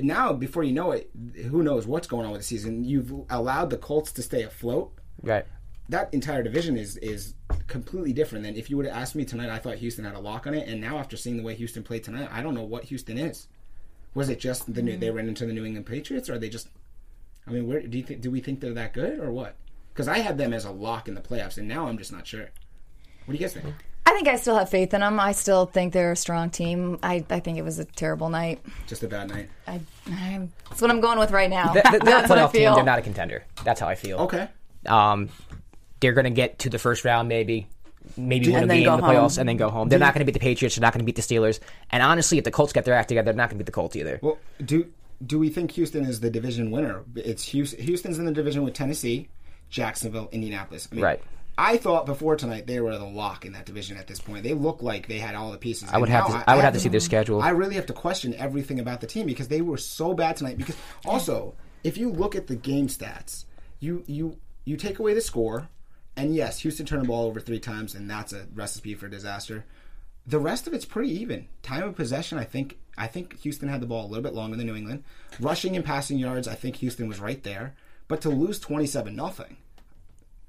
now 0.00 0.32
before 0.32 0.64
you 0.64 0.72
know 0.72 0.92
it, 0.92 1.10
who 1.50 1.62
knows 1.62 1.86
what's 1.86 2.06
going 2.06 2.24
on 2.24 2.32
with 2.32 2.40
the 2.40 2.46
season? 2.46 2.84
You've 2.84 3.12
allowed 3.30 3.70
the 3.70 3.76
Colts 3.76 4.12
to 4.12 4.22
stay 4.22 4.42
afloat. 4.42 4.92
Right. 5.22 5.46
That 5.88 6.12
entire 6.14 6.42
division 6.42 6.76
is 6.76 6.96
is 6.98 7.34
completely 7.66 8.12
different 8.12 8.44
than 8.44 8.56
if 8.56 8.70
you 8.70 8.76
would 8.76 8.86
have 8.86 8.96
asked 8.96 9.14
me 9.14 9.24
tonight. 9.24 9.50
I 9.50 9.58
thought 9.58 9.76
Houston 9.76 10.04
had 10.04 10.14
a 10.14 10.20
lock 10.20 10.46
on 10.46 10.54
it, 10.54 10.68
and 10.68 10.80
now 10.80 10.98
after 10.98 11.16
seeing 11.16 11.36
the 11.36 11.42
way 11.42 11.54
Houston 11.54 11.82
played 11.82 12.04
tonight, 12.04 12.28
I 12.30 12.42
don't 12.42 12.54
know 12.54 12.62
what 12.62 12.84
Houston 12.84 13.18
is. 13.18 13.48
Was 14.14 14.28
it 14.28 14.38
just 14.38 14.72
the 14.72 14.82
new, 14.82 14.96
they 14.96 15.08
mm-hmm. 15.08 15.16
ran 15.16 15.28
into 15.28 15.46
the 15.46 15.52
New 15.52 15.64
England 15.64 15.86
Patriots, 15.86 16.28
or 16.28 16.34
are 16.34 16.38
they 16.38 16.48
just? 16.48 16.68
I 17.46 17.50
mean, 17.50 17.66
where 17.66 17.80
do 17.80 17.98
you 17.98 18.04
think? 18.04 18.20
Do 18.20 18.30
we 18.30 18.40
think 18.40 18.60
they're 18.60 18.74
that 18.74 18.94
good, 18.94 19.18
or 19.18 19.32
what? 19.32 19.56
Because 19.92 20.08
I 20.08 20.18
had 20.18 20.38
them 20.38 20.52
as 20.52 20.64
a 20.64 20.70
lock 20.70 21.08
in 21.08 21.14
the 21.14 21.20
playoffs, 21.20 21.58
and 21.58 21.68
now 21.68 21.88
I'm 21.88 21.98
just 21.98 22.12
not 22.12 22.26
sure. 22.26 22.48
What 23.24 23.32
do 23.32 23.34
you 23.34 23.38
guys 23.38 23.54
think? 23.54 23.74
I 24.04 24.12
think 24.12 24.26
I 24.28 24.36
still 24.36 24.56
have 24.56 24.68
faith 24.68 24.92
in 24.94 25.00
them. 25.00 25.20
I 25.20 25.32
still 25.32 25.66
think 25.66 25.92
they're 25.92 26.12
a 26.12 26.16
strong 26.16 26.50
team. 26.50 26.98
I, 27.02 27.24
I 27.30 27.40
think 27.40 27.58
it 27.58 27.62
was 27.62 27.78
a 27.78 27.84
terrible 27.84 28.28
night. 28.30 28.60
Just 28.86 29.02
a 29.02 29.08
bad 29.08 29.28
night. 29.28 29.48
I, 29.66 29.80
I'm, 30.10 30.52
that's 30.68 30.82
what 30.82 30.90
I'm 30.90 31.00
going 31.00 31.18
with 31.18 31.30
right 31.30 31.48
now. 31.48 31.72
They're, 31.72 31.82
they're 31.90 32.00
a 32.00 32.04
that's 32.04 32.30
I 32.30 32.36
playoff 32.38 32.52
team. 32.52 32.74
They're 32.74 32.84
not 32.84 32.98
a 32.98 33.02
contender. 33.02 33.44
That's 33.64 33.80
how 33.80 33.88
I 33.88 33.94
feel. 33.94 34.18
Okay. 34.18 34.48
Um, 34.86 35.28
they're 36.00 36.12
going 36.12 36.24
to 36.24 36.30
get 36.30 36.58
to 36.60 36.70
the 36.70 36.78
first 36.78 37.04
round, 37.04 37.28
maybe, 37.28 37.68
maybe 38.16 38.50
win 38.50 38.64
a 38.64 38.66
game 38.66 38.88
in 38.88 38.96
the 38.96 39.06
playoffs, 39.06 39.38
and 39.38 39.48
then 39.48 39.56
go 39.56 39.70
home. 39.70 39.88
They're 39.88 40.00
not 40.00 40.14
going 40.14 40.20
to 40.20 40.24
beat 40.24 40.34
the 40.34 40.40
Patriots. 40.40 40.74
They're 40.74 40.82
not 40.82 40.92
going 40.92 41.00
to 41.00 41.04
beat 41.04 41.16
the 41.16 41.22
Steelers. 41.22 41.60
And 41.90 42.02
honestly, 42.02 42.38
if 42.38 42.44
the 42.44 42.50
Colts 42.50 42.72
get 42.72 42.84
their 42.84 42.94
act 42.94 43.08
together, 43.08 43.26
they're 43.26 43.34
not 43.34 43.50
going 43.50 43.58
to 43.58 43.64
beat 43.64 43.66
the 43.66 43.72
Colts 43.72 43.94
either. 43.94 44.18
Well, 44.20 44.38
do 44.64 44.90
do 45.24 45.38
we 45.38 45.48
think 45.48 45.70
Houston 45.72 46.04
is 46.04 46.18
the 46.18 46.30
division 46.30 46.72
winner? 46.72 47.04
It's 47.14 47.44
Houston, 47.44 47.80
Houston's 47.84 48.18
in 48.18 48.24
the 48.24 48.32
division 48.32 48.64
with 48.64 48.74
Tennessee, 48.74 49.28
Jacksonville, 49.70 50.28
Indianapolis. 50.32 50.88
I 50.90 50.94
mean, 50.96 51.04
Right. 51.04 51.22
I 51.58 51.76
thought 51.76 52.06
before 52.06 52.36
tonight 52.36 52.66
they 52.66 52.80
were 52.80 52.96
the 52.96 53.04
lock 53.04 53.44
in 53.44 53.52
that 53.52 53.66
division 53.66 53.96
at 53.96 54.06
this 54.06 54.20
point. 54.20 54.42
They 54.42 54.54
look 54.54 54.82
like 54.82 55.06
they 55.06 55.18
had 55.18 55.34
all 55.34 55.52
the 55.52 55.58
pieces. 55.58 55.90
I 55.92 55.98
would 55.98 56.08
And 56.08 56.16
have 56.16 56.44
to. 56.44 56.50
I 56.50 56.54
would 56.54 56.64
have 56.64 56.74
to 56.74 56.80
see 56.80 56.88
their 56.88 57.00
schedule. 57.00 57.42
I 57.42 57.50
really 57.50 57.74
have 57.74 57.86
to 57.86 57.92
question 57.92 58.34
everything 58.34 58.80
about 58.80 59.00
the 59.00 59.06
team 59.06 59.26
because 59.26 59.48
they 59.48 59.60
were 59.60 59.76
so 59.76 60.14
bad 60.14 60.36
tonight. 60.36 60.56
Because 60.56 60.76
also, 61.04 61.54
if 61.84 61.98
you 61.98 62.10
look 62.10 62.34
at 62.34 62.46
the 62.46 62.56
game 62.56 62.88
stats, 62.88 63.44
you 63.80 64.02
you 64.06 64.38
you 64.64 64.76
take 64.76 64.98
away 64.98 65.12
the 65.12 65.20
score, 65.20 65.68
and 66.16 66.34
yes, 66.34 66.60
Houston 66.60 66.86
turned 66.86 67.02
the 67.02 67.08
ball 67.08 67.26
over 67.26 67.40
three 67.40 67.60
times, 67.60 67.94
and 67.94 68.08
that's 68.08 68.32
a 68.32 68.46
recipe 68.54 68.94
for 68.94 69.08
disaster. 69.08 69.64
The 70.26 70.38
rest 70.38 70.66
of 70.66 70.72
it's 70.72 70.84
pretty 70.84 71.10
even. 71.20 71.48
Time 71.62 71.82
of 71.82 71.96
possession, 71.96 72.38
I 72.38 72.44
think. 72.44 72.78
I 72.96 73.06
think 73.06 73.40
Houston 73.40 73.68
had 73.68 73.80
the 73.80 73.86
ball 73.86 74.06
a 74.06 74.08
little 74.08 74.22
bit 74.22 74.34
longer 74.34 74.56
than 74.56 74.66
New 74.66 74.76
England. 74.76 75.04
Rushing 75.40 75.76
and 75.76 75.84
passing 75.84 76.18
yards, 76.18 76.46
I 76.46 76.54
think 76.54 76.76
Houston 76.76 77.08
was 77.08 77.20
right 77.20 77.42
there. 77.42 77.74
But 78.06 78.20
to 78.22 78.28
lose 78.28 78.58
twenty-seven 78.58 79.16
nothing, 79.16 79.56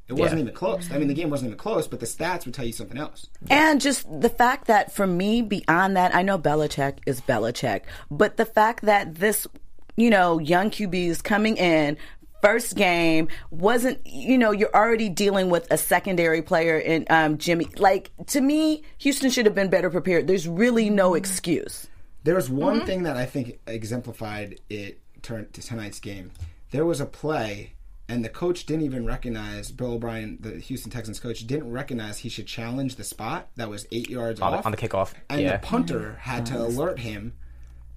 it 0.07 0.13
wasn't 0.13 0.39
Yeah. 0.39 0.43
even 0.43 0.53
close. 0.55 0.91
I 0.91 0.97
mean, 0.97 1.07
the 1.07 1.13
game 1.13 1.29
wasn't 1.29 1.47
even 1.49 1.57
close, 1.57 1.87
but 1.87 1.99
the 1.99 2.05
stats 2.05 2.45
would 2.45 2.53
tell 2.53 2.65
you 2.65 2.73
something 2.73 2.97
else. 2.97 3.27
And 3.49 3.79
just 3.81 4.05
the 4.21 4.29
fact 4.29 4.67
that 4.67 4.93
for 4.93 5.07
me, 5.07 5.41
beyond 5.41 5.95
that, 5.97 6.13
I 6.15 6.21
know 6.23 6.37
Belichick 6.37 6.97
is 7.05 7.21
Belichick, 7.21 7.81
but 8.11 8.37
the 8.37 8.45
fact 8.45 8.83
that 8.85 9.15
this, 9.15 9.47
you 9.95 10.09
know, 10.09 10.39
young 10.39 10.69
QB 10.71 11.07
is 11.07 11.21
coming 11.21 11.57
in. 11.57 11.97
First 12.41 12.75
game 12.75 13.29
wasn't, 13.51 14.05
you 14.05 14.37
know, 14.37 14.51
you're 14.51 14.75
already 14.75 15.07
dealing 15.07 15.49
with 15.49 15.65
a 15.71 15.77
secondary 15.77 16.41
player 16.41 16.77
in 16.77 17.05
um, 17.09 17.37
Jimmy. 17.37 17.69
Like 17.77 18.11
to 18.27 18.41
me, 18.41 18.83
Houston 18.97 19.29
should 19.29 19.45
have 19.45 19.55
been 19.55 19.69
better 19.69 19.89
prepared. 19.89 20.27
There's 20.27 20.45
really 20.45 20.89
no 20.89 21.13
excuse. 21.13 21.87
There's 22.25 22.49
one 22.49 22.79
Mm-hmm. 22.79 22.85
thing 22.85 23.03
that 23.03 23.15
I 23.15 23.25
think 23.25 23.59
exemplified 23.65 24.59
it 24.69 24.99
turn 25.21 25.47
to 25.53 25.61
tonight's 25.61 26.01
game. 26.01 26.31
There 26.71 26.85
was 26.85 26.99
a 26.99 27.05
play, 27.05 27.75
and 28.09 28.23
the 28.23 28.29
coach 28.29 28.65
didn't 28.65 28.83
even 28.83 29.05
recognize 29.05 29.71
Bill 29.71 29.93
O'Brien, 29.93 30.37
the 30.41 30.59
Houston 30.59 30.91
Texans 30.91 31.19
coach, 31.19 31.45
didn't 31.47 31.71
recognize 31.71 32.17
he 32.19 32.29
should 32.29 32.47
challenge 32.47 32.95
the 32.95 33.03
spot 33.03 33.49
that 33.55 33.69
was 33.69 33.85
eight 33.91 34.09
yards 34.09 34.39
On 34.41 34.51
the- 34.51 34.57
off 34.57 34.65
on 34.65 34.71
the 34.71 34.77
kickoff. 34.77 35.13
and 35.29 35.41
Yeah. 35.41 35.57
the 35.57 35.65
punter 35.65 36.17
had 36.19 36.45
to 36.47 36.61
alert 36.61 36.99
him, 36.99 37.33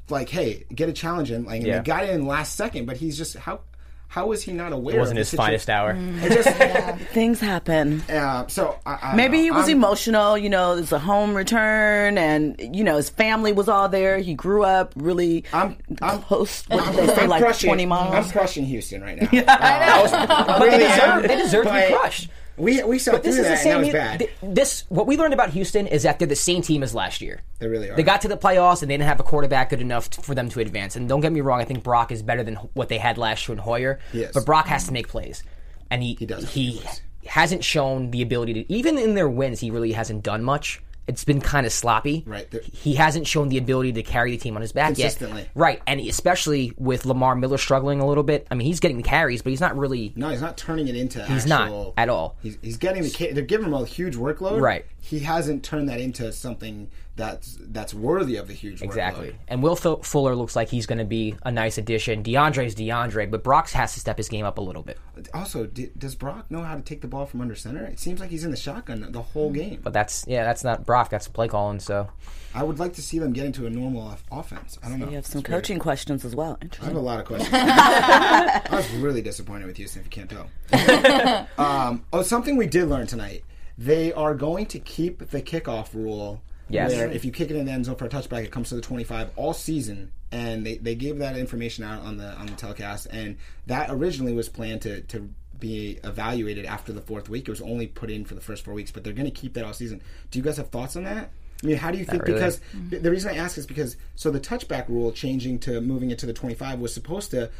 like, 0.08 0.28
"Hey, 0.28 0.64
get 0.74 0.88
a 0.88 0.92
challenge 0.92 1.30
in." 1.32 1.44
Like, 1.44 1.58
and 1.58 1.66
Yeah. 1.66 1.78
they 1.78 1.84
got 1.84 2.08
in 2.08 2.26
last 2.26 2.54
second, 2.56 2.86
but 2.86 2.96
he's 2.98 3.16
just 3.18 3.36
how 3.36 3.60
how 4.08 4.32
is 4.32 4.42
he 4.42 4.52
not 4.52 4.72
aware? 4.72 4.96
It 4.96 4.98
wasn't 4.98 5.18
of 5.18 5.22
his 5.22 5.30
the 5.32 5.36
finest 5.36 5.68
hour. 5.68 5.94
It 5.98 6.32
just 6.32 7.02
Things 7.12 7.38
happen. 7.40 8.00
uh, 8.10 8.46
so 8.46 8.78
I, 8.86 8.98
I, 9.12 9.16
Maybe 9.16 9.40
he 9.42 9.50
was 9.50 9.68
I'm- 9.68 9.76
emotional, 9.76 10.38
you 10.38 10.48
know, 10.48 10.76
it's 10.76 10.92
a 10.92 10.98
home 10.98 11.34
return 11.36 12.16
and, 12.16 12.56
you 12.74 12.82
know, 12.84 12.96
his 12.96 13.10
family 13.10 13.52
was 13.52 13.68
all 13.68 13.88
there. 13.88 14.18
He 14.18 14.34
grew 14.34 14.62
up 14.64 14.92
really 14.96 15.44
I'm, 15.52 15.76
I'm 16.00 16.22
close, 16.22 16.64
I'm, 16.70 16.94
did 16.94 17.08
they 17.08 17.14
say, 17.14 17.22
I'm 17.24 17.28
like 17.28 17.42
crushing, 17.42 17.68
20 17.68 17.86
I'm 18.14 18.30
crushing 18.30 18.64
Houston 18.64 19.02
right 19.02 19.20
now. 19.20 19.28
Yeah, 19.32 19.42
Uh, 19.48 20.46
But 20.58 20.70
they 20.70 20.78
really 20.78 20.88
deserve, 20.88 21.22
they 21.28 21.36
deserve 21.36 21.66
to 21.66 21.72
be 21.72 21.94
crushed. 21.94 22.30
We 22.58 22.82
we 22.84 22.98
saw 22.98 23.12
But 23.12 23.22
through 23.22 23.32
is 23.32 23.36
that, 23.42 23.48
the 23.50 23.56
same. 23.56 23.76
and 23.76 23.84
that 23.84 23.86
was 23.86 23.92
bad. 23.92 24.18
th- 24.20 24.30
This 24.42 24.84
what 24.88 25.06
we 25.06 25.16
learned 25.16 25.34
about 25.34 25.50
Houston 25.50 25.86
is 25.86 26.04
that 26.04 26.18
they're 26.18 26.28
the 26.28 26.34
same 26.36 26.62
team 26.62 26.82
as 26.82 26.94
last 26.94 27.20
year. 27.20 27.42
They 27.58 27.68
really 27.68 27.90
are. 27.90 27.96
They 27.96 28.02
got 28.02 28.20
to 28.22 28.28
the 28.28 28.36
playoffs 28.36 28.82
and 28.82 28.90
they 28.90 28.94
didn't 28.96 29.08
have 29.08 29.20
a 29.20 29.24
quarterback 29.24 29.70
good 29.70 29.80
enough 29.80 30.08
t- 30.10 30.22
for 30.22 30.34
them 30.34 30.48
to 30.50 30.60
advance. 30.60 30.96
And 30.96 31.08
don't 31.08 31.20
get 31.20 31.32
me 31.32 31.40
wrong, 31.42 31.60
I 31.60 31.64
think 31.64 31.82
Brock 31.82 32.10
is 32.12 32.22
better 32.22 32.42
than 32.42 32.54
what 32.74 32.88
they 32.88 32.98
had 32.98 33.18
last 33.18 33.46
year 33.48 33.54
in 33.54 33.58
Hoyer. 33.58 33.98
He 34.12 34.22
is. 34.22 34.32
But 34.32 34.46
Brock 34.46 34.66
has 34.66 34.86
to 34.86 34.92
make 34.92 35.08
plays, 35.08 35.42
and 35.90 36.02
he 36.02 36.14
does 36.14 36.44
have 36.44 36.52
he 36.52 36.80
hasn't 37.26 37.64
shown 37.64 38.10
the 38.10 38.22
ability 38.22 38.54
to. 38.54 38.72
Even 38.72 38.96
in 38.98 39.14
their 39.14 39.28
wins, 39.28 39.60
he 39.60 39.70
really 39.70 39.92
hasn't 39.92 40.22
done 40.22 40.42
much. 40.44 40.80
It's 41.08 41.24
been 41.24 41.40
kind 41.40 41.66
of 41.66 41.72
sloppy. 41.72 42.24
Right. 42.26 42.50
They're- 42.50 42.62
He 42.72 42.94
hasn't 42.94 43.26
shown 43.26 43.48
the 43.48 43.58
ability 43.58 43.92
to 43.92 44.02
carry 44.02 44.32
the 44.32 44.38
team 44.38 44.56
on 44.56 44.62
his 44.62 44.72
back 44.72 44.88
Consistently. 44.88 45.42
yet. 45.42 45.50
Right, 45.54 45.80
and 45.86 46.00
especially 46.00 46.72
with 46.76 47.06
Lamar 47.06 47.36
Miller 47.36 47.58
struggling 47.58 48.00
a 48.00 48.06
little 48.06 48.24
bit. 48.24 48.46
I 48.50 48.54
mean, 48.56 48.66
he's 48.66 48.80
getting 48.80 48.96
the 48.96 49.02
carries, 49.04 49.40
but 49.42 49.50
he's 49.50 49.60
not 49.60 49.76
really. 49.78 50.12
No, 50.16 50.30
he's 50.30 50.40
not 50.40 50.56
turning 50.56 50.88
it 50.88 50.96
into. 50.96 51.24
He's 51.26 51.50
actual, 51.50 51.84
not 51.94 52.02
at 52.02 52.08
all. 52.08 52.36
He's, 52.42 52.58
he's 52.60 52.76
getting 52.76 53.02
the. 53.04 53.30
They're 53.32 53.42
giving 53.44 53.66
him 53.66 53.74
a 53.74 53.84
huge 53.86 54.16
workload. 54.16 54.60
Right. 54.60 54.84
He 55.06 55.20
hasn't 55.20 55.62
turned 55.62 55.88
that 55.88 56.00
into 56.00 56.32
something 56.32 56.90
that's 57.14 57.56
that's 57.60 57.94
worthy 57.94 58.34
of 58.36 58.48
the 58.48 58.52
huge 58.54 58.82
Exactly. 58.82 59.28
workload. 59.28 59.34
And 59.48 59.62
Will 59.62 59.76
Fu- 59.76 60.02
Fuller 60.02 60.34
looks 60.34 60.56
like 60.56 60.68
he's 60.68 60.84
going 60.84 60.98
to 60.98 61.04
be 61.04 61.36
a 61.44 61.52
nice 61.52 61.78
addition. 61.78 62.24
DeAndre's 62.24 62.74
DeAndre, 62.74 63.30
but 63.30 63.44
Brock 63.44 63.70
has 63.70 63.94
to 63.94 64.00
step 64.00 64.16
his 64.18 64.28
game 64.28 64.44
up 64.44 64.58
a 64.58 64.60
little 64.60 64.82
bit. 64.82 64.98
Also, 65.32 65.64
d 65.66 65.90
does 65.96 66.16
Brock 66.16 66.50
know 66.50 66.62
how 66.62 66.74
to 66.74 66.82
take 66.82 67.02
the 67.02 67.06
ball 67.08 67.24
from 67.24 67.40
under 67.40 67.54
center? 67.54 67.84
It 67.84 68.00
seems 68.00 68.18
like 68.18 68.30
he's 68.30 68.44
in 68.44 68.50
the 68.50 68.56
shotgun 68.56 69.06
the 69.12 69.22
whole 69.22 69.50
game. 69.52 69.80
But 69.82 69.92
that's 69.92 70.24
yeah, 70.26 70.42
that's 70.44 70.64
not 70.64 70.84
Brock. 70.84 71.08
That's 71.08 71.28
play 71.28 71.46
calling. 71.46 71.78
So 71.78 72.08
I 72.52 72.64
would 72.64 72.80
like 72.80 72.94
to 72.94 73.02
see 73.02 73.20
them 73.20 73.32
get 73.32 73.46
into 73.46 73.64
a 73.66 73.70
normal 73.70 74.02
off- 74.02 74.24
offense. 74.32 74.76
I 74.82 74.88
don't 74.88 74.98
know. 74.98 75.08
You 75.08 75.14
have 75.14 75.26
some 75.26 75.38
It's 75.38 75.48
weird. 75.48 75.62
coaching 75.62 75.78
questions 75.78 76.24
as 76.24 76.34
well. 76.34 76.58
I 76.82 76.84
have 76.86 76.96
a 76.96 77.00
lot 77.00 77.20
of 77.20 77.26
questions. 77.30 77.54
I 77.54 78.60
was 78.72 78.90
really 78.96 79.22
disappointed 79.22 79.66
with 79.66 79.76
Houston, 79.76 80.00
if 80.02 80.06
you 80.06 80.10
can't 80.10 80.28
tell. 80.30 81.46
um, 81.64 82.04
oh, 82.12 82.22
something 82.22 82.56
we 82.56 82.66
did 82.66 82.88
learn 82.88 83.06
tonight. 83.06 83.44
They 83.78 84.12
are 84.12 84.34
going 84.34 84.66
to 84.66 84.78
keep 84.78 85.30
the 85.30 85.42
kickoff 85.42 85.94
rule. 85.94 86.42
Yes. 86.68 86.92
Where 86.92 87.08
if 87.08 87.24
you 87.24 87.30
kick 87.30 87.50
it 87.50 87.56
in 87.56 87.66
the 87.66 87.72
end 87.72 87.84
zone 87.84 87.96
for 87.96 88.06
a 88.06 88.08
touchback, 88.08 88.44
it 88.44 88.50
comes 88.50 88.70
to 88.70 88.74
the 88.74 88.80
25 88.80 89.30
all 89.36 89.52
season 89.52 90.10
and 90.32 90.66
they, 90.66 90.76
they 90.78 90.94
gave 90.94 91.18
that 91.18 91.36
information 91.36 91.84
out 91.84 92.02
on 92.02 92.16
the 92.16 92.32
on 92.34 92.46
the 92.46 92.54
telecast, 92.54 93.06
and 93.10 93.36
that 93.66 93.90
originally 93.90 94.32
was 94.32 94.48
planned 94.48 94.82
to 94.82 95.02
to 95.02 95.30
be 95.58 95.98
evaluated 96.04 96.66
after 96.66 96.92
the 96.92 97.00
fourth 97.00 97.28
week. 97.28 97.48
It 97.48 97.50
was 97.50 97.62
only 97.62 97.86
put 97.86 98.10
in 98.10 98.24
for 98.24 98.34
the 98.34 98.40
first 98.40 98.64
four 98.64 98.74
weeks, 98.74 98.90
but 98.90 99.04
they're 99.04 99.12
going 99.12 99.30
to 99.30 99.30
keep 99.30 99.54
that 99.54 99.64
all 99.64 99.72
season. 99.72 100.02
Do 100.30 100.38
you 100.38 100.44
guys 100.44 100.58
have 100.58 100.68
thoughts 100.68 100.96
on 100.96 101.04
that? 101.04 101.30
I 101.62 101.66
mean, 101.66 101.76
how 101.76 101.90
do 101.90 101.98
you 101.98 102.04
think? 102.04 102.22
really. 102.22 102.34
Because 102.34 102.60
the 102.90 102.98
the 102.98 103.10
reason 103.10 103.30
I 103.30 103.36
ask 103.36 103.56
is 103.56 103.66
because 103.66 103.96
so 104.14 104.30
the 104.30 104.40
touchback 104.40 104.88
rule 104.88 105.12
changing 105.12 105.60
to 105.60 105.80
moving 105.80 106.10
it 106.10 106.18
to 106.20 106.26
the 106.26 106.34
25 106.34 106.80
was 106.80 106.92
supposed 106.92 107.30
to 107.30 107.50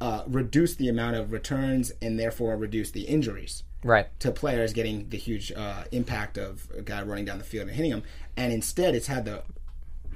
uh, 0.00 0.24
reduce 0.26 0.76
the 0.76 0.88
amount 0.88 1.16
of 1.16 1.32
returns 1.32 1.92
and 2.00 2.18
therefore 2.18 2.56
reduce 2.56 2.90
the 2.90 3.02
injuries 3.02 3.64
Right. 3.82 4.06
to 4.20 4.30
players 4.30 4.72
getting 4.72 5.08
the 5.08 5.16
huge 5.16 5.52
uh, 5.52 5.84
impact 5.92 6.36
of 6.38 6.68
a 6.76 6.82
guy 6.82 7.02
running 7.02 7.24
down 7.24 7.38
the 7.38 7.44
field 7.44 7.66
and 7.68 7.76
hitting 7.76 7.90
him, 7.92 8.02
and 8.36 8.52
instead 8.52 8.94
it's 8.94 9.06
had 9.06 9.24
the 9.24 9.42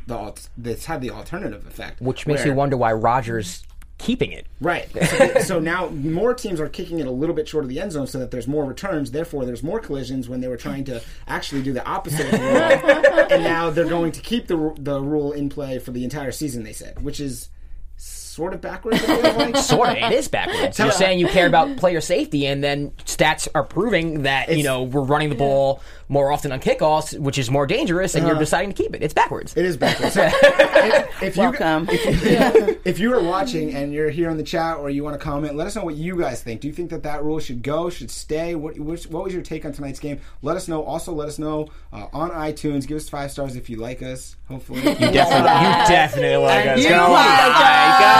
the 0.06 0.14
alt- 0.14 0.48
it's 0.62 0.84
had 0.84 1.00
the 1.00 1.10
alternative 1.10 1.66
effect, 1.66 2.00
Which 2.00 2.26
makes 2.26 2.40
where- 2.44 2.52
me 2.52 2.56
wonder 2.56 2.76
why 2.76 2.92
Rogers 2.92 3.62
keeping 3.96 4.32
it. 4.32 4.44
Right. 4.60 4.88
So, 5.06 5.40
so 5.40 5.58
now 5.60 5.86
more 5.88 6.34
teams 6.34 6.60
are 6.60 6.68
kicking 6.68 6.98
it 6.98 7.06
a 7.06 7.10
little 7.10 7.34
bit 7.34 7.46
short 7.48 7.64
of 7.64 7.70
the 7.70 7.80
end 7.80 7.92
zone 7.92 8.06
so 8.08 8.18
that 8.18 8.30
there's 8.32 8.48
more 8.48 8.64
returns. 8.64 9.12
Therefore, 9.12 9.46
there's 9.46 9.62
more 9.62 9.78
collisions 9.78 10.28
when 10.28 10.40
they 10.40 10.48
were 10.48 10.56
trying 10.56 10.84
to 10.86 11.00
actually 11.28 11.62
do 11.62 11.72
the 11.72 11.86
opposite 11.86 12.26
of 12.26 12.32
the 12.32 12.38
rule. 12.38 13.26
and 13.30 13.44
now 13.44 13.70
they're 13.70 13.88
going 13.88 14.10
to 14.12 14.20
keep 14.20 14.48
the, 14.48 14.74
the 14.78 15.00
rule 15.00 15.30
in 15.32 15.48
play 15.48 15.78
for 15.78 15.92
the 15.92 16.02
entire 16.04 16.32
season, 16.32 16.64
they 16.64 16.72
said, 16.72 17.02
which 17.04 17.20
is 17.20 17.48
sort 18.34 18.52
of 18.52 18.60
backwards. 18.60 19.02
I 19.02 19.16
feel 19.16 19.32
like. 19.34 19.56
Sort 19.56 19.90
of. 19.90 19.96
It 19.96 20.12
is 20.12 20.28
backwards. 20.28 20.78
You're 20.78 20.90
saying 20.90 21.20
you 21.20 21.28
care 21.28 21.46
about 21.46 21.76
player 21.76 22.00
safety, 22.00 22.46
and 22.46 22.62
then 22.62 22.90
stats 23.04 23.48
are 23.54 23.64
proving 23.64 24.22
that 24.22 24.56
you 24.56 24.64
know 24.64 24.82
we're 24.82 25.02
running 25.02 25.28
the 25.28 25.36
ball 25.36 25.80
more 26.08 26.30
often 26.30 26.52
on 26.52 26.60
kickoffs, 26.60 27.18
which 27.18 27.38
is 27.38 27.50
more 27.50 27.66
dangerous, 27.66 28.14
and 28.14 28.26
you're 28.26 28.38
deciding 28.38 28.72
to 28.72 28.82
keep 28.82 28.94
it. 28.94 29.02
It's 29.02 29.14
backwards. 29.14 29.56
It 29.56 29.64
is 29.64 29.76
backwards. 29.76 30.18
If, 30.84 31.22
if 31.22 31.36
you, 31.36 31.42
Welcome. 31.42 31.86
if 32.84 32.98
you 32.98 33.14
are 33.14 33.22
watching 33.22 33.74
and 33.74 33.92
you're 33.92 34.10
here 34.10 34.28
in 34.28 34.36
the 34.36 34.42
chat 34.42 34.76
or 34.76 34.90
you 34.90 35.02
want 35.02 35.18
to 35.18 35.24
comment, 35.24 35.54
let 35.54 35.66
us 35.66 35.76
know 35.76 35.84
what 35.84 35.94
you 35.94 36.18
guys 36.18 36.42
think. 36.42 36.60
Do 36.60 36.68
you 36.68 36.74
think 36.74 36.90
that 36.90 37.04
that 37.04 37.24
rule 37.24 37.38
should 37.38 37.62
go, 37.62 37.88
should 37.88 38.10
stay? 38.10 38.54
What, 38.54 38.78
which, 38.78 39.06
what 39.06 39.24
was 39.24 39.32
your 39.32 39.42
take 39.42 39.64
on 39.64 39.72
tonight's 39.72 39.98
game? 39.98 40.20
Let 40.42 40.56
us 40.56 40.68
know. 40.68 40.82
Also, 40.82 41.12
let 41.12 41.28
us 41.28 41.38
know 41.38 41.68
uh, 41.92 42.06
on 42.12 42.30
iTunes. 42.30 42.86
Give 42.86 42.98
us 42.98 43.08
five 43.08 43.30
stars 43.30 43.56
if 43.56 43.70
you 43.70 43.76
like 43.76 44.02
us. 44.02 44.36
Hopefully, 44.48 44.80
you 44.80 44.94
Definitely, 44.94 45.12
you 45.12 45.88
definitely 45.88 46.36
like 46.36 46.66
us. 46.66 46.82
You 46.82 46.90
Go 46.90 46.96
like 46.96 47.40
on, 47.40 47.52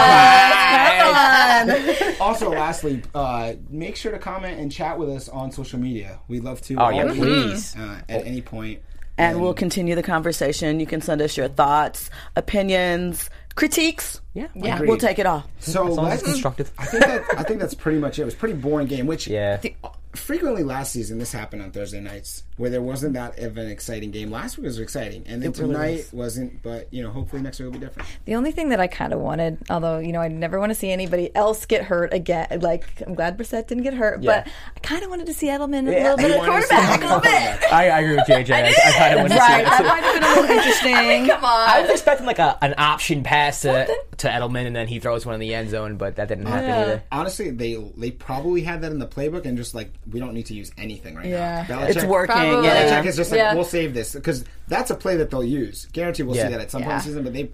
guys. 0.05 2.01
On. 2.03 2.15
also, 2.21 2.51
lastly, 2.51 3.03
uh, 3.15 3.55
make 3.71 3.97
sure 3.97 4.13
to 4.13 4.19
comment 4.19 4.59
and 4.61 4.71
chat 4.71 4.99
with 4.99 5.09
us 5.11 5.29
on 5.29 5.53
social 5.53 5.79
media. 5.79 6.19
We'd 6.29 6.45
love 6.45 6.61
to. 6.63 6.75
Oh, 6.77 6.89
yeah, 6.91 7.03
always, 7.03 7.19
please. 7.19 7.77
Uh, 7.77 8.01
at 8.09 8.27
any 8.27 8.41
point. 8.43 8.81
and 9.19 9.41
we'll 9.41 9.55
continue 9.55 9.95
the 9.95 10.03
conversation. 10.03 10.81
You 10.81 10.87
can 10.87 11.01
send 11.01 11.23
us 11.23 11.37
your 11.37 11.49
thoughts, 11.49 12.11
opinions, 12.37 13.31
critiques. 13.55 14.21
Yeah. 14.35 14.49
Yeah, 14.55 14.75
Agreed. 14.77 14.89
we'll 14.89 14.99
take 14.99 15.19
it 15.19 15.27
all. 15.27 15.45
So 15.61 15.85
long 15.85 16.09
as 16.11 16.21
it's 16.21 16.31
constructive. 16.31 16.73
I 16.79 16.87
think 16.87 17.05
that 17.05 17.25
I 17.39 17.43
think 17.45 17.61
that's 17.61 17.75
pretty 17.75 17.99
much 17.99 18.19
it. 18.19 18.23
It 18.23 18.25
was 18.27 18.35
a 18.35 18.39
pretty 18.39 18.55
boring 18.57 18.89
game. 18.89 19.07
Which 19.07 19.29
Yeah. 19.29 19.59
the- 19.59 19.75
frequently 20.17 20.63
last 20.63 20.93
season 20.93 21.19
this 21.19 21.33
happened 21.33 21.63
on 21.63 21.71
Thursday 21.71 22.01
nights 22.01 22.45
where 22.57 22.71
there 22.71 22.83
wasn't 22.83 23.15
that 23.15 23.39
of 23.41 23.57
an 23.57 23.69
exciting 23.69 24.11
game. 24.11 24.31
Last 24.31 24.57
week 24.57 24.65
was 24.67 24.79
exciting, 24.79 25.25
and 25.27 25.43
then 25.43 25.53
tonight 25.53 26.09
wasn't. 26.13 26.63
But 26.63 26.93
you 26.93 27.03
know, 27.03 27.11
hopefully 27.11 27.43
next 27.43 27.59
week 27.59 27.67
will 27.67 27.73
be 27.73 27.85
different. 27.85 28.09
The 28.25 28.35
only 28.37 28.53
thing 28.53 28.69
that 28.69 28.81
I 28.81 28.87
kind 28.87 29.13
of 29.13 29.19
wanted, 29.21 29.59
although 29.71 29.99
you 29.99 30.13
know 30.13 30.21
I 30.21 30.29
never 30.29 30.61
want 30.61 30.71
to 30.71 30.75
see 30.75 30.91
anybody 30.91 31.35
else 31.35 31.67
get 31.67 31.85
hurt 31.85 32.13
again. 32.13 32.61
Like 32.61 32.87
I'm 33.07 33.15
glad 33.15 33.37
Brissett 33.39 33.67
didn't 33.67 33.83
get 33.85 33.95
hurt, 33.95 34.23
Yeah. 34.23 34.43
but 34.45 34.53
I 34.77 34.81
kind 34.81 35.03
of 35.03 35.11
wanted 35.11 35.27
to 35.27 35.35
see 35.35 35.49
Edelman 35.49 35.89
a 35.89 35.91
little 35.91 36.17
bit 36.17 36.29
You 36.29 36.35
of 36.41 36.47
wanted 36.49 36.61
to 36.63 36.67
see 36.69 36.75
quarterback, 36.77 37.01
a 37.01 37.05
little 37.07 37.21
bit. 37.21 37.73
I, 37.73 37.91
I 37.91 38.01
agree 38.01 38.15
with 38.17 38.27
JJ. 38.27 38.51
I, 38.55 38.69
I 38.69 38.93
kind 38.93 39.15
of 39.15 39.19
want 39.21 39.33
to 39.33 39.35
see 39.35 39.41
Right, 39.41 39.61
it. 39.61 39.65
that 39.67 39.85
might 39.85 40.03
have 40.05 40.15
been 40.15 40.23
a 40.23 40.29
little 40.29 40.57
interesting. 40.57 41.27
Come 41.35 41.45
on. 41.45 41.69
I 41.71 41.81
was 41.83 41.91
expecting 41.91 42.27
like 42.27 42.39
a, 42.39 42.57
an 42.63 42.75
option 42.79 43.23
pass 43.25 43.63
to, 43.63 43.87
to 44.19 44.29
Edelman, 44.29 44.67
and 44.67 44.77
then 44.77 44.87
he 44.87 45.01
throws 45.01 45.27
one 45.27 45.35
in 45.35 45.41
the 45.41 45.55
end 45.55 45.71
zone, 45.71 45.97
but 45.97 46.17
that 46.17 46.29
didn't 46.29 46.47
oh, 46.47 46.51
happen 46.51 46.69
Yeah. 46.69 46.81
either. 46.83 47.03
Honestly, 47.11 47.51
they 47.51 47.75
they 47.97 48.11
probably 48.11 48.63
had 48.63 48.83
that 48.83 48.93
in 48.93 48.99
the 48.99 49.07
playbook 49.07 49.45
and 49.45 49.57
just 49.57 49.75
like 49.75 49.91
we 50.11 50.21
don't 50.21 50.35
need 50.35 50.47
to 50.47 50.55
use 50.55 50.71
anything 50.79 51.15
right 51.15 51.27
Yeah. 51.27 51.67
now. 51.69 51.83
It's 51.85 52.05
working. 52.05 52.35
Probably. 52.37 52.67
Yeah. 52.67 53.01
Belichick 53.03 53.07
is 53.07 53.17
just 53.17 53.31
like 53.31 53.39
Yeah. 53.39 53.55
we'll 53.55 53.65
save 53.65 53.95
this 53.95 54.13
because 54.15 54.45
that's 54.69 54.91
a 54.91 54.95
play 54.95 55.17
that 55.17 55.31
they'll 55.31 55.43
use. 55.45 55.87
Guarantee 55.93 56.23
we'll 56.25 56.37
Yeah. 56.37 56.47
see 56.47 56.53
that 56.53 56.61
at 56.61 56.71
some 56.71 56.83
point 56.83 56.91
Yeah. 56.91 56.95
in 56.95 56.99
the 56.99 57.05
season. 57.05 57.23
But 57.25 57.33
they 57.33 57.51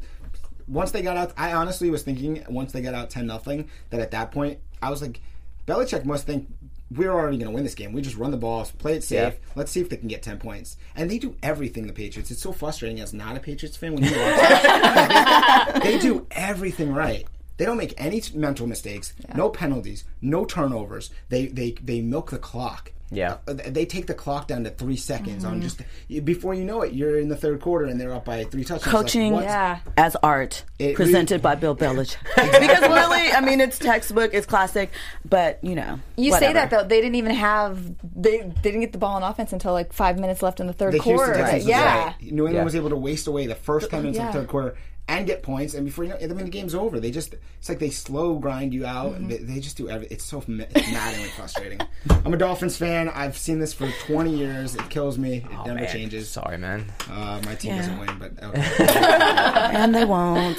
once 0.69 0.91
they 0.93 1.03
got 1.03 1.17
out, 1.17 1.33
I 1.37 1.53
honestly 1.53 1.91
was 1.91 2.03
thinking 2.03 2.45
once 2.49 2.73
they 2.73 2.81
got 2.83 2.95
out 2.95 3.11
ten 3.11 3.27
nothing 3.27 3.69
that 3.91 4.01
at 4.01 4.11
that 4.13 4.31
point 4.33 4.59
I 4.83 4.91
was 4.91 5.03
like, 5.03 5.21
Belichick 5.67 6.05
must 6.05 6.27
think 6.27 6.49
we're 6.97 7.13
already 7.13 7.37
going 7.37 7.49
to 7.49 7.55
win 7.55 7.63
this 7.63 7.77
game. 7.77 7.93
We 7.93 8.03
just 8.03 8.17
run 8.17 8.33
the 8.33 8.37
ball, 8.37 8.65
play 8.79 8.95
it 8.97 9.05
safe. 9.05 9.35
Yeah. 9.35 9.51
Let's 9.55 9.71
see 9.71 9.81
if 9.81 9.89
they 9.89 9.97
can 9.97 10.09
get 10.09 10.23
ten 10.23 10.39
points. 10.39 10.77
And 10.97 11.09
they 11.09 11.19
do 11.19 11.37
everything. 11.43 11.87
The 11.87 11.93
Patriots. 11.93 12.33
It's 12.33 12.43
so 12.43 12.51
frustrating 12.53 12.99
as 13.01 13.13
not 13.15 13.37
a 13.37 13.41
Patriots 13.41 13.77
fan 13.77 13.95
when 13.95 14.03
you 14.03 14.11
watch. 14.11 15.83
they 15.85 15.99
do 16.01 16.27
everything 16.33 16.93
right. 16.93 17.27
They 17.61 17.67
don't 17.67 17.77
make 17.77 17.93
any 17.99 18.23
mental 18.35 18.67
mistakes, 18.67 19.13
no 19.35 19.51
penalties, 19.51 20.05
no 20.23 20.47
turnovers. 20.47 21.11
They 21.29 21.45
they 21.49 21.73
they 21.73 22.01
milk 22.01 22.31
the 22.31 22.39
clock. 22.39 22.93
Yeah. 23.13 23.39
Uh, 23.49 23.55
they 23.67 23.85
take 23.87 24.07
the 24.07 24.15
clock 24.15 24.47
down 24.47 24.63
to 24.65 24.71
three 24.71 24.97
seconds 24.97 25.43
Mm-hmm. 25.45 25.53
on 25.55 25.61
just 25.61 25.83
before 26.25 26.55
you 26.55 26.65
know 26.65 26.83
it, 26.83 26.93
you're 26.95 27.19
in 27.19 27.29
the 27.29 27.37
third 27.37 27.61
quarter 27.61 27.87
and 27.87 28.01
they're 28.01 28.13
up 28.15 28.25
by 28.25 28.45
three 28.45 28.63
touchdowns. 28.65 28.85
Coaching 28.97 29.33
what? 29.33 29.43
Yeah. 29.45 29.81
as 29.99 30.15
art, 30.23 30.65
It- 30.79 30.95
presented 30.95 31.43
by 31.43 31.57
Bill 31.57 31.75
Belichick. 31.85 32.17
because 32.37 32.81
really, 32.83 33.33
I 33.33 33.41
mean, 33.43 33.61
it's 33.61 33.79
textbook, 33.81 34.33
it's 34.33 34.47
classic, 34.47 34.91
but 35.29 35.59
you 35.63 35.75
know, 35.75 35.99
You 36.17 36.33
say 36.33 36.53
that 36.53 36.71
though, 36.71 36.85
they 36.85 37.01
didn't 37.01 37.17
even 37.17 37.33
have 37.35 37.85
they, 38.15 38.39
they 38.43 38.53
didn't 38.63 38.81
get 38.81 38.93
the 38.93 38.99
ball 38.99 39.17
on 39.17 39.25
offense 39.25 39.53
until 39.53 39.73
like 39.73 39.93
five 39.93 40.17
minutes 40.19 40.41
left 40.41 40.61
in 40.61 40.69
the 40.69 40.73
third 40.73 40.95
The 40.95 41.01
quarter. 41.01 41.35
Texans 41.35 41.65
was 41.65 41.67
yeah. 41.67 42.05
right. 42.07 42.23
New 42.23 42.29
England 42.47 42.55
Yeah. 42.55 42.65
was 42.65 42.77
able 42.77 42.91
to 42.91 42.97
waste 42.97 43.27
away 43.27 43.47
the 43.49 43.55
first 43.57 43.91
ten 43.91 44.03
minutes 44.03 44.21
of 44.21 44.27
the 44.27 44.33
third 44.33 44.49
quarter 44.49 44.77
and 45.11 45.27
get 45.27 45.43
points, 45.43 45.75
and 45.75 45.85
before 45.85 46.05
you 46.05 46.11
know, 46.11 46.17
I 46.23 46.27
mean, 46.29 46.45
the 46.45 46.51
game's 46.51 46.75
over. 46.75 47.01
They 47.01 47.11
just 47.11 47.35
it's 47.59 47.69
like 47.69 47.79
they 47.81 47.91
slow 47.91 48.37
grind 48.39 48.73
you 48.73 48.87
out. 48.87 49.15
Mm-hmm. 49.15 49.29
They, 49.29 49.37
they 49.39 49.61
just 49.61 49.77
do 49.77 49.89
everything. 49.91 50.15
It's 50.15 50.25
so 50.25 50.43
maddeningly 50.47 51.29
frustrating. 51.31 51.81
I'm 52.25 52.33
a 52.33 52.37
Dolphins 52.37 52.77
fan. 52.77 53.09
I've 53.09 53.37
seen 53.37 53.59
this 53.59 53.73
for 53.73 53.91
20 54.07 54.35
years. 54.35 54.75
It 54.77 54.89
kills 54.89 55.19
me. 55.19 55.39
It 55.39 55.45
Oh, 55.53 55.65
never 55.65 55.81
man. 55.81 55.93
changes. 55.93 56.31
Sorry, 56.31 56.57
man. 56.59 56.93
Uh, 57.11 57.41
my 57.45 57.55
team 57.57 57.73
Yeah. 57.73 57.79
doesn't 57.79 57.99
win, 57.99 58.19
but 58.19 58.43
okay. 58.43 58.85
and 59.75 59.95
they 59.95 60.05
won't. 60.05 60.59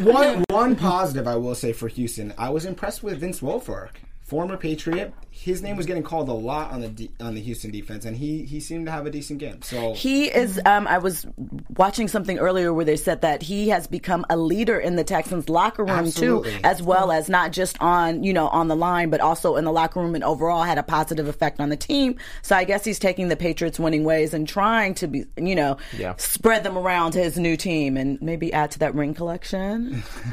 one 0.00 0.44
one 0.50 0.76
positive 0.76 1.26
I 1.26 1.36
will 1.36 1.54
say 1.54 1.72
for 1.72 1.88
Houston, 1.88 2.34
I 2.36 2.50
was 2.50 2.64
impressed 2.66 3.02
with 3.02 3.18
Vince 3.18 3.40
Wilfork, 3.40 3.90
former 4.28 4.56
Patriot. 4.56 5.12
His 5.30 5.62
name 5.62 5.76
was 5.76 5.86
getting 5.86 6.02
called 6.02 6.28
a 6.28 6.32
lot 6.32 6.72
on 6.72 6.80
the 6.80 6.88
de- 6.88 7.10
on 7.20 7.34
the 7.34 7.40
Houston 7.40 7.70
defense, 7.70 8.04
and 8.04 8.16
he 8.16 8.44
he 8.44 8.58
seemed 8.60 8.86
to 8.86 8.92
have 8.92 9.06
a 9.06 9.10
decent 9.10 9.38
game. 9.38 9.62
So 9.62 9.94
He 9.94 10.26
is. 10.26 10.60
Um, 10.66 10.86
I 10.88 10.98
was 10.98 11.26
watching 11.76 12.08
something 12.08 12.38
earlier 12.38 12.72
where 12.74 12.84
they 12.84 12.96
said 12.96 13.20
that 13.22 13.42
he 13.42 13.68
has 13.68 13.86
become 13.86 14.26
a 14.28 14.36
leader 14.36 14.78
in 14.78 14.96
the 14.96 15.04
Texans 15.04 15.48
locker 15.48 15.84
room 15.84 15.90
Absolutely. 16.06 16.50
too, 16.52 16.60
as 16.64 16.82
well 16.82 17.12
as 17.12 17.28
not 17.28 17.52
just 17.52 17.80
on 17.80 18.24
you 18.24 18.32
know 18.32 18.48
on 18.48 18.66
the 18.68 18.74
line, 18.76 19.10
but 19.10 19.20
also 19.20 19.54
in 19.56 19.64
the 19.64 19.72
locker 19.72 20.00
room 20.00 20.14
and 20.16 20.24
overall 20.24 20.62
had 20.64 20.76
a 20.78 20.82
positive 20.82 21.28
effect 21.28 21.60
on 21.60 21.68
the 21.68 21.76
team. 21.76 22.16
So 22.42 22.56
I 22.56 22.64
guess 22.64 22.84
he's 22.84 22.98
taking 22.98 23.28
the 23.28 23.36
Patriots' 23.36 23.78
winning 23.78 24.02
ways 24.04 24.34
and 24.34 24.46
trying 24.48 24.94
to 24.94 25.06
be 25.06 25.24
you 25.36 25.54
know 25.54 25.76
Yeah. 25.96 26.14
spread 26.16 26.64
them 26.64 26.76
around 26.76 27.12
to 27.12 27.20
his 27.22 27.38
new 27.38 27.56
team 27.56 27.96
and 27.96 28.20
maybe 28.20 28.52
add 28.52 28.72
to 28.72 28.78
that 28.80 28.94
ring 28.94 29.14
collection. 29.14 30.02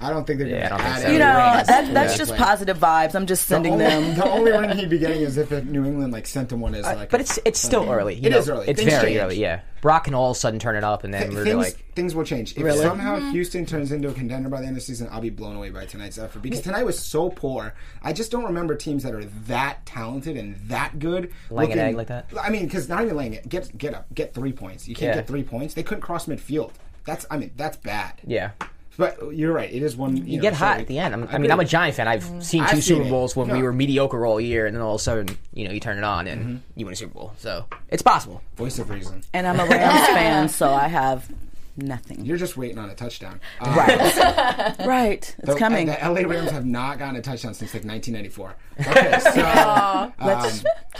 I 0.00 0.10
don't 0.10 0.26
think 0.26 0.40
they're 0.40 0.48
Yeah, 0.48 0.68
going 0.70 0.80
to 0.80 0.86
add 0.86 1.02
so. 1.02 1.08
You 1.10 1.18
know 1.18 1.24
that, 1.66 1.94
that's 1.94 2.12
Yeah. 2.14 2.18
just 2.18 2.34
positive 2.36 2.78
vibes. 2.78 3.13
I'm 3.14 3.26
just 3.26 3.48
The 3.48 3.54
sending 3.54 3.72
only, 3.74 3.84
them. 3.84 4.14
the 4.16 4.28
only 4.30 4.52
one 4.52 4.76
he'd 4.76 4.90
be 4.90 4.98
getting 4.98 5.20
is 5.22 5.36
if 5.36 5.50
New 5.64 5.84
England 5.84 6.12
like 6.12 6.26
sent 6.26 6.52
him 6.52 6.60
one 6.60 6.74
as 6.74 6.84
uh, 6.84 6.94
like. 6.96 7.10
But 7.10 7.20
it's 7.20 7.38
it's 7.44 7.60
still 7.60 7.90
early. 7.90 8.14
You 8.14 8.26
It 8.26 8.30
know? 8.30 8.38
is 8.38 8.48
early. 8.48 8.68
It's 8.68 8.80
Things 8.80 8.92
very 8.92 9.12
change. 9.12 9.20
early. 9.20 9.40
Yeah, 9.40 9.60
Brock 9.80 10.04
can 10.04 10.14
all 10.14 10.30
of 10.30 10.36
a 10.36 10.40
sudden 10.40 10.58
turn 10.58 10.76
it 10.76 10.84
up, 10.84 11.04
and 11.04 11.12
then 11.14 11.34
we're 11.34 11.44
things, 11.44 11.56
like, 11.56 11.94
things 11.94 12.14
will 12.14 12.24
change. 12.24 12.56
If 12.56 12.62
Really? 12.62 12.78
somehow 12.80 13.16
mm-hmm. 13.18 13.30
Houston 13.30 13.66
turns 13.66 13.92
into 13.92 14.08
a 14.08 14.12
contender 14.12 14.48
by 14.48 14.60
the 14.60 14.66
end 14.66 14.76
of 14.76 14.82
the 14.82 14.86
season, 14.86 15.08
I'll 15.10 15.20
be 15.20 15.30
blown 15.30 15.56
away 15.56 15.70
by 15.70 15.84
tonight's 15.86 16.18
effort 16.18 16.42
because 16.42 16.60
tonight 16.60 16.84
was 16.84 16.98
so 16.98 17.30
poor. 17.30 17.74
I 18.02 18.12
just 18.12 18.30
don't 18.30 18.44
remember 18.44 18.74
teams 18.74 19.02
that 19.04 19.14
are 19.14 19.24
that 19.46 19.84
talented 19.86 20.36
and 20.36 20.56
that 20.68 20.98
good. 20.98 21.32
Laying 21.50 21.72
an 21.72 21.78
egg 21.78 21.96
like 21.96 22.08
that? 22.08 22.26
I 22.40 22.50
mean, 22.50 22.64
because 22.64 22.88
not 22.88 23.02
even 23.04 23.16
laying 23.16 23.34
it. 23.34 23.48
Get 23.48 23.76
get 23.78 23.94
up, 23.94 24.06
get 24.14 24.34
three 24.34 24.52
points. 24.52 24.88
You 24.88 24.94
can't 24.94 25.10
Yeah. 25.10 25.14
get 25.16 25.26
three 25.26 25.42
points. 25.44 25.74
They 25.74 25.82
couldn't 25.82 26.02
cross 26.02 26.26
midfield. 26.26 26.72
That's 27.04 27.26
I 27.30 27.36
mean 27.36 27.50
that's 27.56 27.76
bad. 27.76 28.14
yeah. 28.26 28.50
But 28.96 29.34
you're 29.34 29.52
right. 29.52 29.72
It 29.72 29.82
is 29.82 29.96
one. 29.96 30.16
You, 30.16 30.22
You 30.24 30.36
know, 30.38 30.42
get 30.42 30.52
hot 30.54 30.76
we- 30.76 30.82
at 30.82 30.86
the 30.88 30.98
end. 30.98 31.14
I'm, 31.14 31.22
I 31.22 31.26
agree. 31.26 31.38
mean, 31.40 31.50
I'm 31.50 31.60
a 31.60 31.64
Giant 31.64 31.96
fan. 31.96 32.06
I've 32.08 32.24
seen 32.44 32.62
I've 32.62 32.70
two 32.70 32.80
seen 32.80 32.96
Super 32.98 33.08
it. 33.08 33.10
Bowls 33.10 33.34
when 33.36 33.48
we 33.48 33.62
were 33.62 33.72
mediocre 33.72 34.24
all 34.24 34.40
year, 34.40 34.66
and 34.66 34.74
then 34.76 34.82
all 34.82 34.94
of 34.94 35.00
a 35.00 35.04
sudden, 35.04 35.36
you 35.52 35.66
know, 35.66 35.72
you 35.74 35.80
turn 35.80 35.98
it 35.98 36.04
on 36.04 36.26
and 36.26 36.62
you 36.76 36.86
win 36.86 36.92
a 36.92 36.96
Super 36.96 37.14
Bowl. 37.14 37.32
So 37.38 37.66
it's 37.88 38.02
possible. 38.02 38.42
voice 38.56 38.78
of 38.78 38.90
reason. 38.90 39.22
And 39.32 39.46
I'm 39.46 39.58
a 39.58 39.66
Rams 39.66 40.06
fan, 40.08 40.48
so 40.48 40.70
I 40.72 40.88
have 40.88 41.28
nothing. 41.76 42.24
You're 42.24 42.36
just 42.36 42.56
waiting 42.56 42.78
on 42.78 42.88
a 42.88 42.94
touchdown. 42.94 43.40
Uh, 43.60 43.74
Right, 43.76 44.86
right. 44.86 45.34
It's 45.38 45.46
The, 45.52 45.56
coming. 45.58 45.86
The 45.86 45.98
LA 46.00 46.20
Rams 46.20 46.52
have 46.52 46.64
not 46.66 47.00
gotten 47.00 47.16
a 47.16 47.20
touchdown 47.22 47.52
since 47.54 47.74
like 47.74 47.84
1994. 47.84 48.54
Okay, 48.80 49.18
so 49.32 49.44
um, 49.48 50.12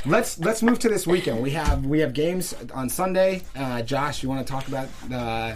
let's 0.04 0.38
let's 0.38 0.62
move 0.62 0.78
to 0.80 0.88
this 0.88 1.07
weekend. 1.07 1.40
We 1.42 1.50
have 1.50 1.85
we 1.87 2.00
have 2.00 2.12
games 2.12 2.54
on 2.74 2.88
Sunday. 2.88 3.42
Uh, 3.57 3.83
Josh, 3.83 4.22
you 4.22 4.28
want 4.28 4.44
to 4.46 4.50
talk 4.52 4.66
about 4.68 4.88
the 5.09 5.54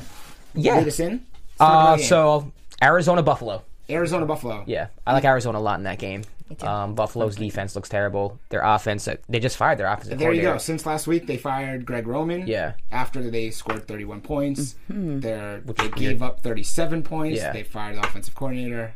Yeah. 0.54 0.78
lead 0.78 0.88
us 0.88 1.00
in? 1.00 1.24
Let's 1.60 1.70
talk 1.70 1.70
about 1.96 2.00
Uh, 2.00 2.02
so 2.02 2.52
Arizona 2.82 3.22
Buffalo. 3.22 3.62
Arizona 3.90 4.26
Buffalo. 4.26 4.64
Yeah, 4.66 4.88
I 5.06 5.12
like 5.14 5.24
Arizona 5.24 5.58
a 5.58 5.60
lot 5.60 5.78
in 5.78 5.84
that 5.84 5.98
game. 5.98 6.22
Um, 6.62 6.94
Buffalo's 6.94 7.36
defense 7.36 7.74
looks 7.74 7.88
terrible. 7.90 8.38
Their 8.48 8.62
offense, 8.62 9.06
uh, 9.06 9.16
they 9.28 9.38
just 9.38 9.56
fired 9.58 9.78
their 9.78 9.86
offensive 9.86 10.18
coordinator. 10.18 10.42
There 10.42 10.50
you 10.50 10.54
go. 10.54 10.58
Since 10.58 10.86
last 10.86 11.06
week, 11.06 11.26
they 11.26 11.36
fired 11.36 11.84
Greg 11.84 12.06
Roman. 12.06 12.46
Yeah. 12.46 12.72
After 12.90 13.30
they 13.30 13.50
scored 13.50 13.86
31 13.86 14.22
points, 14.22 14.74
Mm-hmm. 14.90 15.20
They're, 15.20 15.60
they 15.60 15.88
gave 15.90 16.22
up 16.22 16.40
37 16.40 17.02
points. 17.02 17.38
Yeah. 17.38 17.52
They 17.52 17.64
fired 17.64 17.96
the 17.96 18.00
offensive 18.00 18.34
coordinator. 18.34 18.94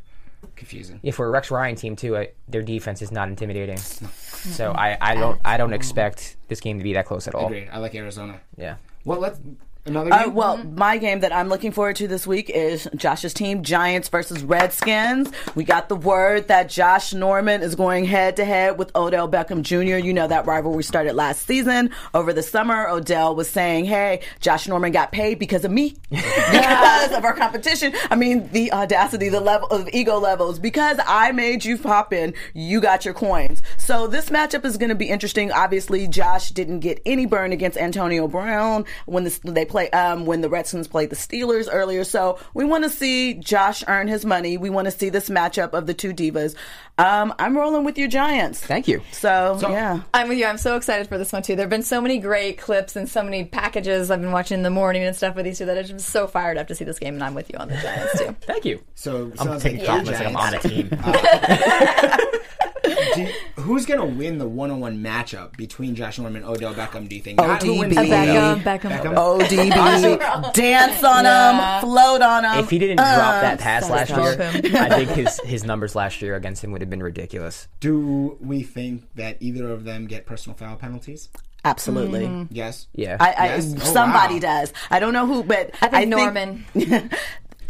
Confusing. 0.57 0.99
Yeah, 1.03 1.13
for 1.13 1.27
a 1.27 1.31
Rex 1.31 1.51
Ryan 1.51 1.77
team 1.77 1.95
too, 1.95 2.17
I, 2.17 2.31
their 2.49 2.63
defense 2.63 3.01
is 3.03 3.13
not 3.13 3.29
intimidating. 3.29 3.77
So 3.77 4.73
I, 4.73 4.97
I 5.01 5.15
don't 5.15 5.41
I 5.45 5.57
don't 5.57 5.73
expect 5.73 6.37
this 6.49 6.61
game 6.61 6.79
to 6.79 6.85
be 6.85 6.95
that 6.95 7.07
close 7.07 7.29
at 7.29 7.35
all. 7.35 7.47
Agreed. 7.47 7.69
I 7.73 7.79
like 7.79 7.95
Arizona. 7.95 8.41
Yeah. 8.57 8.77
Well, 9.05 9.21
let's 9.21 9.39
another 9.87 10.13
Uh, 10.13 10.25
game. 10.25 10.35
well, 10.35 10.59
my 10.59 10.97
game 10.99 11.21
that 11.21 11.33
I'm 11.35 11.49
looking 11.49 11.73
forward 11.73 11.97
to 11.97 12.09
this 12.09 12.27
week 12.27 12.51
is 12.51 12.89
Josh's 12.97 13.35
team, 13.35 13.63
Giants 13.63 14.09
versus 14.09 14.43
Redskins. 14.43 15.31
We 15.55 15.65
got 15.65 15.89
the 15.89 15.97
word 15.97 16.49
that 16.49 16.69
Josh 16.69 17.13
Norman 17.13 17.63
is 17.63 17.75
going 17.75 18.05
head 18.05 18.37
to 18.37 18.45
head 18.45 18.79
with 18.79 18.95
Odell 18.97 19.29
Beckham 19.29 19.63
Jr. 19.63 19.97
You 20.05 20.13
know 20.13 20.27
that 20.29 20.47
rivalry 20.47 20.77
we 20.77 20.83
started 20.83 21.15
last 21.15 21.47
season. 21.47 21.91
Over 22.15 22.33
the 22.33 22.43
summer, 22.43 22.89
Odell 22.89 23.35
was 23.35 23.49
saying, 23.51 23.85
"Hey, 23.87 24.21
Josh 24.41 24.67
Norman 24.69 24.93
got 24.93 25.13
paid 25.13 25.39
because 25.39 25.65
of 25.65 25.71
me, 25.71 25.97
because 26.11 27.13
of 27.13 27.25
our 27.25 27.35
competition. 27.35 27.93
I 28.11 28.17
mean, 28.17 28.49
the 28.53 28.73
audacity, 28.73 29.29
the 29.29 29.41
level 29.41 29.69
of 29.69 29.89
ego 29.93 30.19
levels. 30.19 30.59
Because 30.59 30.99
I 31.07 31.33
made 31.33 31.65
you 31.65 31.77
pop 31.79 32.13
in, 32.13 32.35
you 32.55 32.81
got 32.81 33.05
your 33.05 33.15
coins. 33.15 33.63
So 33.79 34.07
this 34.07 34.31
matchup 34.31 34.65
is 34.65 34.77
going 34.77 34.89
to 34.91 34.95
be 34.95 35.09
interesting. 35.09 35.51
Obviously, 35.53 36.07
Josh 36.09 36.51
didn't 36.51 36.81
get 36.81 37.01
any 37.05 37.27
burn 37.27 37.53
against 37.53 37.77
Antonio 37.79 38.29
Brown 38.29 38.85
when 39.07 39.25
the, 39.25 39.39
they 39.45 39.65
play 39.73 39.91
um, 39.91 40.27
when 40.27 40.41
the 40.41 40.49
Redskins 40.49 40.87
played 40.87 41.11
the 41.11 41.17
Steelers 41.17 41.69
earlier. 41.71 42.05
So 42.05 42.39
we 42.55 42.65
want 42.65 42.85
to 42.85 42.91
see 42.91 43.35
Josh 43.35 43.83
earn 43.89 44.07
his 44.07 44.25
money. 44.25 44.57
We 44.57 44.71
want 44.71 44.85
to 44.85 44.93
see 44.93 45.09
this 45.09 45.29
matchup 45.29 45.73
of 45.73 45.87
the 45.87 45.95
two 45.95 46.13
divas. 46.15 46.55
Um, 46.99 47.35
I'm 47.39 47.57
rolling 47.57 47.85
with 47.85 47.99
your 47.99 48.07
Giants. 48.07 48.61
Thank 48.61 48.87
you. 48.87 49.01
So, 49.11 49.59
yeah. 49.63 50.03
I'm 50.13 50.29
with 50.29 50.39
you. 50.39 50.45
I'm 50.45 50.59
so 50.59 50.77
excited 50.77 51.09
for 51.09 51.19
this 51.19 51.33
one 51.33 51.43
too. 51.43 51.57
There 51.57 51.65
have 51.65 51.71
been 51.71 51.83
so 51.83 52.01
many 52.01 52.19
great 52.19 52.59
clips 52.59 52.95
and 52.95 53.09
so 53.09 53.23
many 53.23 53.45
packages 53.45 54.11
I've 54.11 54.21
been 54.21 54.31
watching 54.31 54.59
in 54.59 54.63
the 54.63 54.71
morning 54.71 55.03
and 55.03 55.17
stuff 55.17 55.35
with 55.35 55.47
these 55.47 55.59
two 55.59 55.65
that 55.65 55.91
I'm 55.91 55.99
so 55.99 56.27
fired 56.27 56.59
up 56.59 56.69
to 56.69 56.75
see 56.75 56.85
this 56.85 56.99
game, 56.99 57.15
and 57.15 57.25
I'm 57.25 57.35
with 57.35 57.51
you 57.51 57.59
on 57.59 57.69
the 57.69 57.77
Giants 57.77 58.19
too. 58.19 58.37
Thank 58.43 58.65
you. 58.67 58.81
so 58.95 59.33
I'm 59.39 59.47
sounds 59.49 59.63
taking 59.63 59.79
like 59.81 59.89
compliments 59.89 60.21
your 60.21 60.31
like 60.31 60.37
I'm 60.37 60.37
on 60.37 60.55
a 60.55 60.61
Giants. 60.61 62.13
team. 62.21 62.39
Do 63.15 63.29
who's 63.63 63.87
gonna 63.87 64.05
win 64.05 64.39
the 64.39 64.49
one-on-one 64.49 64.99
matchup 64.99 65.57
between 65.57 65.95
Josh 65.95 66.19
Norman 66.19 66.43
and 66.43 66.51
Odell 66.51 66.75
Beckham? 66.75 67.09
Do 67.09 67.15
you 67.17 67.23
think? 67.23 67.39
Not 67.39 67.63
who 67.63 67.75
ODB. 67.75 67.79
wins 67.79 67.97
A 67.97 68.01
the 68.03 68.09
Beckham, 68.09 68.55
game. 68.55 68.65
Beckham. 68.65 69.15
ODB. 69.15 70.53
Dance 70.53 71.05
on 71.05 71.25
them, 71.25 71.81
float 71.81 72.23
on 72.23 72.45
him. 72.45 72.65
if 72.65 72.71
he 72.71 72.79
didn't 72.79 72.97
drop 72.97 73.09
um, 73.09 73.41
that 73.43 73.59
pass 73.61 73.89
last 73.89 74.11
year. 74.11 74.81
I 74.81 74.89
think 74.89 75.11
his 75.11 75.41
his 75.41 75.65
numbers 75.65 75.95
last 75.95 76.23
year 76.23 76.37
against 76.37 76.63
him 76.63 76.73
would 76.73 76.81
have 76.81 76.91
been 76.91 77.03
ridiculous. 77.03 77.69
Do 77.81 78.37
we 78.41 78.63
think 78.63 79.05
that 79.15 79.37
either 79.41 79.71
of 79.71 79.85
them 79.85 80.07
get 80.07 80.27
personal 80.27 80.57
foul 80.57 80.77
penalties? 80.77 81.29
Absolutely. 81.65 82.49
Yes. 82.51 82.89
Yeah. 82.93 83.17
I, 83.21 83.33
I 83.33 83.47
Yes? 83.47 83.75
Oh, 83.77 83.85
somebody 83.85 84.35
wow. 84.35 84.41
does. 84.41 84.73
I 84.91 84.99
don't 84.99 85.13
know 85.13 85.27
who, 85.27 85.45
but 85.45 85.71
I 85.81 85.89
think 85.89 86.09
Norman. 86.09 86.65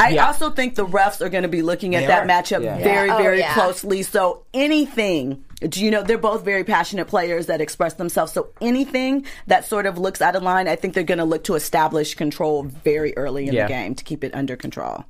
I 0.02 0.08
Yeah. 0.10 0.26
also 0.26 0.50
think 0.50 0.74
the 0.74 0.86
refs 0.86 1.20
are 1.20 1.28
going 1.28 1.42
to 1.42 1.48
be 1.48 1.62
looking 1.62 1.94
at 1.94 2.00
They 2.00 2.06
that 2.08 2.24
are. 2.24 2.26
matchup 2.26 2.62
Yeah. 2.64 2.78
very, 2.78 3.08
Yeah. 3.08 3.14
Oh, 3.14 3.22
very 3.22 3.38
yeah. 3.38 3.54
closely. 3.54 4.02
So 4.02 4.44
anything, 4.54 5.44
do 5.60 5.84
you 5.84 5.90
know, 5.90 6.02
they're 6.02 6.18
both 6.18 6.44
very 6.44 6.64
passionate 6.64 7.06
players 7.08 7.46
that 7.46 7.60
express 7.60 7.94
themselves. 7.94 8.32
So 8.32 8.48
anything 8.60 9.24
that 9.46 9.64
sort 9.64 9.86
of 9.86 9.98
looks 9.98 10.20
out 10.20 10.34
of 10.36 10.42
line, 10.42 10.66
I 10.68 10.76
think 10.76 10.94
they're 10.94 11.04
going 11.04 11.18
to 11.18 11.24
look 11.24 11.44
to 11.44 11.54
establish 11.54 12.14
control 12.14 12.64
very 12.64 13.16
early 13.16 13.46
in 13.48 13.54
Yeah. 13.54 13.64
the 13.64 13.68
game 13.68 13.94
to 13.94 14.04
keep 14.04 14.24
it 14.24 14.34
under 14.34 14.56
control. 14.56 15.04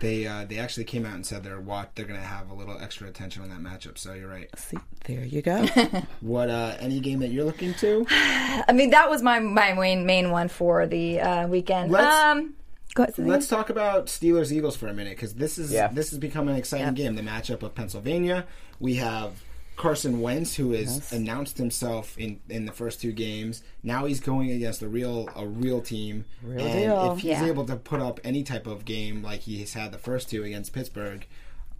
They 0.00 0.28
uh, 0.28 0.44
they 0.48 0.58
actually 0.60 0.84
came 0.84 1.04
out 1.04 1.14
and 1.14 1.26
said 1.26 1.42
they're 1.42 1.58
what 1.58 1.96
they're 1.96 2.04
gonna 2.04 2.20
have 2.20 2.50
a 2.50 2.54
little 2.54 2.78
extra 2.80 3.08
attention 3.08 3.42
on 3.42 3.48
that 3.48 3.58
matchup. 3.58 3.98
So 3.98 4.12
you're 4.14 4.28
right. 4.28 4.48
See, 4.56 4.78
there 5.06 5.24
you 5.24 5.42
go. 5.42 5.66
What 6.20 6.50
uh, 6.50 6.76
any 6.78 7.00
game 7.00 7.18
that 7.18 7.30
you're 7.30 7.44
looking 7.44 7.74
to? 7.74 8.06
I 8.10 8.72
mean, 8.72 8.90
that 8.90 9.10
was 9.10 9.22
my 9.22 9.40
my 9.40 9.72
main 9.72 10.06
main 10.06 10.30
one 10.30 10.46
for 10.46 10.86
the 10.86 11.18
uh, 11.20 11.48
weekend. 11.48 11.90
Let's- 11.90 12.06
um, 12.22 12.54
go 12.98 13.02
ahead. 13.04 13.18
Let's 13.26 13.48
talk 13.48 13.70
about 13.70 14.06
Steelers 14.06 14.52
Eagles 14.52 14.76
for 14.76 14.86
a 14.88 14.92
minute 14.94 15.16
because 15.16 15.34
this 15.34 15.58
is 15.58 15.72
Yeah. 15.72 15.88
this 15.88 16.10
has 16.10 16.18
become 16.18 16.48
an 16.48 16.56
exciting 16.56 16.94
game. 16.94 17.14
The 17.14 17.22
matchup 17.22 17.62
of 17.62 17.74
Pennsylvania. 17.74 18.46
We 18.80 18.96
have 18.96 19.42
Carson 19.76 20.20
Wentz 20.20 20.56
who 20.56 20.72
has 20.72 21.12
announced 21.12 21.56
himself 21.58 22.16
in 22.18 22.40
in 22.48 22.66
the 22.66 22.72
first 22.72 23.00
two 23.00 23.12
games. 23.12 23.62
Now 23.82 24.06
he's 24.06 24.20
going 24.20 24.50
against 24.50 24.82
a 24.82 24.88
real 24.88 25.28
a 25.36 25.46
real 25.46 25.80
team. 25.80 26.24
and 26.42 26.58
deal. 26.58 27.12
if 27.12 27.18
he's 27.20 27.30
Yeah. 27.30 27.46
able 27.46 27.64
to 27.66 27.76
put 27.76 28.00
up 28.00 28.18
any 28.24 28.42
type 28.42 28.66
of 28.66 28.84
game 28.84 29.22
like 29.22 29.40
he's 29.40 29.74
had 29.74 29.92
the 29.92 29.98
first 29.98 30.28
two 30.28 30.42
against 30.44 30.72
Pittsburgh, 30.72 31.26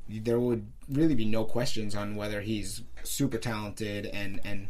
there 0.09 0.39
would 0.41 0.67
really 0.89 1.15
be 1.15 1.25
no 1.25 1.45
questions 1.45 1.95
on 1.95 2.15
whether 2.17 2.41
he's 2.41 2.83
super 3.03 3.37
talented 3.39 4.07
and 4.07 4.41
and 4.45 4.69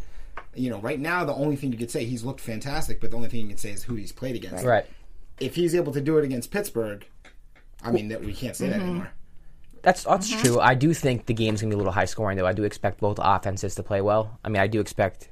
you 0.54 0.70
know 0.70 0.80
right 0.80 0.98
now 0.98 1.24
the 1.24 1.34
only 1.34 1.54
thing 1.56 1.70
you 1.70 1.78
could 1.78 1.90
say 1.90 2.04
he's 2.04 2.24
looked 2.24 2.40
fantastic, 2.40 3.00
but 3.00 3.10
the 3.10 3.16
only 3.16 3.28
thing 3.28 3.42
you 3.42 3.48
can 3.48 3.56
say 3.58 3.70
is 3.70 3.82
who 3.84 3.94
he's 3.94 4.10
played 4.12 4.34
against 4.36 4.64
Right. 4.64 4.86
If 5.40 5.54
he's 5.54 5.74
able 5.74 5.92
to 5.92 6.00
do 6.00 6.18
it 6.18 6.24
against 6.24 6.50
Pittsburgh, 6.50 7.06
I 7.82 7.90
mean 7.92 8.08
that 8.08 8.22
we 8.24 8.32
can't 8.32 8.56
say 8.56 8.66
Mm-hmm. 8.68 8.78
that 8.78 8.84
anymore. 8.84 9.10
That's 9.82 10.02
that's 10.04 10.28
true. 10.28 10.58
I 10.60 10.74
do 10.74 10.92
think 10.92 11.26
the 11.26 11.34
game's 11.34 11.60
gonna 11.60 11.70
be 11.70 11.74
a 11.74 11.78
little 11.78 11.92
high 11.92 12.04
scoring 12.06 12.36
though. 12.36 12.46
I 12.46 12.52
do 12.52 12.64
expect 12.64 13.00
both 13.00 13.18
offenses 13.22 13.74
to 13.76 13.82
play 13.82 14.00
well. 14.00 14.38
I 14.44 14.48
mean, 14.48 14.60
I 14.60 14.66
do 14.66 14.80
expect 14.80 15.28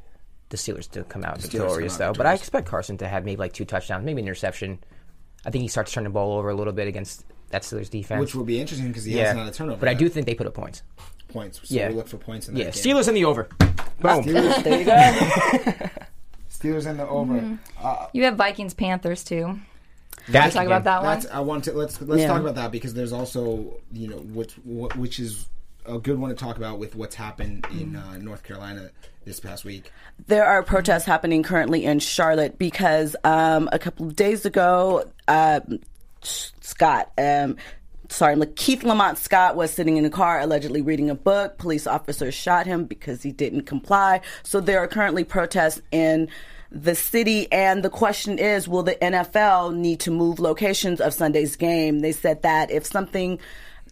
the 0.51 0.57
Steelers 0.57 0.88
to 0.92 1.03
come 1.05 1.25
out 1.25 1.38
victorious 1.40 1.97
come 1.97 2.07
out 2.07 2.14
though, 2.14 2.19
but 2.19 2.27
I 2.27 2.35
expect 2.35 2.69
Carson 2.69 2.97
to 2.99 3.09
have 3.09 3.25
maybe 3.25 3.38
like 3.38 3.53
two 3.53 3.64
touchdowns, 3.64 4.05
maybe 4.05 4.21
an 4.23 4.29
interception. 4.29 4.79
I 5.45 5.51
think 5.51 5.62
he 5.62 5.69
starts 5.69 5.92
turning 5.92 6.05
the 6.11 6.14
ball 6.14 6.38
over 6.38 6.51
a 6.51 6.55
little 6.55 6.73
bit 6.73 6.87
against 6.87 7.25
that 7.51 7.62
Steelers 7.62 7.90
defense. 7.90 8.21
Which 8.21 8.35
will 8.37 8.45
be 8.45 8.61
interesting 8.61 8.88
because 8.88 9.05
he 9.05 9.16
yeah, 9.16 9.25
hasn't 9.25 9.40
had 9.40 9.49
a 9.49 9.53
turnover. 9.53 9.79
but 9.81 9.88
I 9.88 9.95
do 9.95 10.09
think 10.09 10.27
they 10.27 10.35
put 10.35 10.47
up 10.47 10.55
points. 10.55 10.83
points. 11.29 11.59
So 11.64 11.75
Yeah. 11.75 11.88
we 11.88 11.95
look 11.97 12.07
for 12.09 12.16
points 12.16 12.47
in 12.49 12.55
that 12.55 12.61
Yeah, 12.61 12.71
game. 12.71 12.73
Steelers 12.97 13.09
in 13.09 13.14
the 13.14 13.25
over. 13.25 13.45
Boom. 14.01 14.23
Steelers, 14.23 14.62
there 14.62 14.79
you 14.79 14.85
go. 14.85 14.92
Steelers 16.51 16.87
in 16.87 16.97
the 16.97 17.07
over. 17.09 17.35
Mm-hmm. 17.35 17.55
Uh, 17.85 18.07
you 18.12 18.25
have 18.25 18.37
Vikings 18.37 18.75
Panthers 18.75 19.23
too. 19.25 19.59
That's 20.29 20.55
Talk 20.55 20.67
about 20.67 20.85
that 20.85 21.03
one. 21.03 21.15
that's 21.21 21.27
I 21.27 21.41
want 21.41 21.65
to 21.65 21.73
let's 21.73 22.01
let's 22.01 22.23
Yeah. 22.23 22.29
talk 22.29 22.41
about 22.41 22.57
that 22.57 22.73
because 22.73 22.95
there's 22.95 23.12
also 23.12 23.79
you 23.93 24.09
know 24.09 24.17
which 24.17 24.53
what, 24.65 24.97
which 24.97 25.21
is 25.21 25.47
a 25.87 25.99
good 25.99 26.19
one 26.19 26.31
to 26.31 26.37
talk 26.37 26.57
about 26.57 26.79
with 26.81 26.97
what's 26.97 27.15
happened 27.15 27.65
in 27.71 27.95
uh, 27.95 28.17
North 28.19 28.43
Carolina 28.43 28.91
this 29.25 29.39
past 29.39 29.65
week. 29.65 29.93
there 30.27 30.45
are 30.45 30.62
protests 30.62 31.05
happening 31.05 31.43
currently 31.45 31.85
in 31.85 31.99
Charlotte 32.01 32.59
because 32.59 33.15
um, 33.25 33.69
a 33.73 33.79
couple 33.79 34.07
of 34.07 34.17
days 34.17 34.45
ago, 34.45 35.05
uh, 35.29 35.61
Scott, 36.23 37.12
um, 37.19 37.57
sorry, 38.09 38.37
Keith 38.57 38.83
Lamont 38.83 39.19
Scott 39.19 39.57
was 39.57 39.71
sitting 39.71 39.97
in 39.97 40.05
a 40.05 40.11
car 40.11 40.41
allegedly 40.41 40.83
reading 40.83 41.11
a 41.11 41.15
book. 41.15 41.59
Police 41.59 41.87
officers 41.87 42.35
shot 42.35 42.67
him 42.67 42.85
because 42.85 43.23
he 43.23 43.33
didn't 43.33 43.62
comply. 43.62 44.21
So 44.43 44.61
there 44.61 44.79
are 44.81 44.89
currently 44.89 45.25
protests 45.25 45.81
in 45.93 46.29
the 46.71 46.95
city, 46.95 47.51
and 47.53 47.83
the 47.83 47.91
question 47.91 48.39
is, 48.39 48.69
will 48.69 48.83
the 48.83 48.97
NFL 48.97 49.75
need 49.75 50.01
to 50.01 50.11
move 50.11 50.39
locations 50.39 51.01
of 51.01 51.15
Sunday's 51.15 51.57
game? 51.57 52.01
They 52.01 52.13
said 52.13 52.43
that 52.43 52.71
if 52.71 52.85
something 52.85 53.39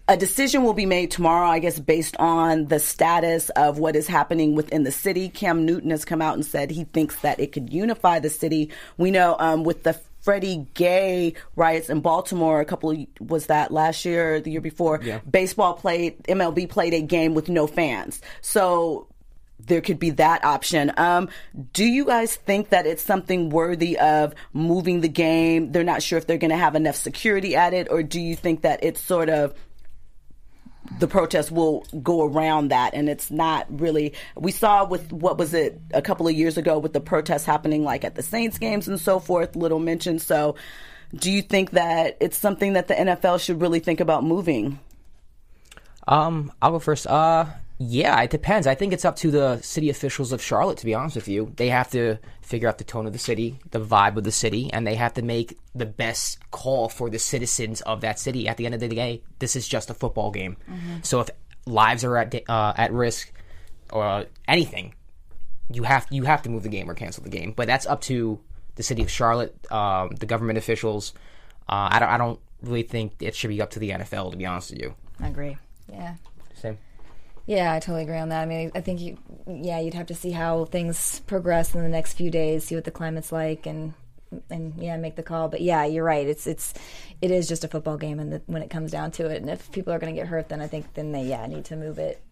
a 0.07 0.17
decision 0.17 0.65
will 0.65 0.75
be 0.75 0.87
made 0.87 1.11
tomorrow, 1.11 1.49
I 1.49 1.61
guess, 1.61 1.79
based 1.79 2.17
on 2.19 2.67
the 2.67 2.79
status 2.79 3.49
of 3.51 3.79
what 3.79 3.97
is 3.97 4.07
happening 4.07 4.55
within 4.55 4.83
the 4.83 4.93
city. 4.93 5.31
Cam 5.31 5.65
Newton 5.65 5.91
has 5.91 6.05
come 6.05 6.21
out 6.21 6.35
and 6.35 6.45
said 6.45 6.71
he 6.71 6.85
thinks 6.85 7.21
that 7.21 7.41
it 7.41 7.53
could 7.53 7.73
unify 7.73 8.19
the 8.19 8.29
city. 8.29 8.71
We 8.99 9.11
know 9.11 9.37
um, 9.39 9.65
with 9.65 9.83
the 9.83 9.99
Freddie 10.21 10.67
Gray 10.75 11.35
riots 11.57 11.89
in 11.89 12.01
Baltimore, 12.01 12.61
a 12.61 12.65
couple 12.65 12.91
of, 12.91 12.99
was 13.21 13.47
that 13.47 13.71
last 13.71 14.05
year 14.05 14.41
the 14.41 14.51
year 14.51 14.61
before? 14.61 15.01
Yeah. 15.03 15.21
Baseball 15.31 15.75
played, 15.75 16.23
MLB 16.25 16.69
played 16.69 16.95
a 16.95 17.01
game 17.01 17.35
with 17.35 17.49
no 17.49 17.67
fans. 17.67 18.21
So 18.43 19.07
there 19.67 19.81
could 19.81 19.99
be 19.99 20.11
that 20.11 20.45
option. 20.45 20.93
Um, 20.97 21.29
do 21.73 21.85
you 21.85 22.05
guys 22.05 22.37
think 22.37 22.71
that 22.71 22.87
it's 22.87 23.03
something 23.03 23.51
worthy 23.51 23.99
of 23.99 24.35
moving 24.53 25.01
the 25.01 25.09
game? 25.09 25.73
They're 25.73 25.85
not 25.85 26.03
sure 26.03 26.19
if 26.19 26.27
they're 26.27 26.39
going 26.39 26.51
to 26.51 26.57
have 26.57 26.75
enough 26.75 26.97
security 26.97 27.57
at 27.57 27.75
it, 27.75 27.89
or 27.91 28.03
do 28.03 28.21
you 28.21 28.37
think 28.37 28.63
that 28.63 28.83
it's 28.83 29.01
sort 29.01 29.29
of 29.29 29.55
the 30.99 31.09
protest 31.09 31.51
will 31.51 31.87
go 32.03 32.25
around 32.25 32.69
that 32.69 32.93
and 32.95 33.09
it's 33.09 33.31
not 33.31 33.67
really 33.81 34.13
we 34.37 34.53
saw 34.53 34.85
with 34.85 35.13
what 35.13 35.39
was 35.39 35.55
it 35.55 35.81
a 35.95 36.03
couple 36.03 36.29
of 36.29 36.35
years 36.35 36.59
ago 36.59 36.79
with 36.79 36.93
the 36.93 37.01
protests 37.01 37.47
happening 37.47 37.85
like 37.85 38.05
at 38.05 38.17
the 38.17 38.23
Saints 38.23 38.59
games 38.59 38.87
and 38.87 39.01
so 39.01 39.19
forth 39.19 39.57
little 39.57 39.79
mention 39.79 40.19
so 40.19 40.55
do 41.15 41.33
you 41.33 41.41
think 41.41 41.71
that 41.71 42.19
it's 42.21 42.37
something 42.37 42.75
that 42.75 42.89
the 42.89 42.95
NFL 42.95 43.41
should 43.41 43.63
really 43.63 43.81
think 43.81 44.01
about 44.01 44.25
moving 44.25 44.79
Um, 46.07 46.53
I'll 46.61 46.73
go 46.73 46.79
first. 46.79 47.07
Uh, 47.07 47.47
yeah, 47.79 48.21
it 48.23 48.31
depends. 48.31 48.67
I 48.67 48.75
think 48.77 48.93
it's 48.93 49.05
up 49.05 49.17
to 49.17 49.31
the 49.31 49.61
city 49.61 49.91
officials 49.91 50.33
of 50.33 50.41
Charlotte. 50.41 50.79
To 50.79 50.87
be 50.87 50.95
honest 50.95 51.17
with 51.17 51.27
you, 51.27 51.53
they 51.57 51.71
have 51.71 51.91
to 51.91 52.19
figure 52.41 52.69
out 52.69 52.79
the 52.79 52.85
tone 52.85 53.07
of 53.07 53.13
the 53.13 53.19
city, 53.19 53.59
the 53.73 53.81
vibe 53.81 54.17
of 54.17 54.23
the 54.23 54.31
city, 54.33 54.71
and 54.73 54.87
they 54.87 54.95
have 54.95 55.15
to 55.15 55.23
make 55.23 55.59
the 55.75 55.87
best 55.87 56.39
call 56.53 56.89
for 56.89 57.11
the 57.11 57.19
citizens 57.19 57.81
of 57.81 58.03
that 58.03 58.21
city. 58.21 58.47
At 58.47 58.59
the 58.59 58.67
end 58.67 58.75
of 58.75 58.81
the 58.81 58.89
day, 58.89 59.23
this 59.41 59.57
is 59.57 59.67
just 59.67 59.91
a 59.91 59.95
football 59.95 60.31
game. 60.31 60.57
So 61.03 61.21
if 61.21 61.31
lives 61.67 62.05
are 62.05 62.17
at 62.17 62.49
uh, 62.49 62.75
at 62.77 62.93
risk 62.93 63.33
or 63.91 64.27
anything, 64.47 64.95
you 65.73 65.83
have 65.83 66.07
you 66.11 66.25
have 66.25 66.43
to 66.43 66.51
move 66.51 66.63
the 66.63 66.69
game 66.69 66.89
or 66.89 66.95
cancel 66.95 67.25
the 67.25 67.31
game. 67.31 67.55
But 67.57 67.67
that's 67.67 67.87
up 67.87 68.03
to 68.03 68.39
the 68.77 68.85
city 68.85 69.03
of 69.03 69.11
Charlotte, 69.11 69.57
um, 69.73 70.11
the 70.11 70.27
government 70.27 70.59
officials. 70.59 71.13
Uh, 71.69 71.89
I 71.91 71.99
don't 71.99 72.09
I 72.09 72.19
don't 72.19 72.41
really 72.63 72.83
think 72.83 73.15
it 73.21 73.35
should 73.35 73.49
be 73.49 73.61
up 73.61 73.71
to 73.71 73.81
the 73.81 73.91
NFL. 73.91 74.31
To 74.31 74.37
be 74.37 74.47
honest 74.47 74.71
with 74.71 74.81
you, 74.81 74.95
I 75.19 75.27
agree. 75.27 75.57
Yeah. 75.93 76.15
Yeah, 77.47 77.73
I 77.73 77.81
totally 77.81 78.05
agree 78.05 78.19
on 78.19 78.31
that. 78.31 78.43
I 78.43 78.47
mean, 78.47 78.73
I 78.75 78.81
think 78.81 79.01
you, 79.01 79.19
yeah, 79.47 79.79
you'd 79.79 79.95
have 79.95 80.07
to 80.07 80.15
see 80.15 80.31
how 80.31 80.65
things 80.65 81.21
progress 81.27 81.75
in 81.75 81.83
the 81.83 81.89
next 81.89 82.15
few 82.15 82.31
days, 82.31 82.65
see 82.65 82.75
what 82.75 82.85
the 82.85 82.91
climate's 82.91 83.33
like, 83.33 83.67
and 83.67 83.93
and 84.51 84.75
yeah, 84.79 84.97
make 84.97 85.17
the 85.17 85.23
call. 85.23 85.49
But 85.49 85.61
yeah, 85.61 85.85
you're 85.85 86.05
right. 86.05 86.27
It's 86.27 86.47
it's 86.47 86.73
it 87.21 87.31
is 87.31 87.47
just 87.47 87.65
a 87.65 87.69
football 87.69 87.99
game, 87.99 88.19
and 88.19 88.41
when 88.47 88.63
it 88.63 88.71
comes 88.71 88.91
down 88.91 89.11
to 89.13 89.27
it, 89.27 89.43
and 89.43 89.51
if 89.51 89.71
people 89.73 89.93
are 89.93 89.99
going 89.99 90.15
to 90.15 90.19
get 90.21 90.29
hurt, 90.29 90.49
then 90.49 90.61
I 90.63 90.67
think 90.67 90.95
then 90.95 91.13
they 91.13 91.25
yeah 91.25 91.47
need 91.47 91.67
to 91.67 91.77
move 91.77 91.99
it. 91.99 92.23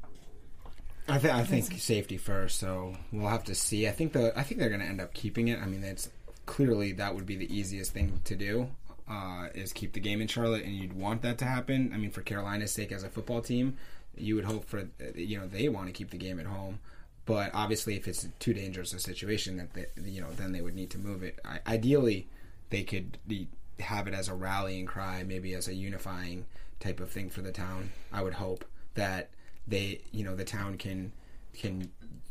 I, 1.09 1.18
th- 1.18 1.35
I 1.35 1.42
think 1.42 1.79
safety 1.81 2.16
first, 2.16 2.59
so 2.59 2.96
we'll 3.11 3.29
have 3.29 3.44
to 3.44 3.55
see. 3.55 3.88
I 3.88 3.90
think 3.90 4.12
the 4.12 4.38
I 4.38 4.42
think 4.42 4.61
they're 4.61 4.70
going 4.70 4.81
to 4.81 4.87
end 4.87 5.01
up 5.01 5.12
keeping 5.12 5.48
it. 5.48 5.61
I 5.61 5.66
mean, 5.66 5.85
it's 5.85 6.09
clearly 6.46 6.92
that 6.92 7.14
would 7.14 7.27
be 7.27 7.37
the 7.37 7.55
easiest 7.55 7.92
thing 7.92 8.20
to 8.25 8.37
do 8.37 8.68
uh, 9.09 9.48
is 9.55 9.72
keep 9.72 9.92
the 9.92 10.01
game 10.01 10.20
in 10.20 10.29
Charlotte, 10.29 10.64
and 10.64 10.75
you'd 10.75 10.94
want 10.94 11.22
that 11.22 11.38
to 11.38 11.44
happen. 11.44 11.90
I 11.92 11.98
mean, 11.98 12.11
for 12.11 12.22
Carolina's 12.22 12.72
sake 12.72 12.92
as 12.92 13.03
a 13.03 13.09
football 13.09 13.40
team, 13.40 13.77
you 14.16 14.35
would 14.37 14.44
hope 14.44 14.64
for 14.64 14.88
you 15.14 15.38
know 15.38 15.46
they 15.46 15.68
want 15.68 15.87
to 15.87 15.92
keep 15.92 16.11
the 16.11 16.18
game 16.18 16.38
at 16.38 16.46
home. 16.46 16.81
But 17.25 17.53
obviously, 17.55 17.96
if 17.96 18.09
it's 18.09 18.27
too 18.40 18.53
dangerous 18.53 18.92
a 18.92 18.98
situation, 18.98 19.57
that 19.59 19.75
they, 19.75 19.87
you 20.05 20.20
know 20.20 20.31
then 20.33 20.53
they 20.53 20.61
would 20.61 20.75
need 20.75 20.90
to 20.90 20.98
move 20.98 21.22
it. 21.22 21.38
I, 21.44 21.61
ideally, 21.66 22.29
they 22.70 22.83
could 22.83 23.18
be, 23.27 23.48
have 23.81 24.09
it 24.09 24.14
as 24.14 24.29
a 24.29 24.35
rallying 24.35 24.87
cry, 24.87 25.22
maybe 25.22 25.55
as 25.55 25.68
a 25.68 25.75
unifying 25.75 26.46
type 26.81 27.01
of 27.01 27.11
thing 27.11 27.31
for 27.31 27.42
the 27.42 27.53
town. 27.53 27.90
I 28.12 28.22
would 28.22 28.35
hope 28.35 28.64
that 28.94 29.31
they 29.66 30.01
you 30.11 30.25
know 30.25 30.35
the 30.35 30.44
town 30.44 30.79
can 30.79 31.12
can 31.55 31.90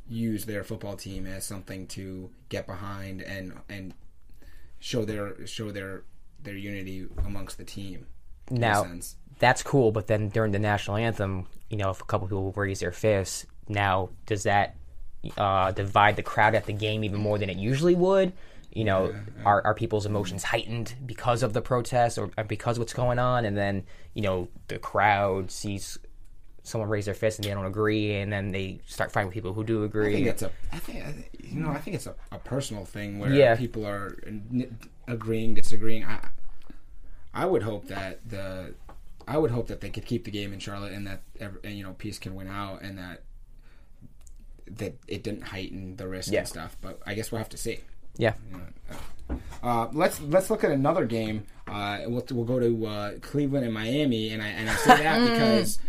use 0.10 0.46
their 0.46 0.64
football 0.64 0.98
team 0.98 1.26
as 1.26 1.46
something 1.46 1.88
to 1.88 2.30
get 2.50 2.68
behind 2.68 3.22
and 3.22 3.54
and 3.70 3.94
show 4.80 5.06
their 5.06 5.48
show 5.48 5.72
their 5.72 6.04
their 6.44 6.56
unity 6.56 7.08
amongst 7.26 7.58
the 7.58 7.64
team. 7.64 8.08
Now, 8.50 8.86
that's 9.40 9.64
cool, 9.64 9.92
but 9.92 10.08
then 10.08 10.30
during 10.30 10.52
the 10.52 10.60
national 10.60 10.98
anthem, 10.98 11.48
you 11.72 11.78
know, 11.78 11.90
if 11.90 12.02
a 12.02 12.04
couple 12.06 12.28
people 12.28 12.52
raise 12.56 12.82
their 12.82 12.92
fists, 12.92 13.46
now 13.68 14.10
does 14.26 14.44
that 14.44 14.76
uh, 15.38 15.72
divide 15.72 16.18
the 16.18 16.24
crowd 16.24 16.54
at 16.54 16.66
the 16.66 16.74
game 16.74 17.04
even 17.04 17.20
more 17.20 17.38
than 17.38 17.50
it 17.50 17.58
usually 17.58 17.96
would? 17.96 18.34
You 18.74 18.84
know, 18.86 19.14
are, 19.46 19.62
are 19.66 19.74
people's 19.74 20.06
emotions 20.06 20.44
heightened 20.44 20.96
because 21.06 21.44
of 21.44 21.54
the 21.54 21.62
protest 21.62 22.18
or 22.18 22.28
because 22.48 22.78
of 22.78 22.82
what's 22.82 22.94
going 22.94 23.20
on? 23.20 23.46
And 23.46 23.58
then, 23.58 23.84
you 24.14 24.22
know, 24.22 24.48
the 24.68 24.80
crowd 24.80 25.50
sees 25.52 25.98
someone 26.64 26.90
raise 26.90 27.06
their 27.06 27.14
fist 27.14 27.40
and 27.40 27.46
they 27.46 27.54
don't 27.54 27.66
agree, 27.66 28.16
and 28.16 28.32
then 28.32 28.52
they 28.52 28.80
start 28.86 29.12
fighting 29.12 29.28
with 29.28 29.34
people 29.34 29.54
who 29.54 29.64
do 29.64 29.84
agree. 29.84 30.12
I 30.12 30.14
think 30.16 30.28
it's 30.28 30.42
a. 30.44 30.52
I 30.72 30.80
think 30.80 31.30
you 31.44 31.60
know. 31.60 31.72
I 31.72 31.80
think 31.80 31.96
it's 31.96 32.08
a, 32.08 32.16
a 32.32 32.38
personal 32.40 32.86
thing 32.86 33.20
where 33.20 33.32
Yeah. 33.32 33.56
people 33.56 33.86
are 33.86 34.16
agreeing, 35.08 35.54
disagreeing. 35.54 36.06
I 36.06 36.20
I 37.34 37.46
would 37.46 37.64
hope 37.64 37.88
that 37.88 38.20
the 38.30 38.74
I 39.28 39.38
would 39.38 39.52
hope 39.52 39.68
that 39.68 39.82
they 39.82 39.90
could 39.90 40.06
keep 40.06 40.26
the 40.26 40.32
game 40.32 40.54
in 40.54 40.60
Charlotte 40.60 40.92
and 40.94 41.06
that 41.08 41.22
ev- 41.40 41.58
and, 41.64 41.78
you 41.78 41.84
know 41.84 41.94
peace 41.98 42.18
can 42.20 42.36
win 42.36 42.48
out 42.48 42.82
and 42.82 42.98
that 42.98 43.24
that 44.70 44.96
it 45.08 45.24
didn't 45.24 45.44
heighten 45.44 45.98
the 45.98 46.08
risk 46.08 46.32
Yeah. 46.32 46.40
and 46.40 46.48
stuff. 46.48 46.78
But 46.82 47.00
I 47.06 47.14
guess 47.14 47.32
we'll 47.32 47.40
have 47.40 47.50
to 47.50 47.58
see. 47.58 47.80
yeah. 48.18 48.34
Uh, 49.64 49.88
let's 49.94 50.20
let's 50.22 50.50
look 50.50 50.64
at 50.64 50.72
another 50.72 51.06
game. 51.06 51.46
Uh, 51.68 52.00
we'll, 52.08 52.26
we'll 52.32 52.44
go 52.46 52.60
to 52.60 52.86
uh, 52.86 53.12
Cleveland 53.22 53.64
and 53.64 53.74
Miami, 53.74 54.30
and 54.32 54.42
I 54.42 54.48
and 54.48 54.70
I 54.70 54.76
say 54.76 54.98
that 55.04 55.30
because 55.32 55.80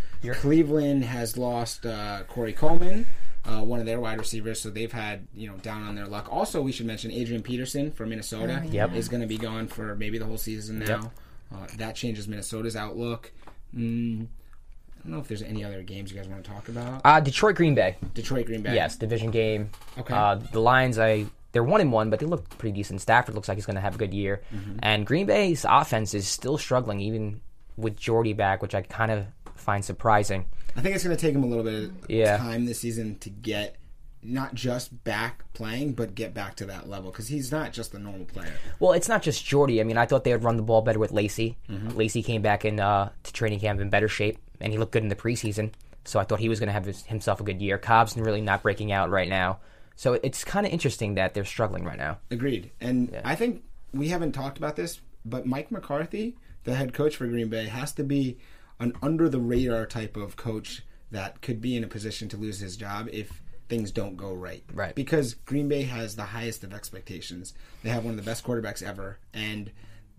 Cleveland 0.40 1.05
has 1.05 1.37
lost 1.37 1.85
uh, 1.85 2.23
Corey 2.29 2.53
Coleman, 2.53 3.07
uh, 3.45 3.62
one 3.62 3.81
of 3.81 3.87
their 3.87 3.99
wide 3.99 4.18
receivers, 4.18 4.61
so 4.61 4.71
they've 4.71 4.92
had 4.92 5.27
you 5.35 5.49
know 5.49 5.57
down 5.57 5.83
on 5.83 5.97
their 5.97 6.07
luck. 6.07 6.29
Also, 6.31 6.62
we 6.62 6.71
should 6.71 6.87
mention 6.87 7.11
Adrian 7.11 7.42
Peterson 7.42 7.90
from 7.90 8.11
Minnesota 8.11 8.62
Yep. 8.64 8.95
is 8.95 9.09
going 9.09 9.23
to 9.23 9.27
be 9.27 9.38
gone 9.38 9.66
for 9.66 9.97
maybe 9.97 10.18
the 10.18 10.25
whole 10.27 10.38
season 10.38 10.79
now. 10.79 11.11
Uh, 11.55 11.67
that 11.77 11.95
changes 11.95 12.27
Minnesota's 12.29 12.77
outlook. 12.77 13.31
Mm, 13.77 14.27
I 14.27 15.03
don't 15.03 15.12
know 15.12 15.19
if 15.19 15.29
there's 15.29 15.43
any 15.43 15.65
other 15.65 15.83
games 15.83 16.11
you 16.12 16.17
guys 16.19 16.29
want 16.29 16.45
to 16.45 16.51
talk 16.51 16.69
about. 16.69 17.01
Uh, 17.05 17.21
Detroit 17.21 17.57
Green 17.57 17.75
Bay. 17.75 17.97
Detroit 18.15 18.47
Green 18.47 18.62
Bay. 18.62 18.75
Yes, 18.75 18.97
division 18.97 19.31
game. 19.31 19.71
Okay. 19.99 20.15
Uh, 20.15 20.37
the 20.37 20.61
Lions, 20.61 20.99
I 20.99 21.27
they're 21.53 21.65
one 21.65 21.81
and 21.83 21.93
one, 21.93 22.09
but 22.09 22.19
they 22.21 22.27
look 22.27 22.49
pretty 22.59 22.75
decent. 22.75 23.01
Stafford 23.03 23.35
looks 23.35 23.49
like 23.49 23.59
he's 23.59 23.67
going 23.67 23.75
to 23.77 23.83
have 23.83 23.95
a 23.97 23.99
good 23.99 24.15
year, 24.15 24.41
Mm-hmm. 24.55 24.79
and 24.83 25.07
Green 25.07 25.27
Bay's 25.27 25.67
offense 25.69 26.15
is 26.15 26.27
still 26.27 26.57
struggling, 26.57 27.01
even 27.01 27.41
with 27.77 27.97
Jordy 27.97 28.33
back, 28.33 28.62
which 28.62 28.75
I 28.75 28.83
kind 28.83 29.11
of 29.11 29.27
find 29.55 29.85
surprising. 29.85 30.47
I 30.77 30.81
think 30.81 30.95
it's 30.95 31.05
going 31.05 31.15
to 31.17 31.21
take 31.21 31.35
him 31.35 31.43
a 31.43 31.47
little 31.47 31.65
bit 31.65 31.75
of 31.85 31.93
Yeah. 32.11 32.38
time 32.38 32.65
this 32.65 32.81
season 32.81 33.19
to 33.19 33.29
get 33.31 33.77
not 34.23 34.55
just 34.55 35.05
back 35.05 35.45
playing, 35.53 35.93
but 35.95 36.15
get 36.15 36.33
back 36.33 36.55
to 36.57 36.67
that 36.67 36.89
level 36.89 37.11
because 37.11 37.29
he's 37.29 37.51
not 37.51 37.73
just 37.73 37.95
a 37.95 37.99
normal 37.99 38.25
player. 38.27 38.55
Well, 38.79 38.93
it's 38.93 39.09
not 39.09 39.23
just 39.23 39.45
Jordy. 39.45 39.81
I 39.81 39.85
mean, 39.85 39.97
I 39.97 40.07
thought 40.07 40.25
they 40.25 40.33
would 40.33 40.45
run 40.45 40.57
the 40.57 40.63
ball 40.63 40.83
better 40.83 40.99
with 40.99 41.13
Lacey. 41.13 41.57
Mm-hmm. 41.69 41.97
Lacey 41.97 42.23
came 42.23 42.43
back 42.43 42.65
in 42.65 42.79
uh, 42.81 43.11
to 43.23 43.33
training 43.33 43.61
camp 43.61 43.81
in 43.81 43.91
better 43.91 44.09
shape, 44.09 44.39
and 44.61 44.73
he 44.73 44.79
looked 44.79 44.93
good 44.93 45.03
in 45.03 45.09
the 45.09 45.17
preseason. 45.17 45.73
So 46.05 46.19
I 46.19 46.25
thought 46.25 46.41
he 46.41 46.49
was 46.49 46.59
going 46.59 46.69
to 46.69 46.73
have 46.73 46.85
his, 46.85 47.03
himself 47.05 47.41
a 47.41 47.45
good 47.45 47.61
year. 47.61 47.79
Cobb's 47.79 48.17
really 48.17 48.41
not 48.41 48.63
breaking 48.63 48.93
out 48.93 49.11
right 49.11 49.29
now. 49.29 49.59
So 49.97 50.15
it's 50.15 50.45
kind 50.45 50.67
of 50.67 50.73
interesting 50.73 51.15
that 51.15 51.35
they're 51.35 51.45
struggling 51.45 51.85
right 51.85 51.99
now. 51.99 52.19
Agreed. 52.31 52.71
And 52.81 53.21
I 53.25 53.35
think 53.35 53.63
we 53.93 54.09
haven't 54.09 54.33
talked 54.33 54.59
about 54.59 54.77
this, 54.77 55.01
but 55.25 55.47
Mike 55.47 55.71
McCarthy, 55.71 56.37
the 56.65 56.75
head 56.75 56.95
coach 56.95 57.17
for 57.17 57.27
Green 57.27 57.49
Bay, 57.49 57.67
has 57.67 57.93
to 57.93 58.05
be 58.05 58.39
an 58.81 58.95
under 59.03 59.29
the 59.29 59.39
radar 59.39 59.87
type 59.87 60.17
of 60.17 60.37
coach 60.37 60.83
that 61.11 61.43
could 61.43 61.61
be 61.61 61.77
in 61.77 61.85
a 61.85 61.89
position 61.89 62.29
to 62.31 62.37
lose 62.37 62.59
his 62.59 62.77
job 62.77 63.09
if 63.13 63.41
things 63.73 63.91
don't 63.91 64.19
go 64.19 64.35
right. 64.35 64.63
Right. 64.75 64.95
Because 64.95 65.33
Green 65.33 65.67
Bay 65.67 65.85
has 65.85 66.15
the 66.15 66.25
highest 66.25 66.63
of 66.63 66.75
expectations. 66.75 67.55
They 67.83 67.89
have 67.89 68.05
one 68.05 68.13
of 68.13 68.23
the 68.23 68.31
best 68.31 68.45
quarterbacks 68.45 68.83
ever, 68.83 69.19
and 69.33 69.73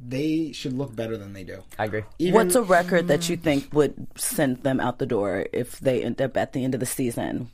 they 0.03 0.51
should 0.53 0.73
look 0.73 0.95
better 0.95 1.17
than 1.17 1.33
they 1.33 1.43
do. 1.43 1.61
I 1.77 1.85
agree. 1.85 2.01
Even, 2.17 2.33
What's 2.33 2.55
a 2.55 2.63
record 2.63 3.07
that 3.09 3.29
you 3.29 3.37
think 3.37 3.71
would 3.71 4.07
send 4.15 4.63
them 4.63 4.79
out 4.79 4.97
the 4.97 5.05
door 5.05 5.45
if 5.53 5.79
they 5.79 6.01
end 6.01 6.19
up 6.19 6.35
at 6.35 6.53
the 6.53 6.63
end 6.63 6.73
of 6.73 6.79
the 6.79 6.87
season? 6.87 7.51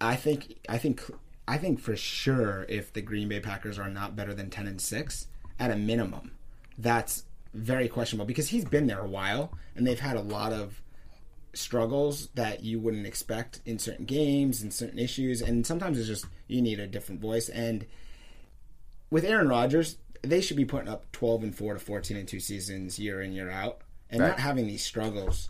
I 0.00 0.14
think 0.14 0.56
I 0.68 0.78
think 0.78 1.02
I 1.48 1.58
think 1.58 1.80
for 1.80 1.96
sure 1.96 2.64
if 2.68 2.92
the 2.92 3.02
Green 3.02 3.28
Bay 3.28 3.40
Packers 3.40 3.76
are 3.76 3.90
not 3.90 4.14
better 4.14 4.32
than 4.32 4.50
ten 4.50 4.68
and 4.68 4.80
six 4.80 5.26
at 5.58 5.72
a 5.72 5.76
minimum, 5.76 6.30
that's 6.78 7.24
very 7.54 7.88
questionable 7.88 8.24
because 8.24 8.50
he's 8.50 8.64
been 8.64 8.86
there 8.86 9.00
a 9.00 9.08
while 9.08 9.52
and 9.74 9.84
they've 9.84 9.98
had 9.98 10.16
a 10.16 10.20
lot 10.20 10.52
of 10.52 10.80
struggles 11.52 12.28
that 12.34 12.62
you 12.62 12.78
wouldn't 12.78 13.06
expect 13.06 13.60
in 13.66 13.78
certain 13.78 14.04
games 14.04 14.62
and 14.62 14.72
certain 14.72 14.98
issues 14.98 15.42
and 15.42 15.66
sometimes 15.66 15.98
it's 15.98 16.06
just 16.06 16.24
you 16.46 16.62
need 16.62 16.78
a 16.78 16.86
different 16.86 17.20
voice 17.20 17.48
and 17.48 17.84
with 19.10 19.24
Aaron 19.24 19.48
Rodgers 19.48 19.96
they 20.22 20.40
should 20.40 20.56
be 20.56 20.64
putting 20.64 20.88
up 20.88 21.10
12 21.12 21.42
and 21.42 21.54
4 21.56 21.74
to 21.74 21.80
14 21.80 22.16
and 22.16 22.28
2 22.28 22.38
seasons 22.40 22.98
year 22.98 23.20
in 23.20 23.32
year 23.32 23.50
out 23.50 23.80
and 24.10 24.20
not 24.20 24.38
having 24.38 24.66
these 24.66 24.84
struggles 24.84 25.48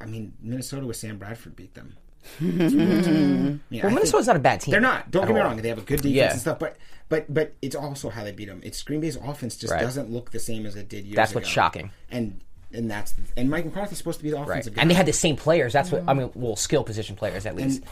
I 0.00 0.06
mean 0.06 0.32
Minnesota 0.40 0.86
with 0.86 0.96
Sam 0.96 1.18
Bradford 1.18 1.54
beat 1.56 1.74
them 1.74 1.96
yeah, 2.40 3.84
Well, 3.84 3.92
Minnesota's 3.94 4.26
not 4.26 4.36
a 4.36 4.40
bad 4.40 4.60
team. 4.60 4.72
they're 4.72 4.80
not. 4.80 5.10
Don't 5.10 5.24
get 5.26 5.34
me 5.34 5.40
all. 5.40 5.46
wrong. 5.46 5.56
They 5.62 5.68
have 5.68 5.78
a 5.78 5.82
good 5.82 5.98
defense 6.02 6.14
Yeah. 6.14 6.32
and 6.32 6.40
stuff, 6.40 6.58
but 6.58 6.76
but 7.08 7.32
but 7.32 7.54
it's 7.62 7.76
also 7.76 8.10
how 8.10 8.22
they 8.24 8.32
beat 8.32 8.46
them. 8.48 8.60
It's 8.64 8.82
Green 8.82 9.00
Bay's 9.00 9.16
offense 9.16 9.56
just 9.56 9.72
Right. 9.72 9.80
doesn't 9.80 10.10
look 10.10 10.30
the 10.30 10.38
same 10.40 10.66
as 10.66 10.76
it 10.76 10.88
did 10.90 11.04
years 11.06 11.16
That's 11.16 11.30
ago. 11.30 11.38
what's 11.38 11.48
shocking. 11.48 11.90
And 12.10 12.40
and 12.72 12.90
that's 12.90 13.14
and 13.36 13.48
Mike 13.50 13.64
McCarthy's 13.64 13.98
supposed 13.98 14.18
to 14.18 14.24
be 14.24 14.30
the 14.30 14.36
Right. 14.36 14.48
offensive 14.48 14.74
guy. 14.74 14.82
And 14.82 14.90
they 14.90 14.94
had 14.94 15.06
the 15.06 15.12
same 15.12 15.36
players. 15.36 15.72
That's 15.72 15.90
what 15.92 16.04
I 16.06 16.14
mean. 16.14 16.30
Well, 16.34 16.56
skill 16.56 16.84
position 16.84 17.16
players 17.16 17.46
at 17.46 17.56
least. 17.56 17.82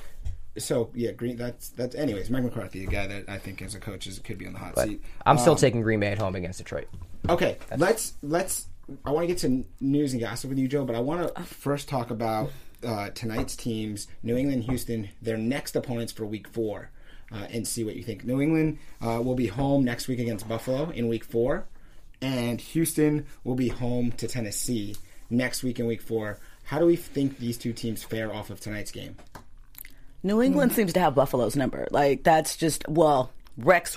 And 0.55 0.63
so 0.63 0.91
yeah, 0.95 1.13
Green. 1.13 1.37
That's 1.37 1.69
that's. 1.71 1.95
Anyways, 1.95 2.31
Mike 2.31 2.43
McCarthy, 2.45 2.85
a 2.85 2.87
guy 2.87 3.07
that 3.07 3.29
I 3.29 3.39
think 3.39 3.63
as 3.63 3.75
a 3.75 3.81
coach 3.81 4.07
is 4.07 4.19
could 4.21 4.39
be 4.39 4.47
on 4.47 4.53
the 4.55 4.59
hot 4.59 4.75
but 4.75 4.89
seat. 4.89 5.03
I'm 5.25 5.39
still 5.39 5.53
Um, 5.53 5.59
taking 5.59 5.83
Green 5.83 6.01
Bay 6.01 6.09
at 6.13 6.19
home 6.19 6.35
against 6.35 6.59
Detroit. 6.59 6.89
Okay, 7.29 7.57
let's 7.77 8.15
let's. 8.23 8.67
I 9.05 9.11
want 9.11 9.25
to 9.25 9.27
get 9.27 9.39
to 9.39 9.65
news 9.81 10.13
and 10.13 10.21
gossip 10.23 10.49
with 10.49 10.59
you, 10.59 10.69
Joe, 10.69 10.85
but 10.85 10.95
I 10.95 11.01
want 11.01 11.35
to 11.35 11.43
first 11.43 11.89
talk 11.89 12.11
about 12.11 12.53
uh, 12.87 13.11
tonight's 13.11 13.57
teams: 13.57 14.07
New 14.23 14.37
England, 14.37 14.65
Houston, 14.65 15.09
their 15.21 15.37
next 15.37 15.75
opponents 15.75 16.13
for 16.13 16.25
Week 16.25 16.47
Four, 16.49 16.91
uh, 17.33 17.47
and 17.51 17.67
see 17.67 17.83
what 17.85 17.97
you 17.97 18.03
think. 18.05 18.25
New 18.25 18.41
England 18.41 18.79
uh, 19.03 19.21
will 19.23 19.35
be 19.35 19.49
home 19.49 19.85
next 19.85 20.07
week 20.09 20.21
against 20.21 20.49
Buffalo 20.49 20.91
in 20.91 21.09
Week 21.09 21.25
Four, 21.25 21.67
and 22.21 22.61
Houston 22.61 23.27
will 23.45 23.55
be 23.55 23.69
home 23.69 24.13
to 24.13 24.29
Tennessee 24.29 24.97
next 25.31 25.63
week 25.63 25.79
in 25.79 25.87
Week 25.87 26.03
Four. 26.03 26.39
How 26.65 26.79
do 26.79 26.87
we 26.87 26.97
think 26.97 27.39
these 27.39 27.59
two 27.59 27.73
teams 27.73 28.03
fare 28.03 28.33
off 28.35 28.51
of 28.51 28.61
tonight's 28.61 28.91
game? 28.91 29.17
New 30.23 30.43
England 30.43 30.73
seems 30.73 30.93
to 30.95 31.01
have 31.01 31.15
Buffalo's 31.15 31.55
number. 31.55 31.87
Like 31.91 32.25
that's 32.25 32.57
just 32.57 32.87
well, 32.89 33.31
Rex, 33.57 33.97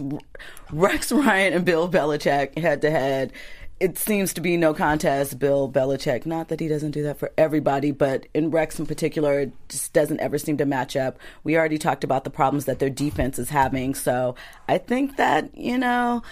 Rex 0.72 1.12
Ryan 1.12 1.54
and 1.54 1.66
Bill 1.66 1.90
Belichick 1.90 2.58
head 2.58 2.82
to 2.82 2.92
head. 2.92 3.34
It 3.80 3.98
seems 3.98 4.34
to 4.34 4.42
be 4.42 4.58
no 4.58 4.74
contest. 4.74 5.40
Bill 5.40 5.72
Belichick, 5.72 6.26
not 6.26 6.50
that 6.50 6.60
he 6.60 6.68
doesn't 6.68 6.92
do 6.92 7.04
that 7.04 7.18
for 7.18 7.32
everybody, 7.38 7.92
but 7.92 8.28
in 8.34 8.52
Rex 8.52 8.78
in 8.78 8.86
particular, 8.86 9.40
it 9.40 9.54
just 9.70 9.94
doesn't 9.94 10.20
ever 10.20 10.38
seem 10.38 10.58
to 10.58 10.66
match 10.66 10.98
up. 10.98 11.18
We 11.46 11.58
already 11.58 11.78
talked 11.78 12.04
about 12.04 12.26
the 12.26 12.30
problems 12.30 12.66
that 12.66 12.80
their 12.80 12.90
defense 12.90 13.40
is 13.40 13.50
having, 13.50 13.96
so 13.96 14.36
I 14.68 14.78
think 14.80 15.16
that 15.16 15.58
you 15.58 15.78
know 15.78 16.24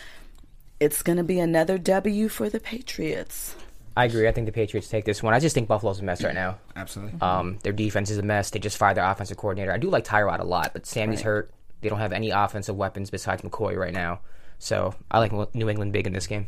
it's 0.79 1.01
going 1.01 1.17
to 1.17 1.23
be 1.23 1.39
another 1.39 1.77
W 1.77 2.29
for 2.29 2.49
the 2.49 2.59
Patriots. 2.59 3.55
I 3.95 4.05
agree. 4.05 4.27
I 4.27 4.31
think 4.31 4.45
the 4.45 4.51
Patriots 4.51 4.89
take 4.89 5.05
this 5.05 5.23
one. 5.23 5.33
I 5.33 5.39
just 5.39 5.55
think 5.55 5.67
Buffalo's 5.67 5.99
a 5.99 6.03
mess 6.03 6.23
right 6.23 6.35
now. 6.35 6.59
Absolutely. 6.75 7.19
Um, 7.19 7.57
their 7.63 7.73
defense 7.73 8.11
is 8.11 8.19
a 8.19 8.23
mess. 8.23 8.51
They 8.51 8.59
just 8.59 8.77
fired 8.77 8.97
their 8.97 9.09
offensive 9.09 9.37
coordinator. 9.37 9.71
I 9.71 9.77
do 9.77 9.89
like 9.89 10.05
Tyrod 10.05 10.39
a 10.39 10.43
lot, 10.43 10.71
but 10.73 10.85
Sammy's 10.85 11.21
hurt. 11.21 11.51
They 11.81 11.89
don't 11.89 11.97
have 11.97 12.13
any 12.13 12.29
offensive 12.29 12.75
weapons 12.75 13.09
besides 13.09 13.41
McCoy 13.41 13.75
right 13.75 13.93
now. 13.93 14.19
So 14.59 14.93
I 15.09 15.17
like 15.17 15.55
New 15.55 15.67
England 15.67 15.93
big 15.93 16.05
in 16.05 16.13
this 16.13 16.27
game. 16.27 16.47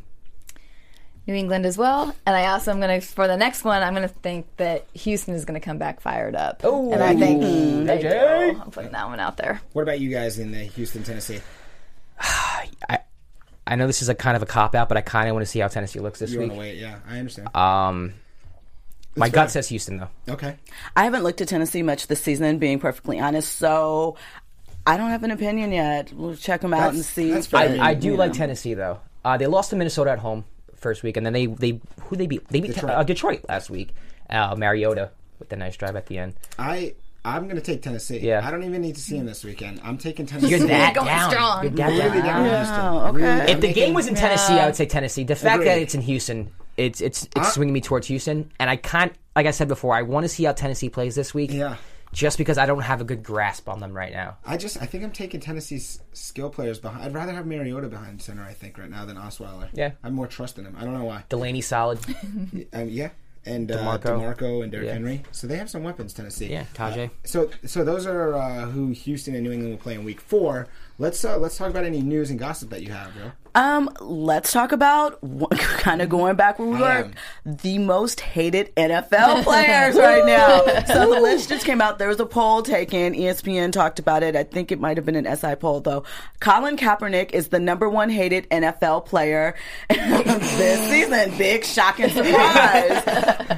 New 1.25 1.33
England 1.33 1.65
as 1.65 1.75
well. 1.77 2.15
And 2.25 2.35
I 2.35 2.47
also 2.47 2.71
am 2.71 2.79
going 2.79 3.01
to, 3.01 3.05
for 3.05 3.27
the 3.27 3.37
next 3.37 3.63
one, 3.63 3.81
I'm 3.81 3.93
going 3.95 4.07
to 4.07 4.13
think 4.13 4.45
that 4.57 4.85
Houston 4.93 5.33
is 5.33 5.45
going 5.45 5.59
to 5.59 5.63
come 5.63 5.79
back 5.79 6.01
fired 6.01 6.35
up. 6.35 6.61
Oh. 6.63 6.91
and 6.91 7.01
I 7.01 7.15
think 7.15 7.41
they 7.41 7.99
AJ. 7.99 8.61
I'm 8.61 8.71
putting 8.71 8.91
that 8.91 9.07
one 9.07 9.19
out 9.19 9.37
there. 9.37 9.61
What 9.73 9.83
about 9.83 9.99
you 9.99 10.09
guys 10.09 10.37
in 10.37 10.51
the 10.51 10.59
Houston, 10.59 11.03
Tennessee? 11.03 11.39
I 12.19 12.99
I 13.69 13.75
know 13.75 13.87
this 13.87 14.01
is 14.01 14.09
a 14.09 14.15
kind 14.15 14.35
of 14.35 14.41
a 14.43 14.45
cop 14.45 14.73
out, 14.75 14.89
but 14.89 14.97
I 14.97 15.01
kind 15.01 15.29
of 15.29 15.35
want 15.35 15.45
to 15.45 15.49
see 15.51 15.59
how 15.59 15.67
Tennessee 15.69 15.99
looks 15.99 16.19
this 16.19 16.31
You 16.31 16.39
want 16.39 16.51
week. 16.51 16.55
to 16.55 16.59
wait? 16.59 16.77
Yeah, 16.77 16.99
I 17.07 17.19
understand. 17.19 17.55
Um, 17.55 18.13
my 19.15 19.27
That's 19.27 19.35
gut 19.35 19.51
says 19.51 19.67
Houston 19.69 19.97
though. 19.97 20.09
okay. 20.33 20.57
I 20.95 21.03
haven't 21.03 21.23
looked 21.23 21.39
at 21.41 21.47
Tennessee 21.47 21.83
much 21.83 22.07
this 22.07 22.21
season, 22.21 22.57
being 22.57 22.79
perfectly 22.79 23.19
honest. 23.19 23.57
So 23.57 24.15
I 24.87 24.97
don't 24.97 25.09
have 25.09 25.23
an 25.23 25.31
opinion 25.31 25.71
yet. 25.71 26.11
We'll 26.13 26.35
check 26.35 26.61
them 26.61 26.73
out 26.73 26.77
That's- 26.79 26.95
and 26.95 27.05
see. 27.05 27.31
that's 27.31 27.47
fair. 27.47 27.59
I, 27.61 27.63
I 27.65 27.67
mean, 27.69 27.79
I 27.79 27.93
do 27.93 28.07
you 28.09 28.17
like 28.17 28.31
know. 28.31 28.37
Tennessee 28.37 28.73
though. 28.73 28.99
Uh, 29.23 29.37
they 29.37 29.45
lost 29.47 29.69
to 29.71 29.75
Minnesota 29.75 30.11
at 30.11 30.19
home 30.19 30.45
first 30.75 31.03
week, 31.03 31.17
and 31.17 31.25
then 31.25 31.33
they 31.33 31.45
they 31.45 31.79
who 32.03 32.15
they 32.15 32.25
beat 32.27 32.47
they 32.47 32.61
beat 32.61 32.73
Detroit. 32.73 32.91
Uh, 32.93 33.03
Detroit 33.03 33.45
last 33.49 33.69
week. 33.69 33.93
Uh, 34.29 34.55
Mariota 34.55 35.11
with 35.39 35.49
the 35.49 35.55
nice 35.57 35.75
drive 35.75 35.95
at 35.95 36.05
the 36.07 36.17
end. 36.17 36.33
I 36.57 36.95
I'm 37.25 37.47
gonna 37.47 37.61
take 37.61 37.81
Tennessee. 37.81 38.19
Yeah. 38.19 38.45
I 38.47 38.51
don't 38.51 38.63
even 38.63 38.81
need 38.81 38.95
to 38.95 39.01
see 39.01 39.17
him 39.17 39.25
this 39.25 39.43
weekend. 39.43 39.81
I'm 39.83 39.97
taking 39.97 40.25
Tennessee. 40.25 40.49
You're 40.51 40.67
that 40.67 40.93
going 40.95 41.07
down. 41.07 41.31
strong. 41.31 41.63
You're 41.63 41.71
that 41.73 41.87
really 41.89 42.21
down. 42.21 42.23
down 42.23 42.45
on 42.45 42.55
Houston. 42.55 42.79
Oh, 42.79 43.07
okay. 43.07 43.17
Really. 43.39 43.51
If 43.51 43.61
the 43.61 43.67
I'm 43.67 43.73
game 43.73 43.75
making- 43.75 43.93
was 43.93 44.07
in 44.07 44.15
Tennessee, 44.15 44.53
I 44.53 44.65
would 44.65 44.75
say 44.75 44.85
Tennessee. 44.85 45.23
The 45.25 45.35
fact 45.35 45.63
that 45.65 45.77
it's 45.77 45.95
in 45.95 46.01
Houston, 46.01 46.49
it's 46.77 47.01
it's 47.01 47.23
it's 47.35 47.35
Uh, 47.35 47.43
swinging 47.51 47.73
me 47.73 47.81
towards 47.81 48.07
Houston, 48.07 48.51
and 48.59 48.69
I 48.69 48.75
can't. 48.77 49.13
Like 49.35 49.45
I 49.45 49.51
said 49.51 49.67
before, 49.67 49.93
I 49.95 50.01
want 50.03 50.23
to 50.23 50.27
see 50.29 50.43
how 50.45 50.53
Tennessee 50.53 50.89
plays 50.89 51.15
this 51.15 51.33
week. 51.33 51.51
Yeah. 51.51 51.75
Just 52.11 52.39
because 52.39 52.57
I 52.57 52.65
don't 52.65 52.81
have 52.81 53.01
a 53.01 53.03
good 53.03 53.21
grasp 53.21 53.69
on 53.69 53.79
them 53.81 53.93
right 53.93 54.11
now. 54.11 54.37
I 54.43 54.57
just 54.57 54.81
I 54.81 54.87
think 54.87 55.03
I'm 55.03 55.11
taking 55.11 55.39
Tennessee's 55.39 55.99
skill 56.13 56.49
players 56.49 56.79
behind. 56.79 57.03
I'd 57.05 57.13
rather 57.13 57.33
have 57.33 57.45
Mariota 57.45 57.87
behind 57.87 58.19
center. 58.21 58.41
I 58.43 58.53
think 58.53 58.79
right 58.79 58.89
now 58.89 59.05
than 59.05 59.15
Osweiler. 59.15 59.67
Yeah. 59.73 59.91
I 60.03 60.07
have 60.07 60.13
more 60.13 60.25
trust 60.25 60.57
in 60.57 60.65
him. 60.65 60.75
I 60.79 60.85
don't 60.85 60.95
know 60.97 61.03
why. 61.03 61.25
Delaney 61.29 61.61
solid. 61.61 61.99
Um, 62.73 62.89
yeah, 62.89 63.09
and 63.49 63.71
uh, 63.71 63.77
DeMarco. 63.77 64.01
DeMarco 64.37 64.63
and 64.63 64.71
Derrick 64.71 64.87
Yeah. 64.87 64.93
Henry. 64.93 65.23
So 65.31 65.47
they 65.47 65.57
have 65.57 65.69
some 65.69 65.83
weapons. 65.83 66.13
Tennessee. 66.13 66.47
Yeah, 66.47 66.65
Tajae. 66.73 67.07
Uh, 67.07 67.09
so 67.25 67.49
so 67.65 67.83
those 67.83 68.05
are 68.05 68.35
uh, 68.35 68.65
who 68.67 68.91
Houston 68.91 69.33
and 69.35 69.43
New 69.43 69.51
England 69.51 69.71
will 69.73 69.81
play 69.81 69.95
in 69.95 70.03
Week 70.03 70.21
Four. 70.21 70.67
Let's 70.97 71.23
uh, 71.25 71.37
let's 71.37 71.57
talk 71.57 71.69
about 71.69 71.85
any 71.85 72.01
news 72.01 72.29
and 72.29 72.37
gossip 72.39 72.69
that 72.69 72.83
you 72.83 72.91
have, 72.91 73.13
bro. 73.13 73.31
Um, 73.55 73.89
let's 73.99 74.51
talk 74.51 74.71
about 74.71 75.19
kind 75.51 76.01
of 76.01 76.09
going 76.09 76.35
back 76.35 76.59
where 76.59 76.67
we 76.67 76.79
were. 76.79 77.11
The 77.45 77.77
most 77.77 78.19
hated 78.19 78.75
NFL 78.75 79.43
players 79.43 79.95
right 79.95 80.25
now. 80.25 80.59
So 80.85 81.13
the 81.13 81.19
list 81.21 81.49
just 81.49 81.65
came 81.65 81.81
out. 81.81 81.99
There 81.99 82.07
was 82.07 82.19
a 82.19 82.25
poll 82.25 82.61
taken. 82.61 83.13
ESPN 83.13 83.71
talked 83.71 83.99
about 83.99 84.23
it. 84.23 84.35
I 84.35 84.43
think 84.43 84.71
it 84.71 84.79
might 84.79 84.97
have 84.97 85.05
been 85.05 85.15
an 85.15 85.35
SI 85.35 85.55
poll 85.55 85.81
though. 85.81 86.03
Colin 86.39 86.77
Kaepernick 86.77 87.31
is 87.31 87.49
the 87.49 87.59
number 87.59 87.89
one 87.89 88.09
hated 88.09 88.49
NFL 88.49 89.05
player 89.05 89.55
this 89.89 90.89
season. 90.89 91.37
Big 91.37 91.63
shocking 91.65 92.09
surprise. 92.09 93.03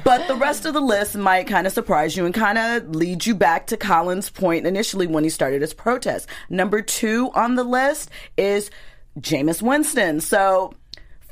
but 0.04 0.26
the 0.28 0.36
rest 0.36 0.64
of 0.66 0.74
the 0.74 0.80
list 0.80 1.16
might 1.16 1.46
kind 1.46 1.66
of 1.66 1.72
surprise 1.72 2.16
you 2.16 2.24
and 2.24 2.34
kind 2.34 2.58
of 2.58 2.94
lead 2.94 3.26
you 3.26 3.34
back 3.34 3.66
to 3.68 3.76
Colin's 3.76 4.30
point 4.30 4.66
initially 4.66 5.06
when 5.06 5.24
he 5.24 5.30
started 5.30 5.60
his 5.60 5.74
protest. 5.74 6.28
Number 6.48 6.82
two 6.82 7.30
on 7.34 7.54
the 7.54 7.64
list 7.64 8.10
is 8.36 8.70
Jameis 9.18 9.62
Winston. 9.62 10.20
So, 10.20 10.72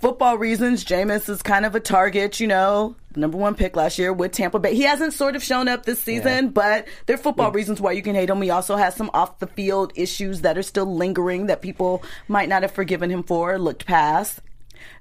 football 0.01 0.39
reasons, 0.39 0.85
Jameis 0.85 1.29
is 1.29 1.43
kind 1.43 1.65
of 1.65 1.75
a 1.75 1.81
target, 1.81 2.41
you 2.41 2.47
know, 2.47 2.97
number 3.17 3.37
one 3.37 3.55
pick 3.55 3.77
last 3.77 3.99
year 3.99 4.13
with 4.13 4.33
Tampa 4.33 4.59
Bay. 4.59 4.75
He 4.75 4.83
hasn't 4.83 5.13
sort 5.15 5.37
of 5.37 5.43
shown 5.43 5.69
up 5.69 5.85
this 5.85 6.01
season, 6.01 6.51
but 6.51 6.87
there 7.07 7.15
are 7.15 7.19
football 7.19 7.51
reasons 7.53 7.81
why 7.81 7.93
you 7.93 8.03
can 8.03 8.15
hate 8.15 8.31
him. 8.31 8.41
He 8.43 8.51
also 8.51 8.77
has 8.77 8.95
some 8.95 9.11
off 9.15 9.39
the 9.39 9.47
field 9.47 9.93
issues 9.95 10.43
that 10.43 10.59
are 10.59 10.63
still 10.63 10.87
lingering 10.87 11.47
that 11.47 11.63
people 11.63 12.03
might 12.29 12.49
not 12.49 12.63
have 12.63 12.73
forgiven 12.73 13.11
him 13.11 13.23
for, 13.23 13.59
looked 13.59 13.87
past. 13.87 14.41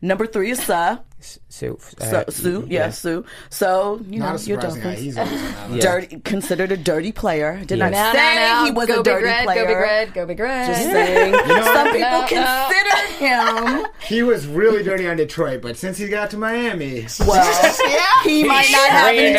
Number 0.01 0.25
three 0.25 0.51
is 0.51 0.61
Suh. 0.63 0.99
So, 1.21 1.77
uh, 1.99 2.05
So, 2.05 2.23
Suh, 2.29 2.63
yeah, 2.67 2.91
Suh. 2.91 3.23
So, 3.49 3.99
you 4.09 4.19
Not 4.19 4.29
know, 4.29 4.35
a 4.35 4.39
your 4.45 4.61
surprising 4.61 4.81
guy. 4.81 4.95
Dolphins. 4.95 5.03
He's 5.03 5.17
always 5.17 5.33
on 5.41 5.51
that 5.51 5.71
list. 5.71 5.85
Dirty, 5.87 6.19
considered 6.21 6.71
a 6.71 6.77
dirty 6.77 7.11
player. 7.11 7.61
Did 7.65 7.79
Yeah. 7.79 7.89
not 7.89 8.13
No, 8.13 8.19
say 8.19 8.35
no, 8.35 8.41
no. 8.59 8.65
he 8.65 8.71
was 8.71 8.87
go 8.87 8.99
a 9.01 9.03
dirty 9.03 9.25
red, 9.25 9.43
player. 9.43 9.61
Go 9.63 9.67
big 9.67 9.77
red. 9.77 10.13
Go 10.13 10.25
big 10.25 10.39
red. 10.39 10.67
Just 10.67 10.81
saying. 10.83 11.33
you 11.33 11.47
know 11.47 11.63
Some 11.73 11.87
people 11.87 11.99
No, 11.99 12.21
no. 12.21 12.27
consider 12.27 12.97
him. 13.25 13.85
He 14.07 14.23
was 14.23 14.47
really 14.47 14.81
dirty 14.81 15.07
on 15.09 15.17
Detroit, 15.17 15.61
but 15.61 15.75
since 15.77 15.97
he 15.97 16.07
got 16.07 16.29
to 16.31 16.37
Miami, 16.37 17.05
Well, 17.19 17.73
he 18.23 18.45
might 18.45 18.69
not 18.71 18.89
have 18.89 19.07
Straight 19.09 19.35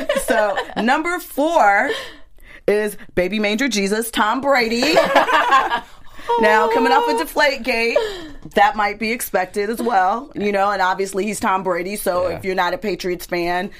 any. 0.08 0.20
So 0.22 0.56
number 0.82 1.18
four 1.18 1.90
is 2.66 2.96
baby 3.14 3.38
manger 3.38 3.68
Jesus, 3.68 4.10
Tom 4.10 4.40
Brady. 4.40 4.94
Now 6.40 6.68
coming 6.72 6.92
off 6.92 7.08
of 7.08 7.16
Deflategate, 7.28 7.96
that 8.54 8.76
might 8.76 8.98
be 8.98 9.12
expected 9.12 9.70
as 9.70 9.80
well. 9.80 10.30
You 10.34 10.52
know, 10.52 10.70
and 10.70 10.80
obviously 10.82 11.24
he's 11.26 11.40
Tom 11.40 11.62
Brady. 11.62 11.96
So 11.96 12.28
Yeah. 12.28 12.36
if 12.38 12.44
you're 12.44 12.54
not 12.54 12.74
a 12.74 12.78
Patriots 12.78 13.26
fan, 13.26 13.70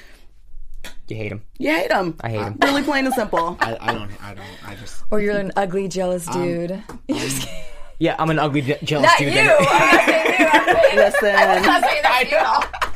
you 1.09 1.17
hate 1.17 1.33
him. 1.33 1.43
you 1.59 1.71
hate 1.71 1.91
him. 1.91 2.17
I 2.21 2.31
hate 2.31 2.41
him. 2.41 2.57
Really 2.63 2.83
plain 2.83 3.05
and 3.07 3.15
simple. 3.15 3.57
I, 3.61 3.77
I 3.81 3.93
don't. 3.95 4.11
I 4.23 4.35
don't. 4.35 4.47
I 4.69 4.75
just. 4.77 5.03
Or 5.11 5.21
you're 5.21 5.39
an 5.39 5.53
ugly, 5.57 5.89
jealous 5.89 6.27
um, 6.29 6.43
dude. 6.43 6.73
Um, 6.73 7.01
yeah, 7.99 8.17
I'm 8.19 8.31
an 8.31 8.39
ugly, 8.39 8.63
je- 8.63 8.79
jealous 8.83 9.09
Not 9.11 9.19
dude. 9.19 9.35
you. 9.35 9.41
I'm 9.41 9.47
not 9.49 10.01
saying 10.07 10.39
you. 10.39 10.47
I'm 10.47 10.97
Listen. 10.97 11.63
not 11.67 11.83
saying 11.85 12.03
that's 12.03 12.31
you. 12.31 12.90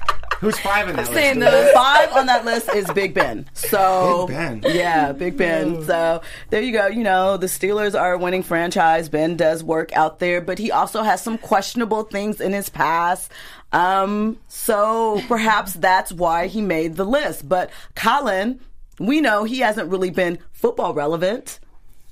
Who's 0.45 0.59
five 0.59 0.89
in 0.89 0.97
that 0.97 1.07
saying 1.07 1.41
list? 1.41 1.51
those. 1.53 1.73
Five 1.73 2.13
on 2.13 2.27
that 2.27 2.45
list 2.45 2.69
is 2.75 2.89
Big 2.93 3.15
Ben. 3.15 3.47
So 3.55 4.27
Big 4.29 4.37
Ben. 4.37 4.63
yeah, 4.77 5.13
Big 5.13 5.37
Ben. 5.37 5.85
So 5.85 6.21
there 6.51 6.63
you 6.63 6.73
go. 6.73 6.87
You 6.87 7.03
know, 7.03 7.37
the 7.37 7.47
Steelers 7.47 7.99
are 7.99 8.13
a 8.15 8.19
winning 8.19 8.43
franchise. 8.43 9.09
Ben 9.09 9.37
does 9.37 9.65
work 9.65 9.93
out 9.97 10.19
there, 10.19 10.41
but 10.41 10.59
he 10.59 10.71
also 10.71 11.03
has 11.03 11.23
some 11.23 11.39
questionable 11.39 12.05
things 12.05 12.41
in 12.41 12.53
his 12.53 12.69
past. 12.69 13.31
Um, 13.73 14.39
so 14.49 15.21
perhaps 15.29 15.73
that's 15.75 16.13
why 16.13 16.47
he 16.47 16.61
made 16.61 16.97
the 16.97 17.05
list. 17.05 17.49
But 17.49 17.71
Colin, 17.97 18.61
we 18.99 19.21
know 19.21 19.45
he 19.45 19.59
hasn't 19.61 19.91
really 19.91 20.11
been 20.11 20.39
football 20.53 20.95
relevant. 20.95 21.59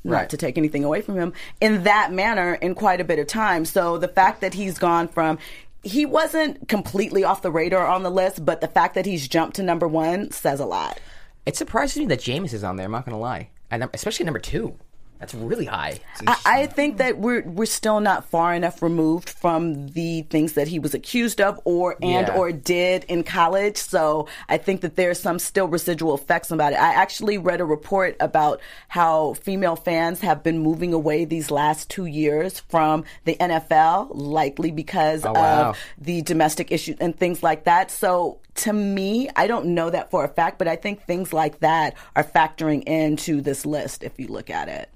Not 0.05 0.12
Right. 0.14 0.30
to 0.30 0.37
take 0.37 0.59
anything 0.59 0.83
away 0.83 1.01
from 1.01 1.14
him 1.16 1.33
in 1.61 1.85
that 1.85 2.12
manner 2.12 2.55
in 2.55 2.74
quite 2.74 3.01
a 3.01 3.05
bit 3.05 3.20
of 3.20 3.28
time. 3.28 3.64
So 3.64 3.99
the 3.99 4.09
fact 4.09 4.41
that 4.41 4.53
he's 4.53 4.76
gone 4.76 5.07
from 5.07 5.39
he 5.83 6.07
wasn't 6.07 6.68
completely 6.68 7.24
off 7.24 7.43
the 7.43 7.51
radar 7.51 7.87
on 7.87 8.03
the 8.03 8.11
list, 8.11 8.45
but 8.45 8.61
the 8.61 8.68
fact 8.68 8.95
that 8.95 9.07
he's 9.07 9.28
jumped 9.28 9.57
to 9.57 9.62
number 9.62 9.89
one 9.89 10.30
says 10.30 10.61
a 10.61 10.66
lot. 10.66 11.01
It 11.45 11.57
surprises 11.57 11.99
me 11.99 12.07
that 12.07 12.20
Jameis 12.20 12.53
is 12.53 12.62
on 12.64 12.76
there. 12.76 12.87
I'm 12.87 12.93
not 12.93 13.05
gonna 13.05 13.18
lie, 13.18 13.51
and 13.70 13.89
especially 13.93 14.24
number 14.24 14.39
two. 14.39 14.76
That's 15.23 15.35
really 15.35 15.66
high. 15.66 16.01
I, 16.27 16.37
I 16.45 16.66
think 16.66 16.97
that 16.97 17.16
we're 17.18 17.43
we're 17.43 17.64
still 17.64 18.01
not 18.01 18.29
far 18.29 18.53
enough 18.55 18.83
removed 18.83 19.29
from 19.31 19.87
the 19.91 20.23
things 20.23 20.55
that 20.55 20.66
he 20.66 20.81
was 20.81 20.95
accused 20.95 21.41
of 21.41 21.61
or 21.64 21.97
and 22.03 22.27
Yeah. 22.27 22.37
or 22.37 22.51
did 22.51 23.05
in 23.05 23.23
college. 23.23 23.77
So 23.77 24.27
I 24.49 24.59
think 24.59 24.81
that 24.81 24.97
there's 24.97 25.20
some 25.20 25.39
still 25.39 25.68
residual 25.68 26.16
effects 26.16 26.51
about 26.51 26.73
it. 26.73 26.81
I 26.81 26.93
actually 26.95 27.39
read 27.39 27.61
a 27.61 27.64
report 27.64 28.16
about 28.18 28.61
how 28.89 29.35
female 29.35 29.77
fans 29.77 30.23
have 30.23 30.43
been 30.43 30.59
moving 30.59 30.93
away 30.93 31.25
these 31.25 31.53
last 31.53 31.89
two 31.89 32.07
years 32.07 32.59
from 32.59 33.05
the 33.25 33.37
NFL, 33.37 34.09
likely 34.11 34.73
because 34.73 35.25
Oh, 35.25 35.31
wow. 35.35 35.70
of 35.70 35.79
the 35.99 36.23
domestic 36.23 36.73
issues 36.73 36.97
and 36.99 37.16
things 37.16 37.45
like 37.45 37.62
that. 37.62 37.93
So 37.93 38.41
to 38.57 38.73
me, 38.73 39.31
I 39.37 39.47
don't 39.47 39.66
know 39.66 39.89
that 39.89 40.11
for 40.11 40.25
a 40.25 40.29
fact, 40.29 40.59
but 40.59 40.66
I 40.66 40.75
think 40.75 41.05
things 41.05 41.33
like 41.33 41.61
that 41.61 41.95
are 42.16 42.25
factoring 42.25 42.83
into 42.89 43.41
this 43.41 43.64
list 43.64 44.03
if 44.03 44.18
you 44.18 44.27
look 44.27 44.51
at 44.51 44.68
it. 44.68 44.89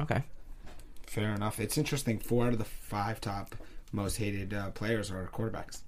Okay. 0.00 0.22
Fair 1.06 1.34
enough. 1.34 1.58
It's 1.58 1.76
interesting. 1.78 2.18
Four 2.18 2.46
out 2.46 2.52
of 2.52 2.58
the 2.58 2.64
five 2.64 3.20
top 3.20 3.54
most 3.92 4.16
hated 4.16 4.54
uh, 4.54 4.70
players 4.70 5.10
are 5.10 5.28
quarterbacks. 5.32 5.80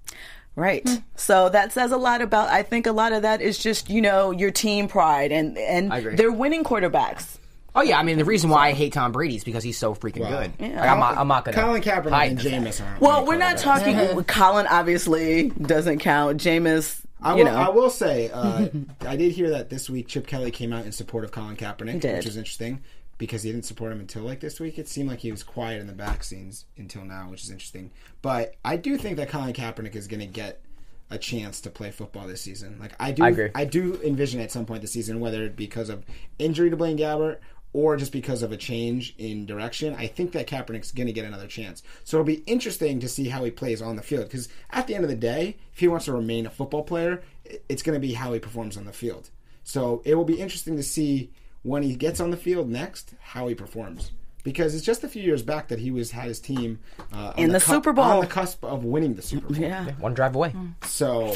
Right. 0.55 0.87
So 1.15 1.49
that 1.49 1.71
says 1.71 1.91
a 1.91 1.97
lot 1.97 2.21
about 2.21 2.49
I 2.49 2.61
think 2.63 2.85
a 2.85 2.91
lot 2.91 3.13
of 3.13 3.23
that 3.23 3.41
is 3.41 3.57
just, 3.57 3.89
you 3.89 4.01
know, 4.01 4.31
your 4.31 4.51
team 4.51 4.87
pride 4.87 5.31
and 5.31 5.57
and 5.57 5.91
they're 6.17 6.31
winning 6.31 6.63
quarterbacks. 6.63 7.37
Oh 7.75 7.81
yeah, 7.81 7.97
I 7.97 8.03
mean 8.03 8.19
the 8.19 8.25
reason 8.25 8.51
why 8.51 8.67
I 8.67 8.73
hate 8.73 8.93
Tom 8.93 9.11
Brady 9.11 9.35
is 9.35 9.43
because 9.43 9.63
he's 9.63 9.79
so 9.79 9.95
freaking 9.95 10.19
Wow. 10.21 10.41
good. 10.41 10.53
Yeah. 10.59 10.79
Like, 10.79 10.89
I'm 10.89 10.99
not, 10.99 11.17
I'm 11.17 11.27
not 11.27 11.45
gonna. 11.45 11.57
Colin 11.57 11.81
Kaepernick 11.81 12.09
hide 12.11 12.29
and 12.31 12.37
the 12.37 12.43
fact. 12.49 12.63
Jameis 12.65 12.85
aren't. 12.85 13.01
Well, 13.01 13.25
we're 13.25 13.37
not 13.37 13.57
talking 13.57 14.23
Colin 14.27 14.67
obviously 14.67 15.49
doesn't 15.49 15.99
count. 15.99 16.39
Jameis, 16.39 16.99
I 17.19 17.31
you 17.31 17.37
will, 17.45 17.51
know. 17.51 17.57
I 17.57 17.69
will 17.69 17.89
say, 17.89 18.29
uh, 18.29 18.67
I 19.07 19.15
did 19.15 19.31
hear 19.31 19.49
that 19.51 19.71
this 19.71 19.89
week 19.89 20.07
Chip 20.07 20.27
Kelly 20.27 20.51
came 20.51 20.71
out 20.71 20.85
in 20.85 20.91
support 20.91 21.23
of 21.23 21.31
Colin 21.31 21.55
Kaepernick, 21.55 22.01
did. 22.01 22.17
which 22.17 22.25
was 22.25 22.37
interesting 22.37 22.81
because 23.23 23.43
he 23.43 23.51
didn't 23.53 23.65
support 23.65 23.93
him 23.93 24.01
until 24.01 24.23
like 24.23 24.41
this 24.41 24.59
week. 24.59 24.77
It 24.77 24.89
seemed 24.89 25.09
like 25.09 25.19
he 25.19 25.31
was 25.31 25.43
quiet 25.43 25.79
in 25.79 25.87
the 25.87 25.93
back 25.93 26.25
scenes 26.25 26.65
until 26.75 27.05
now, 27.05 27.29
which 27.29 27.41
is 27.41 27.49
interesting. 27.49 27.89
But 28.21 28.55
I 28.65 28.75
do 28.75 28.97
think 28.97 29.15
that 29.15 29.29
Colin 29.29 29.53
Kaepernick 29.53 29.95
is 29.95 30.07
going 30.07 30.19
to 30.19 30.25
get 30.25 30.61
a 31.09 31.17
chance 31.17 31.61
to 31.61 31.69
play 31.69 31.89
football 31.89 32.27
this 32.27 32.41
season. 32.41 32.77
Like 32.81 32.91
I 32.99 33.13
do, 33.13 33.23
I 33.23 33.29
agree. 33.29 33.65
do 33.69 33.97
envision 34.03 34.41
at 34.41 34.51
some 34.51 34.65
point 34.65 34.81
this 34.81 34.91
season, 34.91 35.21
whether 35.21 35.43
it 35.43 35.55
because 35.55 35.87
of 35.87 36.05
injury 36.37 36.69
to 36.69 36.75
Blaine 36.75 36.97
Gabbert 36.97 37.37
or 37.71 37.95
just 37.95 38.11
because 38.11 38.43
of 38.43 38.51
a 38.51 38.57
change 38.57 39.15
in 39.17 39.45
direction, 39.45 39.95
I 39.95 40.07
think 40.07 40.33
that 40.33 40.47
Kaepernick's 40.47 40.91
going 40.91 41.07
to 41.07 41.13
get 41.13 41.23
another 41.23 41.47
chance. 41.47 41.81
So 42.03 42.17
it'll 42.17 42.25
be 42.25 42.43
interesting 42.45 42.99
to 42.99 43.07
see 43.07 43.29
how 43.29 43.45
he 43.45 43.51
plays 43.51 43.81
on 43.81 43.95
the 43.95 44.03
field. 44.03 44.25
Because 44.25 44.49
at 44.69 44.87
the 44.87 44.95
end 44.95 45.05
of 45.05 45.09
the 45.09 45.15
day, 45.15 45.55
if 45.71 45.79
he 45.79 45.87
wants 45.87 46.05
to 46.05 46.11
remain 46.11 46.45
a 46.45 46.49
football 46.49 46.83
player, 46.83 47.23
it's 47.69 47.83
going 47.83 47.95
to 47.95 48.05
be 48.05 48.15
how 48.15 48.33
he 48.33 48.39
performs 48.39 48.75
on 48.75 48.83
the 48.83 48.91
field. 48.91 49.29
So 49.63 50.01
it 50.03 50.15
will 50.15 50.25
be 50.25 50.41
interesting 50.41 50.75
to 50.75 50.83
see 50.83 51.31
when 51.63 51.83
he 51.83 51.95
gets 51.95 52.19
on 52.19 52.29
the 52.31 52.37
field 52.37 52.69
next 52.69 53.13
how 53.21 53.47
he 53.47 53.55
performs. 53.55 54.11
because 54.43 54.75
it's 54.75 54.83
just 54.85 55.03
a 55.03 55.07
few 55.07 55.23
years 55.23 55.41
back 55.41 55.69
that 55.69 55.79
he 55.79 55.89
was 55.89 56.11
had 56.11 56.25
his 56.27 56.39
team 56.39 56.77
uh, 57.13 57.31
In 57.37 57.51
the 57.53 57.59
cu- 57.61 57.71
Super 57.71 57.93
Bowl. 57.93 58.03
on 58.05 58.19
the 58.19 58.27
cusp 58.27 58.63
of 58.65 58.83
winning 58.83 59.13
the 59.15 59.21
Super 59.21 59.47
Bowl. 59.53 59.57
Yeah. 59.57 59.91
One 59.99 60.13
drive 60.13 60.35
away. 60.35 60.53
So 60.85 61.33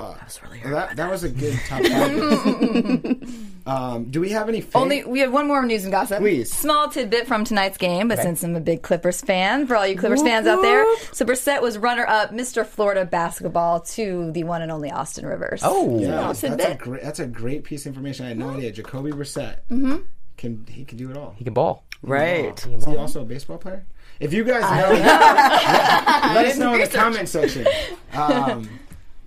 uh, 0.00 0.14
That's 0.14 0.42
really 0.42 0.60
that 0.64 0.96
that 0.96 1.10
was 1.10 1.22
a 1.24 1.28
good 1.28 1.58
top 1.68 1.82
five. 1.84 3.22
um, 3.66 4.04
do 4.10 4.20
we 4.20 4.30
have 4.30 4.48
any? 4.48 4.60
Fan- 4.60 4.82
Only 4.82 5.04
we 5.04 5.20
have 5.20 5.32
one 5.32 5.46
more 5.46 5.64
news 5.64 5.84
and 5.84 5.92
gossip. 5.92 6.18
Please. 6.18 6.50
Small 6.52 6.88
tidbit 6.88 7.26
from 7.26 7.44
tonight's 7.44 7.76
game, 7.78 8.08
but 8.08 8.18
since 8.18 8.42
I'm 8.42 8.56
a 8.56 8.60
big 8.60 8.82
Clippers 8.82 9.20
fan, 9.20 9.66
for 9.66 9.76
all 9.76 9.86
you 9.86 9.96
Clippers 9.96 10.22
fans 10.22 10.46
out 10.46 10.62
there, 10.62 10.84
so 11.12 11.24
Brissett 11.24 11.60
was 11.62 11.76
runner-up, 11.78 12.30
Mr. 12.32 12.64
Florida 12.66 13.04
basketball 13.04 13.80
to 13.80 14.30
the 14.32 14.44
one 14.44 14.62
and 14.62 14.72
only 14.72 14.90
Austin 14.90 15.26
Rivers. 15.26 15.60
Oh, 15.64 15.98
Yeah, 16.00 16.32
Small 16.32 16.56
that's 16.56 16.64
a 16.64 16.74
great. 16.76 17.02
That's 17.02 17.20
a 17.20 17.26
great 17.26 17.64
piece 17.64 17.84
of 17.86 17.90
information. 17.90 18.24
I 18.26 18.28
had 18.30 18.38
no 18.38 18.50
idea. 18.50 18.72
Jacoby 18.72 19.10
Brissett 19.12 19.58
Mm-hmm. 19.70 19.96
can 20.36 20.66
he 20.68 20.84
can 20.84 20.96
do 20.98 21.10
it 21.10 21.16
all. 21.16 21.34
he 21.36 21.44
can 21.44 21.52
ball. 21.54 21.84
Right. 22.02 22.66
Is 22.66 22.84
he 22.86 22.96
also 22.96 23.20
a 23.20 23.24
baseball 23.26 23.58
player? 23.58 23.84
If 24.20 24.32
you 24.32 24.42
guys 24.44 24.62
know, 24.62 24.92
let, 24.94 25.04
let 26.34 26.46
us 26.46 26.56
know 26.58 26.72
in 26.74 26.80
the 26.80 26.88
comment 26.88 27.28
section. 27.28 27.66
Um, 28.14 28.68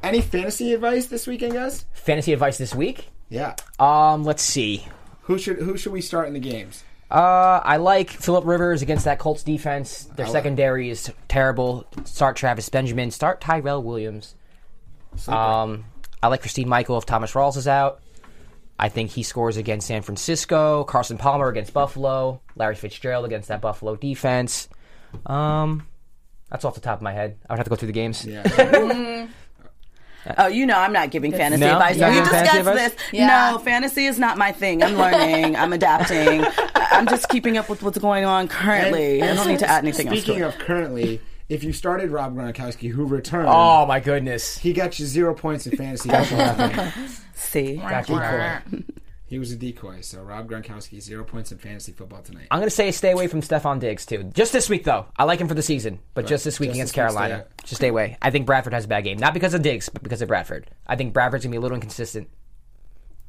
any 0.04 0.22
fantasy 0.22 0.74
advice 0.74 1.08
this 1.08 1.26
weekend, 1.28 1.54
guys? 1.54 1.86
Fantasy 1.93 2.34
advice 2.34 2.58
this 2.58 2.76
week? 2.76 3.10
Yeah. 3.30 3.56
Um, 3.80 4.24
let's 4.24 4.43
see. 4.43 4.86
Who 5.24 5.38
should 5.38 5.58
who 5.58 5.78
should 5.78 5.93
we 5.93 6.01
start 6.01 6.28
in 6.28 6.34
the 6.34 6.39
games? 6.39 6.84
Uh, 7.10 7.62
I 7.64 7.78
like 7.78 8.10
Philip 8.10 8.45
Rivers 8.45 8.82
against 8.82 9.06
that 9.06 9.20
Colts 9.20 9.43
defense. 9.43 10.06
Their 10.16 10.26
I 10.26 10.30
like- 10.30 10.34
secondary 10.38 10.89
is 10.89 11.12
terrible. 11.28 11.86
Start 12.06 12.36
Travis 12.36 12.70
Benjamin. 12.70 13.12
Start 13.12 13.39
Tyrell 13.39 13.82
Williams. 13.84 14.36
Um, 15.28 15.86
I 16.24 16.28
like 16.28 16.41
Christine 16.41 16.68
Michael 16.68 16.97
if 16.97 17.06
Thomas 17.06 17.34
Rawls 17.34 17.56
is 17.58 17.68
out. 17.68 18.01
I 18.80 18.89
think 18.89 19.12
he 19.12 19.22
scores 19.24 19.58
against 19.58 19.88
San 19.88 20.01
Francisco. 20.01 20.84
Carson 20.86 21.18
Palmer 21.20 21.47
against 21.47 21.72
Buffalo. 21.74 22.41
Larry 22.56 22.76
Fitzgerald 22.76 23.24
against 23.26 23.47
that 23.49 23.62
Buffalo 23.62 23.95
defense. 23.95 24.68
Um, 25.28 25.86
that's 26.49 26.66
off 26.66 26.74
the 26.74 26.82
top 26.82 26.97
of 26.97 27.04
my 27.04 27.14
head. 27.14 27.38
I 27.47 27.54
would 27.54 27.60
have 27.60 27.66
to 27.66 27.70
go 27.70 27.76
through 27.76 27.88
the 27.88 27.93
games. 27.93 28.26
Yeah. 28.26 29.28
Oh, 30.38 30.47
you 30.47 30.65
know, 30.65 30.78
I'm 30.78 30.93
not 30.93 31.11
giving 31.11 31.32
fantasy 31.32 31.61
No? 31.65 31.74
advice. 31.74 31.95
We 31.95 31.99
giving 32.01 32.24
discussed 32.24 32.55
advice? 32.55 32.76
this. 32.93 32.95
Yeah. 33.11 33.51
No, 33.51 33.57
fantasy 33.59 34.05
is 34.05 34.17
not 34.19 34.38
my 34.38 34.51
thing. 34.51 34.82
I'm 34.82 34.95
learning. 34.95 35.55
I'm 35.55 35.74
adapting. 35.80 36.45
I- 36.45 36.88
I'm 36.91 37.07
just 37.07 37.28
keeping 37.30 37.57
up 37.57 37.69
with 37.69 37.82
what's 37.84 37.97
going 37.97 38.24
on 38.24 38.47
currently. 38.47 39.21
I 39.21 39.34
don't 39.34 39.47
need 39.47 39.59
to 39.59 39.69
add 39.69 39.84
anything 39.84 40.07
else. 40.07 40.21
Speaking 40.21 40.43
of 40.43 40.57
currently, 40.59 41.19
if 41.49 41.63
you 41.63 41.74
started 41.74 42.09
Rob 42.11 42.36
Gronkowski, 42.36 42.89
who 42.91 43.05
returned, 43.05 43.49
Oh 43.49 43.86
my 43.86 43.99
goodness. 43.99 44.57
he 44.57 44.71
got 44.74 44.97
you 44.99 45.05
zero 45.05 45.34
points 45.34 45.67
in 45.67 45.76
fantasy. 45.76 46.09
football. 46.09 46.91
See, 47.34 47.78
Got 47.78 48.07
you. 48.09 48.15
I'm 48.15 48.86
he 49.34 49.40
was 49.40 49.52
a 49.52 49.56
decoy. 49.56 50.02
So 50.02 50.22
Rob 50.22 50.48
Gronkowski 50.48 51.02
zero 51.02 51.24
points 51.24 51.52
in 51.52 51.58
fantasy 51.58 51.92
football 51.92 52.22
tonight. 52.22 52.48
I'm 52.52 52.60
gonna 52.60 52.70
say 52.70 52.92
stay 52.92 53.12
away 53.12 53.26
from 53.26 53.42
Stefon 53.42 53.80
Diggs 53.80 54.06
too. 54.06 54.26
Just 54.26 54.54
this 54.54 54.70
week 54.70 54.84
though. 54.84 55.08
I 55.18 55.24
like 55.24 55.40
him 55.40 55.48
for 55.48 55.56
the 55.56 55.64
season, 55.64 55.98
but 56.14 56.28
just 56.28 56.44
this 56.46 56.60
week 56.60 56.70
just 56.70 56.76
against 56.78 56.94
this 56.94 57.12
stay 57.12 57.18
Carolina, 57.20 57.46
just 57.64 57.78
stay 57.78 57.88
away. 57.88 58.16
I 58.22 58.30
think 58.30 58.46
Bradford 58.46 58.74
has 58.74 58.86
a 58.86 58.88
bad 58.88 59.04
game, 59.06 59.18
not 59.18 59.34
because 59.34 59.56
of 59.56 59.64
Diggs, 59.64 59.90
but 59.90 60.04
because 60.04 60.22
of 60.22 60.28
Bradford. 60.28 60.70
I 60.86 60.96
think 60.96 61.14
Bradford's 61.14 61.44
gonna 61.46 61.52
be 61.54 61.58
a 61.58 61.62
little 61.62 61.76
inconsistent 61.76 62.30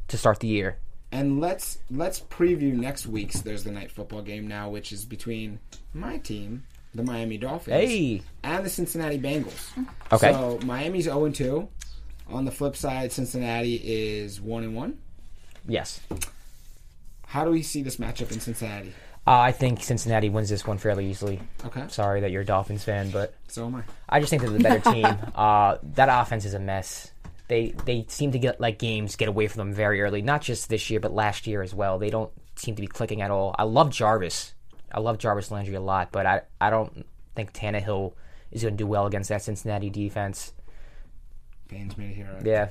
to 0.08 0.18
start 0.18 0.40
the 0.40 0.48
year. 0.48 0.76
And 1.10 1.40
let's 1.40 1.78
let's 1.90 2.20
preview 2.20 2.74
next 2.74 3.06
week's 3.06 3.40
Thursday 3.40 3.70
night 3.70 3.90
football 3.90 4.20
game 4.20 4.46
now, 4.46 4.68
which 4.68 4.92
is 4.92 5.06
between 5.06 5.58
my 5.94 6.18
team, 6.18 6.64
the 6.94 7.02
Miami 7.02 7.38
Dolphins, 7.38 7.74
Hey. 7.90 8.22
and 8.42 8.62
the 8.62 8.68
Cincinnati 8.68 9.18
Bengals. 9.18 9.70
Okay. 10.12 10.32
So 10.32 10.58
Miami's 10.64 11.04
zero 11.04 11.24
and 11.24 11.34
two. 11.34 11.68
On 12.28 12.44
the 12.44 12.50
flip 12.50 12.76
side, 12.76 13.10
Cincinnati 13.10 13.76
is 13.76 14.40
one 14.40 14.64
and 14.64 14.74
one. 14.74 14.98
Yes. 15.66 16.00
How 17.26 17.44
do 17.44 17.50
we 17.50 17.62
see 17.62 17.82
this 17.82 17.96
matchup 17.96 18.30
in 18.32 18.40
Cincinnati? 18.40 18.92
Uh, 19.26 19.38
I 19.38 19.52
think 19.52 19.82
Cincinnati 19.82 20.28
wins 20.28 20.50
this 20.50 20.66
one 20.66 20.76
fairly 20.78 21.06
easily. 21.10 21.40
Okay. 21.64 21.84
Sorry 21.88 22.20
that 22.20 22.30
you're 22.30 22.42
a 22.42 22.46
Dolphins 22.46 22.84
fan, 22.84 23.10
but 23.10 23.34
So 23.48 23.66
am 23.66 23.76
I. 23.76 23.82
I 24.08 24.20
just 24.20 24.30
think 24.30 24.42
they're 24.42 24.50
the 24.50 24.58
better 24.60 24.90
team. 24.92 25.06
Uh, 25.34 25.78
that 25.94 26.08
offense 26.10 26.44
is 26.44 26.54
a 26.54 26.58
mess. 26.58 27.10
They 27.48 27.74
they 27.84 28.04
seem 28.08 28.32
to 28.32 28.38
get 28.38 28.60
like 28.60 28.78
games 28.78 29.16
get 29.16 29.28
away 29.28 29.48
from 29.48 29.58
them 29.58 29.72
very 29.74 30.00
early. 30.02 30.22
Not 30.22 30.42
just 30.42 30.68
this 30.68 30.90
year, 30.90 31.00
but 31.00 31.12
last 31.12 31.46
year 31.46 31.62
as 31.62 31.74
well. 31.74 31.98
They 31.98 32.10
don't 32.10 32.30
seem 32.56 32.74
to 32.76 32.80
be 32.82 32.86
clicking 32.86 33.22
at 33.22 33.30
all. 33.30 33.54
I 33.58 33.64
love 33.64 33.90
Jarvis. 33.90 34.54
I 34.92 35.00
love 35.00 35.18
Jarvis 35.18 35.50
Landry 35.50 35.74
a 35.74 35.80
lot, 35.80 36.10
but 36.12 36.26
I 36.26 36.42
I 36.60 36.70
don't 36.70 37.06
think 37.34 37.52
Tannehill 37.52 38.12
is 38.52 38.62
going 38.62 38.74
to 38.74 38.78
do 38.78 38.86
well 38.86 39.06
against 39.06 39.28
that 39.30 39.42
Cincinnati 39.42 39.90
defense. 39.90 40.52
Fans 41.68 41.96
made 41.98 42.10
it 42.10 42.14
here. 42.14 42.38
Yeah. 42.44 42.68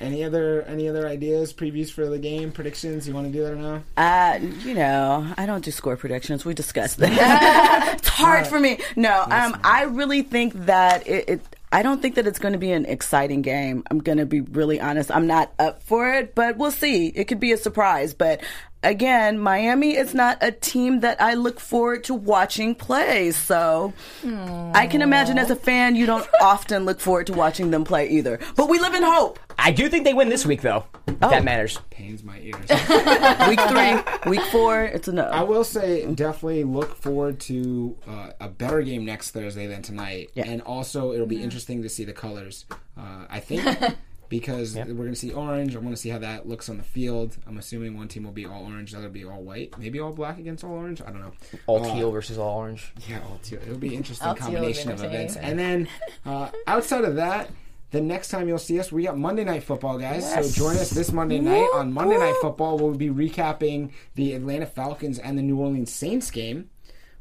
Any 0.00 0.24
other 0.24 0.62
any 0.62 0.88
other 0.88 1.06
ideas, 1.06 1.54
previews 1.54 1.90
for 1.90 2.06
the 2.06 2.18
game, 2.18 2.52
predictions? 2.52 3.08
You 3.08 3.14
want 3.14 3.28
to 3.28 3.32
do 3.32 3.42
that 3.44 3.52
or 3.52 3.56
no? 3.56 3.82
uh, 3.96 4.38
you 4.62 4.74
know, 4.74 5.26
I 5.38 5.46
don't 5.46 5.64
do 5.64 5.70
score 5.70 5.96
predictions. 5.96 6.44
We 6.44 6.52
discussed 6.52 6.98
that. 6.98 7.94
it's 7.98 8.08
hard 8.08 8.46
for 8.46 8.60
me. 8.60 8.78
No, 8.94 9.22
um, 9.22 9.58
I 9.64 9.84
really 9.84 10.22
think 10.22 10.52
that 10.66 11.06
it. 11.06 11.28
it 11.28 11.40
I 11.72 11.82
don't 11.82 12.00
think 12.00 12.14
that 12.14 12.26
it's 12.26 12.38
going 12.38 12.52
to 12.52 12.58
be 12.58 12.70
an 12.70 12.86
exciting 12.86 13.42
game. 13.42 13.82
I'm 13.90 13.98
going 13.98 14.18
to 14.18 14.24
be 14.24 14.40
really 14.40 14.80
honest. 14.80 15.10
I'm 15.10 15.26
not 15.26 15.52
up 15.58 15.82
for 15.82 16.10
it, 16.14 16.34
but 16.34 16.56
we'll 16.56 16.70
see. 16.70 17.08
It 17.08 17.24
could 17.24 17.40
be 17.40 17.52
a 17.52 17.56
surprise. 17.56 18.14
But 18.14 18.40
again, 18.86 19.38
Miami 19.38 19.96
is 19.96 20.14
not 20.14 20.38
a 20.40 20.50
team 20.52 21.00
that 21.00 21.20
I 21.20 21.34
look 21.34 21.60
forward 21.60 22.04
to 22.04 22.14
watching 22.14 22.74
play. 22.74 23.30
So 23.32 23.92
I 24.24 24.86
can 24.90 25.02
imagine 25.02 25.38
as 25.38 25.50
a 25.50 25.56
fan, 25.56 25.96
you 25.96 26.06
don't 26.06 26.26
often 26.40 26.84
look 26.84 27.00
forward 27.00 27.26
to 27.28 27.32
watching 27.32 27.70
them 27.70 27.84
play 27.84 28.08
either. 28.08 28.38
But 28.56 28.68
we 28.68 28.78
live 28.78 28.94
in 28.94 29.02
hope. 29.02 29.38
I 29.58 29.72
do 29.72 29.88
think 29.88 30.04
they 30.04 30.14
win 30.14 30.28
this 30.28 30.44
week 30.46 30.60
though. 30.62 30.84
If 31.08 31.18
that 31.20 31.44
matters. 31.44 31.78
Pains 31.90 32.22
my 32.22 32.38
ears. 32.40 32.56
Week 33.48 33.60
three, 33.60 34.30
week 34.30 34.42
four, 34.52 34.82
it's 34.84 35.08
a 35.08 35.12
no. 35.12 35.22
I 35.24 35.42
will 35.44 35.64
say, 35.64 36.04
definitely 36.12 36.64
look 36.64 36.94
forward 36.96 37.40
to 37.40 37.96
uh, 38.06 38.30
a 38.38 38.48
better 38.48 38.82
game 38.82 39.04
next 39.06 39.30
Thursday 39.30 39.66
than 39.66 39.80
tonight, 39.82 40.30
Yeah. 40.34 40.44
and 40.46 40.60
also 40.62 41.12
it'll 41.12 41.26
be 41.26 41.42
interesting 41.42 41.82
to 41.82 41.88
see 41.88 42.04
the 42.04 42.12
colors. 42.12 42.66
Uh, 42.98 43.24
I 43.30 43.40
think 43.40 43.62
because 44.28 44.74
we're 44.74 44.84
going 44.84 45.10
to 45.10 45.16
see 45.16 45.32
orange. 45.32 45.74
I 45.76 45.78
want 45.78 45.94
to 45.96 46.00
see 46.00 46.08
how 46.10 46.18
that 46.18 46.48
looks 46.48 46.68
on 46.68 46.76
the 46.76 46.82
field. 46.82 47.36
I'm 47.46 47.58
assuming 47.58 47.96
one 47.96 48.08
team 48.08 48.24
will 48.24 48.32
be 48.32 48.46
all 48.46 48.64
orange, 48.64 48.92
the 48.92 48.98
other 48.98 49.06
will 49.08 49.12
be 49.14 49.24
all 49.24 49.42
white, 49.42 49.78
maybe 49.78 50.00
all 50.00 50.12
black 50.12 50.38
against 50.38 50.64
all 50.64 50.72
orange. 50.72 51.00
I 51.00 51.06
don't 51.06 51.20
know. 51.20 51.32
All 51.66 51.84
Uh, 51.84 51.94
teal 51.94 52.10
versus 52.10 52.38
all 52.38 52.58
orange. 52.58 52.92
Yeah, 53.08 53.20
all 53.28 53.38
teal. 53.42 53.60
It'll 53.62 53.78
be 53.78 53.88
an 53.88 53.94
interesting 53.94 54.28
All 54.28 54.34
teal 54.34 54.46
would 54.46 54.50
be 54.50 54.56
combination 54.56 54.90
of 54.90 55.00
entertaining. 55.00 55.26
events. 55.30 55.36
And 55.36 55.58
then 55.58 55.88
uh, 56.24 56.50
outside 56.66 57.04
of 57.04 57.16
that, 57.16 57.50
the 57.92 58.00
next 58.00 58.28
time 58.30 58.48
you'll 58.48 58.58
see 58.58 58.80
us, 58.80 58.90
we 58.90 59.04
got 59.04 59.16
Monday 59.16 59.44
Night 59.44 59.62
Football, 59.62 59.98
guys. 59.98 60.28
So 60.28 60.42
join 60.64 60.76
us 60.76 60.90
this 60.90 61.12
Monday 61.12 61.38
night. 61.38 61.68
On 61.74 61.92
Monday 61.92 62.18
Night 62.18 62.34
Football, 62.42 62.78
we'll 62.78 62.94
be 62.94 63.08
recapping 63.10 63.90
the 64.16 64.32
Atlanta 64.34 64.66
Falcons 64.66 65.18
and 65.20 65.38
the 65.38 65.42
New 65.42 65.56
Orleans 65.58 65.92
Saints 65.92 66.30
game, 66.32 66.68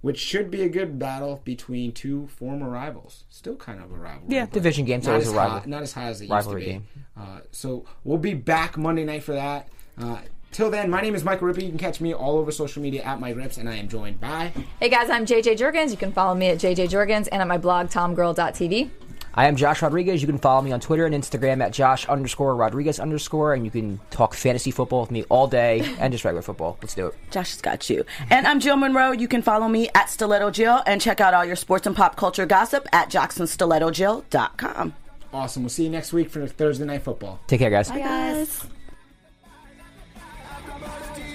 which 0.05 0.19
should 0.19 0.51
be 0.51 0.61
a 0.61 0.69
good 0.69 0.99
battle 0.99 1.41
between 1.45 1.91
two 1.91 2.27
former 2.27 2.69
rivals. 2.69 3.23
Still 3.31 3.55
kind 3.55 3.81
of 3.81 3.91
a 3.91 3.95
rivalry. 3.95 4.35
Yeah, 4.35 4.45
but 4.45 4.53
division 4.53 4.85
game's 4.85 5.07
not 5.07 5.13
always 5.13 5.25
as 5.29 5.33
a 5.33 5.35
rival- 5.35 5.59
high, 5.61 5.65
not 5.65 5.81
as 5.81 5.93
high 5.93 6.09
as 6.09 6.21
it 6.21 6.29
rivalry 6.29 6.61
used 6.61 6.67
to 6.67 6.73
game. 6.73 6.87
Uh, 7.17 7.39
so 7.49 7.85
we'll 8.03 8.19
be 8.19 8.35
back 8.35 8.77
Monday 8.77 9.03
night 9.03 9.23
for 9.23 9.33
that. 9.33 9.67
Uh, 9.99 10.19
Till 10.51 10.69
then, 10.69 10.91
my 10.91 11.01
name 11.01 11.15
is 11.15 11.23
Michael 11.23 11.47
Rippey. 11.47 11.63
You 11.63 11.69
can 11.69 11.79
catch 11.79 11.99
me 11.99 12.13
all 12.13 12.37
over 12.37 12.51
social 12.51 12.83
media 12.83 13.01
at 13.01 13.19
my 13.19 13.31
rips, 13.31 13.57
and 13.57 13.67
I 13.67 13.75
am 13.75 13.89
joined 13.89 14.21
by 14.21 14.53
Hey 14.79 14.89
guys, 14.89 15.09
I'm 15.09 15.25
JJ 15.25 15.57
Jurgens. 15.57 15.89
You 15.89 15.97
can 15.97 16.13
follow 16.13 16.35
me 16.35 16.49
at 16.49 16.59
JJ 16.59 16.87
Jurgens 16.87 17.27
and 17.31 17.41
at 17.41 17.47
my 17.47 17.57
blog 17.57 17.87
tomgirl.tv. 17.87 18.91
I 19.37 19.47
am 19.47 19.57
Josh 19.57 19.81
Rodriguez. 19.81 20.21
You 20.21 20.27
can 20.27 20.37
follow 20.37 20.61
me 20.61 20.71
on 20.71 20.79
Twitter 20.79 21.05
and 21.05 21.13
Instagram 21.13 21.61
at 21.61 21.73
Josh 21.73 22.07
underscore 22.07 22.55
Rodriguez 22.55 22.99
underscore, 22.99 23.53
and 23.53 23.65
you 23.65 23.71
can 23.71 23.99
talk 24.09 24.33
fantasy 24.33 24.71
football 24.71 25.01
with 25.01 25.11
me 25.11 25.23
all 25.29 25.47
day 25.47 25.81
and 25.99 26.13
just 26.13 26.23
regular 26.23 26.41
football. 26.41 26.77
Let's 26.81 26.95
do 26.95 27.07
it. 27.07 27.15
Josh 27.31 27.51
has 27.51 27.61
got 27.61 27.89
you. 27.89 28.05
And 28.29 28.47
I'm 28.47 28.59
Jill 28.59 28.77
Monroe. 28.77 29.11
You 29.11 29.27
can 29.27 29.41
follow 29.41 29.67
me 29.67 29.89
at 29.93 30.09
Stiletto 30.09 30.51
Jill 30.51 30.81
and 30.85 31.01
check 31.01 31.19
out 31.19 31.33
all 31.33 31.43
your 31.43 31.57
sports 31.57 31.85
and 31.85 31.95
pop 31.95 32.15
culture 32.15 32.45
gossip 32.45 32.87
at 32.93 33.09
JocksAndStilettoJill.com. 33.09 34.93
Awesome. 35.33 35.63
We'll 35.63 35.69
see 35.69 35.83
you 35.83 35.89
next 35.89 36.13
week 36.13 36.29
for 36.29 36.47
Thursday 36.47 36.85
Night 36.85 37.03
Football. 37.03 37.41
Take 37.47 37.59
care, 37.59 37.69
guys. 37.69 37.89
Bye, 37.89 37.99
guys. 37.99 38.65